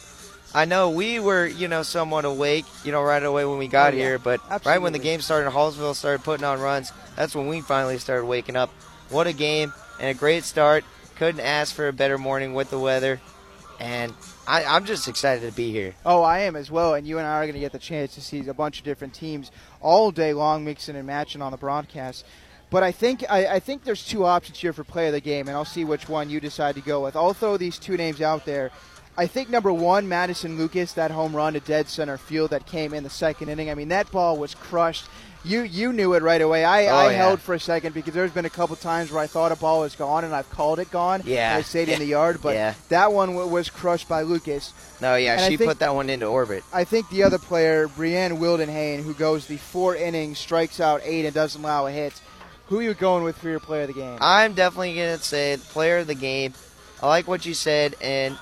I 0.52 0.64
know 0.64 0.90
we 0.90 1.20
were, 1.20 1.46
you 1.46 1.68
know, 1.68 1.82
somewhat 1.82 2.24
awake, 2.24 2.64
you 2.84 2.90
know, 2.90 3.02
right 3.02 3.22
away 3.22 3.44
when 3.44 3.58
we 3.58 3.68
got 3.68 3.92
Oh, 3.92 3.96
yeah. 3.96 4.02
here, 4.02 4.18
but 4.18 4.40
right 4.66 4.78
when 4.82 4.92
the 4.92 4.98
game 4.98 5.20
started, 5.20 5.50
Hallsville 5.52 5.94
started 5.94 6.24
putting 6.24 6.44
on 6.44 6.60
runs. 6.60 6.92
That's 7.16 7.36
when 7.36 7.46
we 7.46 7.60
finally 7.60 7.98
started 7.98 8.26
waking 8.26 8.56
up. 8.56 8.70
What 9.10 9.26
a 9.28 9.32
game 9.32 9.72
and 10.00 10.08
a 10.08 10.14
great 10.18 10.42
start. 10.44 10.84
Couldn't 11.16 11.40
ask 11.40 11.74
for 11.74 11.86
a 11.86 11.92
better 11.92 12.18
morning 12.18 12.54
with 12.54 12.70
the 12.70 12.78
weather. 12.80 13.20
And 13.80 14.12
I, 14.46 14.64
I'm 14.64 14.84
just 14.84 15.08
excited 15.08 15.48
to 15.48 15.56
be 15.56 15.72
here. 15.72 15.94
Oh, 16.04 16.22
I 16.22 16.40
am 16.40 16.54
as 16.54 16.70
well, 16.70 16.94
and 16.94 17.06
you 17.06 17.16
and 17.16 17.26
I 17.26 17.38
are 17.38 17.44
going 17.44 17.54
to 17.54 17.60
get 17.60 17.72
the 17.72 17.78
chance 17.78 18.14
to 18.14 18.20
see 18.20 18.46
a 18.46 18.54
bunch 18.54 18.78
of 18.78 18.84
different 18.84 19.14
teams 19.14 19.50
all 19.80 20.10
day 20.10 20.34
long, 20.34 20.64
mixing 20.66 20.96
and 20.96 21.06
matching 21.06 21.40
on 21.40 21.50
the 21.50 21.56
broadcast. 21.56 22.26
But 22.68 22.82
I 22.82 22.92
think 22.92 23.24
I, 23.28 23.46
I 23.46 23.58
think 23.58 23.82
there's 23.82 24.06
two 24.06 24.24
options 24.24 24.58
here 24.60 24.72
for 24.72 24.84
play 24.84 25.08
of 25.08 25.12
the 25.14 25.20
game, 25.20 25.48
and 25.48 25.56
I'll 25.56 25.64
see 25.64 25.84
which 25.84 26.08
one 26.08 26.30
you 26.30 26.40
decide 26.40 26.76
to 26.76 26.80
go 26.80 27.02
with. 27.02 27.16
I'll 27.16 27.34
throw 27.34 27.56
these 27.56 27.78
two 27.78 27.96
names 27.96 28.20
out 28.20 28.44
there. 28.44 28.70
I 29.20 29.26
think 29.26 29.50
number 29.50 29.70
one, 29.72 30.08
Madison 30.08 30.56
Lucas, 30.56 30.94
that 30.94 31.10
home 31.10 31.36
run 31.36 31.52
to 31.52 31.60
dead 31.60 31.88
center 31.88 32.16
field 32.16 32.50
that 32.50 32.64
came 32.66 32.94
in 32.94 33.02
the 33.04 33.10
second 33.10 33.50
inning. 33.50 33.68
I 33.70 33.74
mean, 33.74 33.88
that 33.88 34.10
ball 34.10 34.38
was 34.38 34.54
crushed. 34.54 35.04
You 35.44 35.60
you 35.62 35.92
knew 35.92 36.14
it 36.14 36.22
right 36.22 36.40
away. 36.40 36.64
I, 36.64 36.86
Oh, 36.86 36.94
I 36.96 37.10
yeah. 37.10 37.16
held 37.18 37.40
for 37.40 37.54
a 37.54 37.60
second 37.60 37.92
because 37.94 38.14
there's 38.14 38.30
been 38.30 38.44
a 38.46 38.50
couple 38.50 38.76
times 38.76 39.10
where 39.10 39.22
I 39.22 39.26
thought 39.26 39.52
a 39.52 39.56
ball 39.56 39.80
was 39.80 39.94
gone 39.94 40.24
and 40.24 40.34
I've 40.34 40.48
called 40.50 40.78
it 40.78 40.90
gone. 40.90 41.22
Yeah. 41.24 41.54
I 41.56 41.62
stayed 41.62 41.88
in 41.90 41.98
the 41.98 42.04
yard, 42.06 42.40
but 42.42 42.54
Yeah. 42.54 42.74
that 42.90 43.12
one 43.12 43.28
w- 43.34 43.46
was 43.48 43.68
crushed 43.70 44.06
by 44.08 44.22
Lucas. 44.22 44.72
No, 45.02 45.16
yeah, 45.16 45.34
And 45.40 45.50
she 45.52 45.56
think- 45.58 45.68
put 45.70 45.78
that 45.80 45.94
one 45.94 46.08
into 46.10 46.26
orbit. 46.26 46.62
I 46.72 46.84
think 46.84 47.08
the 47.10 47.22
other 47.22 47.38
player, 47.38 47.88
Brianne 47.88 48.38
Wildenhain, 48.38 49.02
who 49.02 49.12
goes 49.14 49.46
the 49.46 49.56
four 49.56 49.96
innings, 49.96 50.38
strikes 50.38 50.78
out 50.80 51.00
eight, 51.04 51.24
and 51.26 51.34
doesn't 51.34 51.62
allow 51.62 51.86
a 51.86 51.90
hit. 51.90 52.14
Who 52.68 52.78
are 52.80 52.82
you 52.82 52.94
going 52.94 53.24
with 53.24 53.36
for 53.38 53.48
your 53.50 53.60
player 53.60 53.82
of 53.82 53.88
the 53.88 53.94
game? 53.94 54.18
I'm 54.20 54.52
definitely 54.54 54.94
going 54.94 55.18
to 55.18 55.24
say 55.24 55.58
player 55.72 55.98
of 55.98 56.06
the 56.06 56.14
game. 56.14 56.52
I 57.02 57.08
like 57.08 57.26
what 57.26 57.44
you 57.46 57.54
said, 57.54 57.96
and 58.02 58.36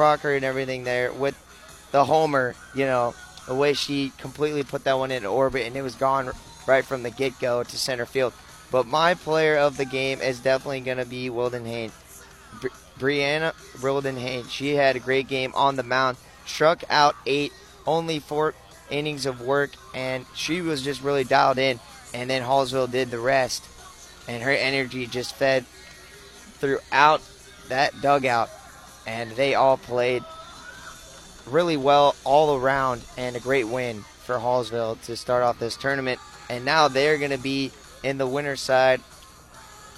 Crocker 0.00 0.32
and 0.32 0.46
everything 0.46 0.84
there 0.84 1.12
with 1.12 1.36
the 1.90 2.06
homer, 2.06 2.54
you 2.74 2.86
know, 2.86 3.14
the 3.46 3.54
way 3.54 3.74
she 3.74 4.14
completely 4.16 4.62
put 4.62 4.84
that 4.84 4.96
one 4.96 5.10
into 5.10 5.28
orbit, 5.28 5.66
and 5.66 5.76
it 5.76 5.82
was 5.82 5.94
gone 5.94 6.30
right 6.66 6.86
from 6.86 7.02
the 7.02 7.10
get 7.10 7.38
go 7.38 7.62
to 7.62 7.76
center 7.76 8.06
field. 8.06 8.32
But 8.70 8.86
my 8.86 9.12
player 9.12 9.58
of 9.58 9.76
the 9.76 9.84
game 9.84 10.22
is 10.22 10.40
definitely 10.40 10.80
going 10.80 10.96
to 10.96 11.04
be 11.04 11.28
Wildenhain. 11.28 11.92
Bri- 12.62 12.70
Brianna 12.98 13.52
Wildenhain. 13.82 14.48
She 14.48 14.74
had 14.74 14.96
a 14.96 15.00
great 15.00 15.28
game 15.28 15.52
on 15.54 15.76
the 15.76 15.82
mound, 15.82 16.16
struck 16.46 16.82
out 16.88 17.14
eight, 17.26 17.52
only 17.86 18.20
four 18.20 18.54
innings 18.88 19.26
of 19.26 19.42
work, 19.42 19.72
and 19.94 20.24
she 20.34 20.62
was 20.62 20.80
just 20.80 21.02
really 21.02 21.24
dialed 21.24 21.58
in. 21.58 21.78
And 22.14 22.30
then 22.30 22.40
Hallsville 22.40 22.90
did 22.90 23.10
the 23.10 23.20
rest, 23.20 23.66
and 24.26 24.42
her 24.42 24.50
energy 24.50 25.06
just 25.06 25.34
fed 25.34 25.66
throughout 26.58 27.20
that 27.68 28.00
dugout, 28.00 28.48
and 29.06 29.30
they 29.32 29.54
all 29.54 29.76
played 29.76 30.24
really 31.46 31.76
well 31.76 32.14
all 32.24 32.56
around, 32.56 33.02
and 33.16 33.36
a 33.36 33.40
great 33.40 33.66
win 33.66 34.02
for 34.24 34.36
Hallsville 34.38 35.00
to 35.06 35.16
start 35.16 35.42
off 35.42 35.58
this 35.58 35.76
tournament. 35.76 36.20
And 36.48 36.64
now 36.64 36.88
they're 36.88 37.18
going 37.18 37.30
to 37.30 37.38
be 37.38 37.72
in 38.02 38.18
the 38.18 38.26
winner 38.26 38.56
side, 38.56 39.00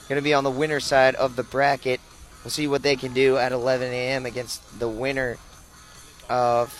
going 0.09 0.21
to 0.21 0.25
be 0.25 0.35
on 0.35 0.45
the 0.45 0.51
winner 0.51 0.81
side 0.81 1.15
of 1.15 1.37
the 1.37 1.43
bracket. 1.43 2.01
We'll 2.45 2.51
see 2.51 2.67
what 2.67 2.83
they 2.83 2.97
can 2.97 3.13
do 3.13 3.37
at 3.37 3.53
11 3.53 3.93
a.m. 3.93 4.27
against 4.27 4.79
the 4.79 4.89
winner 4.89 5.39
of 6.29 6.75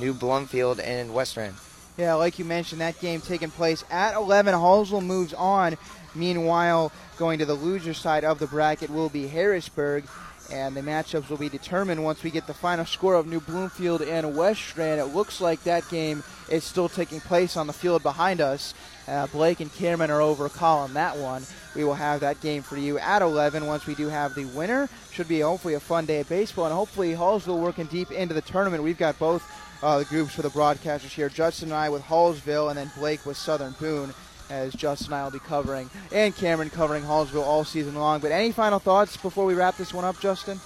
New 0.00 0.14
Bloomfield 0.14 0.80
and 0.80 1.10
Westran. 1.10 1.54
Yeah, 1.96 2.14
like 2.14 2.38
you 2.38 2.44
mentioned, 2.44 2.80
that 2.80 3.00
game 3.00 3.20
taking 3.20 3.50
place 3.50 3.84
at 3.90 4.14
11. 4.14 4.54
Hallsville 4.54 5.04
moves 5.04 5.34
on. 5.34 5.76
Meanwhile, 6.14 6.92
going 7.18 7.38
to 7.38 7.44
the 7.44 7.54
loser 7.54 7.94
side 7.94 8.24
of 8.24 8.38
the 8.38 8.46
bracket 8.46 8.90
will 8.90 9.08
be 9.08 9.28
Harrisburg. 9.28 10.04
And 10.50 10.76
the 10.76 10.82
matchups 10.82 11.28
will 11.28 11.36
be 11.36 11.48
determined 11.48 12.04
once 12.04 12.22
we 12.22 12.30
get 12.30 12.46
the 12.46 12.54
final 12.54 12.84
score 12.84 13.14
of 13.14 13.26
New 13.26 13.40
Bloomfield 13.40 14.02
and 14.02 14.34
Westran. 14.34 14.98
It 14.98 15.14
looks 15.14 15.40
like 15.40 15.62
that 15.64 15.88
game 15.88 16.22
is 16.50 16.64
still 16.64 16.88
taking 16.88 17.20
place 17.20 17.56
on 17.56 17.66
the 17.66 17.72
field 17.72 18.02
behind 18.02 18.40
us. 18.40 18.74
Uh, 19.08 19.26
Blake 19.28 19.60
and 19.60 19.72
Cameron 19.74 20.10
are 20.10 20.20
over 20.20 20.48
calling 20.48 20.94
that 20.94 21.16
one. 21.16 21.44
We 21.74 21.84
will 21.84 21.94
have 21.94 22.20
that 22.20 22.40
game 22.40 22.62
for 22.62 22.76
you 22.76 22.98
at 22.98 23.22
11 23.22 23.66
once 23.66 23.86
we 23.86 23.94
do 23.94 24.08
have 24.08 24.34
the 24.34 24.44
winner. 24.46 24.88
Should 25.12 25.28
be 25.28 25.40
hopefully 25.40 25.74
a 25.74 25.80
fun 25.80 26.06
day 26.06 26.20
of 26.20 26.28
baseball, 26.28 26.66
and 26.66 26.74
hopefully 26.74 27.14
Hallsville 27.14 27.60
working 27.60 27.86
deep 27.86 28.10
into 28.10 28.34
the 28.34 28.40
tournament. 28.40 28.82
We've 28.82 28.98
got 28.98 29.18
both 29.18 29.42
uh, 29.82 29.98
the 29.98 30.04
groups 30.06 30.34
for 30.34 30.42
the 30.42 30.50
broadcasters 30.50 31.12
here. 31.12 31.28
Justin 31.28 31.68
and 31.68 31.76
I 31.76 31.88
with 31.88 32.02
Hallsville, 32.02 32.70
and 32.70 32.78
then 32.78 32.90
Blake 32.96 33.26
with 33.26 33.36
Southern 33.36 33.72
Boone 33.72 34.14
as 34.50 34.72
Justin 34.74 35.12
and 35.12 35.14
I 35.16 35.24
will 35.24 35.30
be 35.30 35.38
covering, 35.38 35.90
and 36.12 36.34
Cameron 36.34 36.70
covering 36.70 37.02
Hallsville 37.02 37.42
all 37.42 37.64
season 37.64 37.94
long. 37.94 38.20
But 38.20 38.32
any 38.32 38.52
final 38.52 38.78
thoughts 38.78 39.16
before 39.16 39.44
we 39.44 39.54
wrap 39.54 39.76
this 39.76 39.94
one 39.94 40.04
up, 40.04 40.20
Justin? 40.20 40.60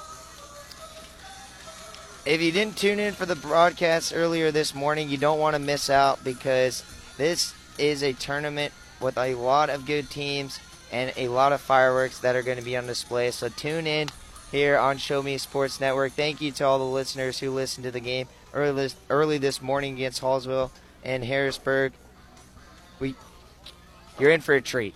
If 2.27 2.43
you 2.43 2.53
didn't 2.53 2.77
tune 2.77 2.99
in 2.99 3.15
for 3.15 3.25
the 3.25 3.37
broadcast 3.37 4.13
earlier 4.15 4.51
this 4.51 4.75
morning, 4.75 5.09
you 5.09 5.17
don't 5.17 5.39
want 5.39 5.55
to 5.55 5.61
miss 5.61 5.89
out 5.89 6.23
because 6.23 6.85
this 7.17 7.55
is 7.79 8.03
a 8.03 8.13
tournament 8.13 8.73
with 9.01 9.17
a 9.17 9.35
lot 9.35 9.71
of 9.71 9.87
good 9.87 10.11
teams 10.11 10.59
and 10.93 11.13
a 11.17 11.29
lot 11.29 11.53
of 11.53 11.61
fireworks 11.61 12.19
that 12.21 12.37
are 12.37 12.43
going 12.43 12.59
to 12.59 12.65
be 12.65 12.77
on 12.77 12.87
display. 12.87 13.31
So 13.31 13.49
tune 13.49 13.87
in 13.87 14.09
here 14.51 14.77
on 14.77 14.99
Show 14.99 15.23
Me 15.23 15.39
Sports 15.39 15.81
Network. 15.81 16.13
Thank 16.13 16.41
you 16.41 16.51
to 16.53 16.65
all 16.65 16.79
the 16.79 16.85
listeners 16.85 17.39
who 17.39 17.51
listened 17.51 17.85
to 17.85 17.91
the 17.91 18.01
game 18.01 18.29
early 18.53 18.83
this, 18.83 18.97
early 19.09 19.39
this 19.39 19.63
morning 19.63 19.95
against 19.95 20.21
Hallsville 20.21 20.71
and 21.05 21.25
Harrisburg. 21.25 21.93
We, 23.01 23.15
you're 24.19 24.31
in 24.31 24.41
for 24.41 24.55
a 24.55 24.61
treat. 24.61 24.95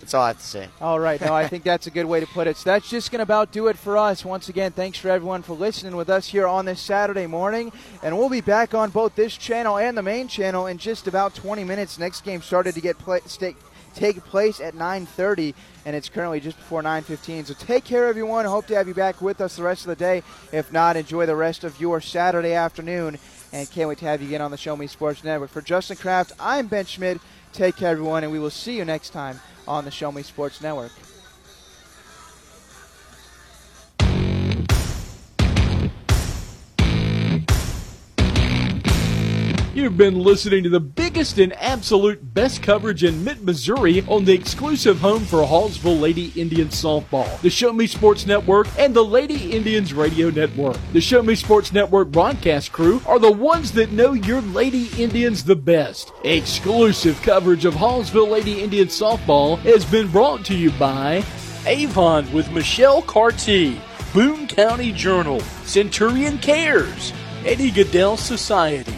That's 0.00 0.12
all 0.12 0.22
I 0.22 0.28
have 0.28 0.38
to 0.38 0.44
say. 0.44 0.68
All 0.82 1.00
right. 1.00 1.18
No, 1.18 1.32
I 1.32 1.48
think 1.48 1.64
that's 1.64 1.86
a 1.86 1.90
good 1.90 2.04
way 2.04 2.20
to 2.20 2.26
put 2.26 2.46
it. 2.46 2.58
So 2.58 2.68
that's 2.68 2.90
just 2.90 3.10
going 3.10 3.20
to 3.20 3.22
about 3.22 3.52
do 3.52 3.68
it 3.68 3.78
for 3.78 3.96
us. 3.96 4.22
Once 4.22 4.50
again, 4.50 4.72
thanks 4.72 4.98
for 4.98 5.08
everyone 5.08 5.40
for 5.40 5.54
listening 5.54 5.96
with 5.96 6.10
us 6.10 6.28
here 6.28 6.46
on 6.46 6.66
this 6.66 6.80
Saturday 6.80 7.26
morning. 7.26 7.72
And 8.02 8.18
we'll 8.18 8.28
be 8.28 8.42
back 8.42 8.74
on 8.74 8.90
both 8.90 9.14
this 9.14 9.34
channel 9.34 9.78
and 9.78 9.96
the 9.96 10.02
main 10.02 10.28
channel 10.28 10.66
in 10.66 10.76
just 10.76 11.06
about 11.06 11.34
20 11.34 11.64
minutes. 11.64 11.98
Next 11.98 12.20
game 12.22 12.42
started 12.42 12.74
to 12.74 12.82
get 12.82 12.98
play, 12.98 13.20
stay, 13.24 13.54
take 13.94 14.22
place 14.24 14.60
at 14.60 14.74
9.30 14.74 15.54
and 15.86 15.94
it's 15.94 16.08
currently 16.08 16.40
just 16.40 16.56
before 16.56 16.82
9.15 16.82 17.46
so 17.46 17.54
take 17.54 17.84
care 17.84 18.08
everyone 18.08 18.44
hope 18.44 18.66
to 18.66 18.74
have 18.74 18.88
you 18.88 18.94
back 18.94 19.22
with 19.22 19.40
us 19.40 19.56
the 19.56 19.62
rest 19.62 19.82
of 19.82 19.88
the 19.88 19.96
day 19.96 20.22
if 20.52 20.72
not 20.72 20.96
enjoy 20.96 21.26
the 21.26 21.36
rest 21.36 21.62
of 21.62 21.80
your 21.80 22.00
saturday 22.00 22.54
afternoon 22.54 23.16
and 23.52 23.70
can't 23.70 23.88
wait 23.88 23.98
to 23.98 24.04
have 24.04 24.20
you 24.20 24.26
again 24.26 24.40
on 24.40 24.50
the 24.50 24.56
show 24.56 24.76
me 24.76 24.88
sports 24.88 25.22
network 25.22 25.50
for 25.50 25.60
justin 25.60 25.96
kraft 25.96 26.32
i'm 26.40 26.66
ben 26.66 26.84
schmidt 26.84 27.20
take 27.54 27.76
care 27.76 27.92
everyone 27.92 28.24
and 28.24 28.32
we 28.32 28.38
will 28.40 28.50
see 28.50 28.76
you 28.76 28.84
next 28.84 29.10
time 29.10 29.40
on 29.68 29.84
the 29.84 29.90
Show 29.90 30.10
Me 30.10 30.22
Sports 30.22 30.60
Network. 30.60 30.90
You've 39.74 39.96
been 39.96 40.20
listening 40.20 40.62
to 40.62 40.68
the 40.68 40.78
biggest 40.78 41.38
and 41.38 41.52
absolute 41.54 42.32
best 42.32 42.62
coverage 42.62 43.02
in 43.02 43.24
mid 43.24 43.42
Missouri 43.42 44.04
on 44.06 44.24
the 44.24 44.32
exclusive 44.32 45.00
home 45.00 45.24
for 45.24 45.38
Hallsville 45.38 46.00
Lady 46.00 46.32
Indians 46.36 46.80
softball, 46.80 47.40
the 47.40 47.50
Show 47.50 47.72
Me 47.72 47.88
Sports 47.88 48.24
Network, 48.24 48.68
and 48.78 48.94
the 48.94 49.04
Lady 49.04 49.50
Indians 49.50 49.92
Radio 49.92 50.30
Network. 50.30 50.76
The 50.92 51.00
Show 51.00 51.24
Me 51.24 51.34
Sports 51.34 51.72
Network 51.72 52.12
broadcast 52.12 52.70
crew 52.70 53.02
are 53.04 53.18
the 53.18 53.32
ones 53.32 53.72
that 53.72 53.90
know 53.90 54.12
your 54.12 54.42
Lady 54.42 54.90
Indians 54.96 55.42
the 55.42 55.56
best. 55.56 56.12
Exclusive 56.22 57.20
coverage 57.22 57.64
of 57.64 57.74
Hallsville 57.74 58.30
Lady 58.30 58.62
Indians 58.62 58.96
softball 58.96 59.58
has 59.58 59.84
been 59.84 60.06
brought 60.08 60.44
to 60.44 60.54
you 60.54 60.70
by 60.70 61.24
Avon 61.66 62.32
with 62.32 62.52
Michelle 62.52 63.02
Carty, 63.02 63.80
Boone 64.12 64.46
County 64.46 64.92
Journal, 64.92 65.40
Centurion 65.64 66.38
Cares, 66.38 67.12
Eddie 67.44 67.72
Gaedel 67.72 68.16
Society. 68.16 68.94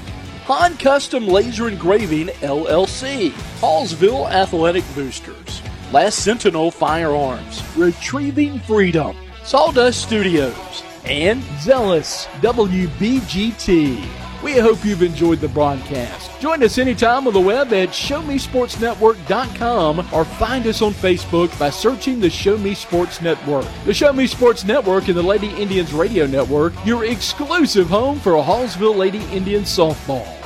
Han 0.47 0.77
Custom 0.77 1.27
Laser 1.27 1.67
Engraving 1.67 2.29
LLC, 2.29 3.31
Hallsville 3.59 4.31
Athletic 4.31 4.85
Boosters, 4.95 5.61
Last 5.91 6.21
Sentinel 6.23 6.71
Firearms, 6.71 7.65
Retrieving 7.77 8.61
Freedom, 8.61 9.17
Sawdust 9.43 10.03
Studios, 10.03 10.85
and 11.05 11.43
Zealous 11.61 12.27
WBGT. 12.43 14.26
We 14.43 14.59
hope 14.59 14.85
you've 14.85 15.03
enjoyed 15.03 15.41
the 15.41 15.49
broadcast. 15.49 16.31
Join 16.41 16.63
us 16.63 16.79
anytime 16.79 17.27
on 17.27 17.33
the 17.33 17.41
web 17.41 17.73
at 17.73 17.89
ShowMeSportsNetwork.com 17.89 20.09
or 20.13 20.25
find 20.25 20.67
us 20.67 20.83
on 20.83 20.93
Facebook 20.93 21.59
by 21.59 21.71
searching 21.71 22.21
the 22.21 22.31
Show 22.31 22.57
Me 22.59 22.75
Sports 22.75 23.21
Network. 23.21 23.67
The 23.85 23.95
Show 23.95 24.13
Me 24.13 24.27
Sports 24.27 24.65
Network 24.65 25.09
and 25.09 25.17
the 25.17 25.23
Lady 25.23 25.49
Indians 25.49 25.93
Radio 25.93 26.27
Network, 26.27 26.75
your 26.85 27.07
exclusive 27.07 27.89
home 27.89 28.21
for 28.21 28.33
Hallsville 28.33 28.97
Lady 28.97 29.25
Indians 29.33 29.69
softball. 29.69 30.46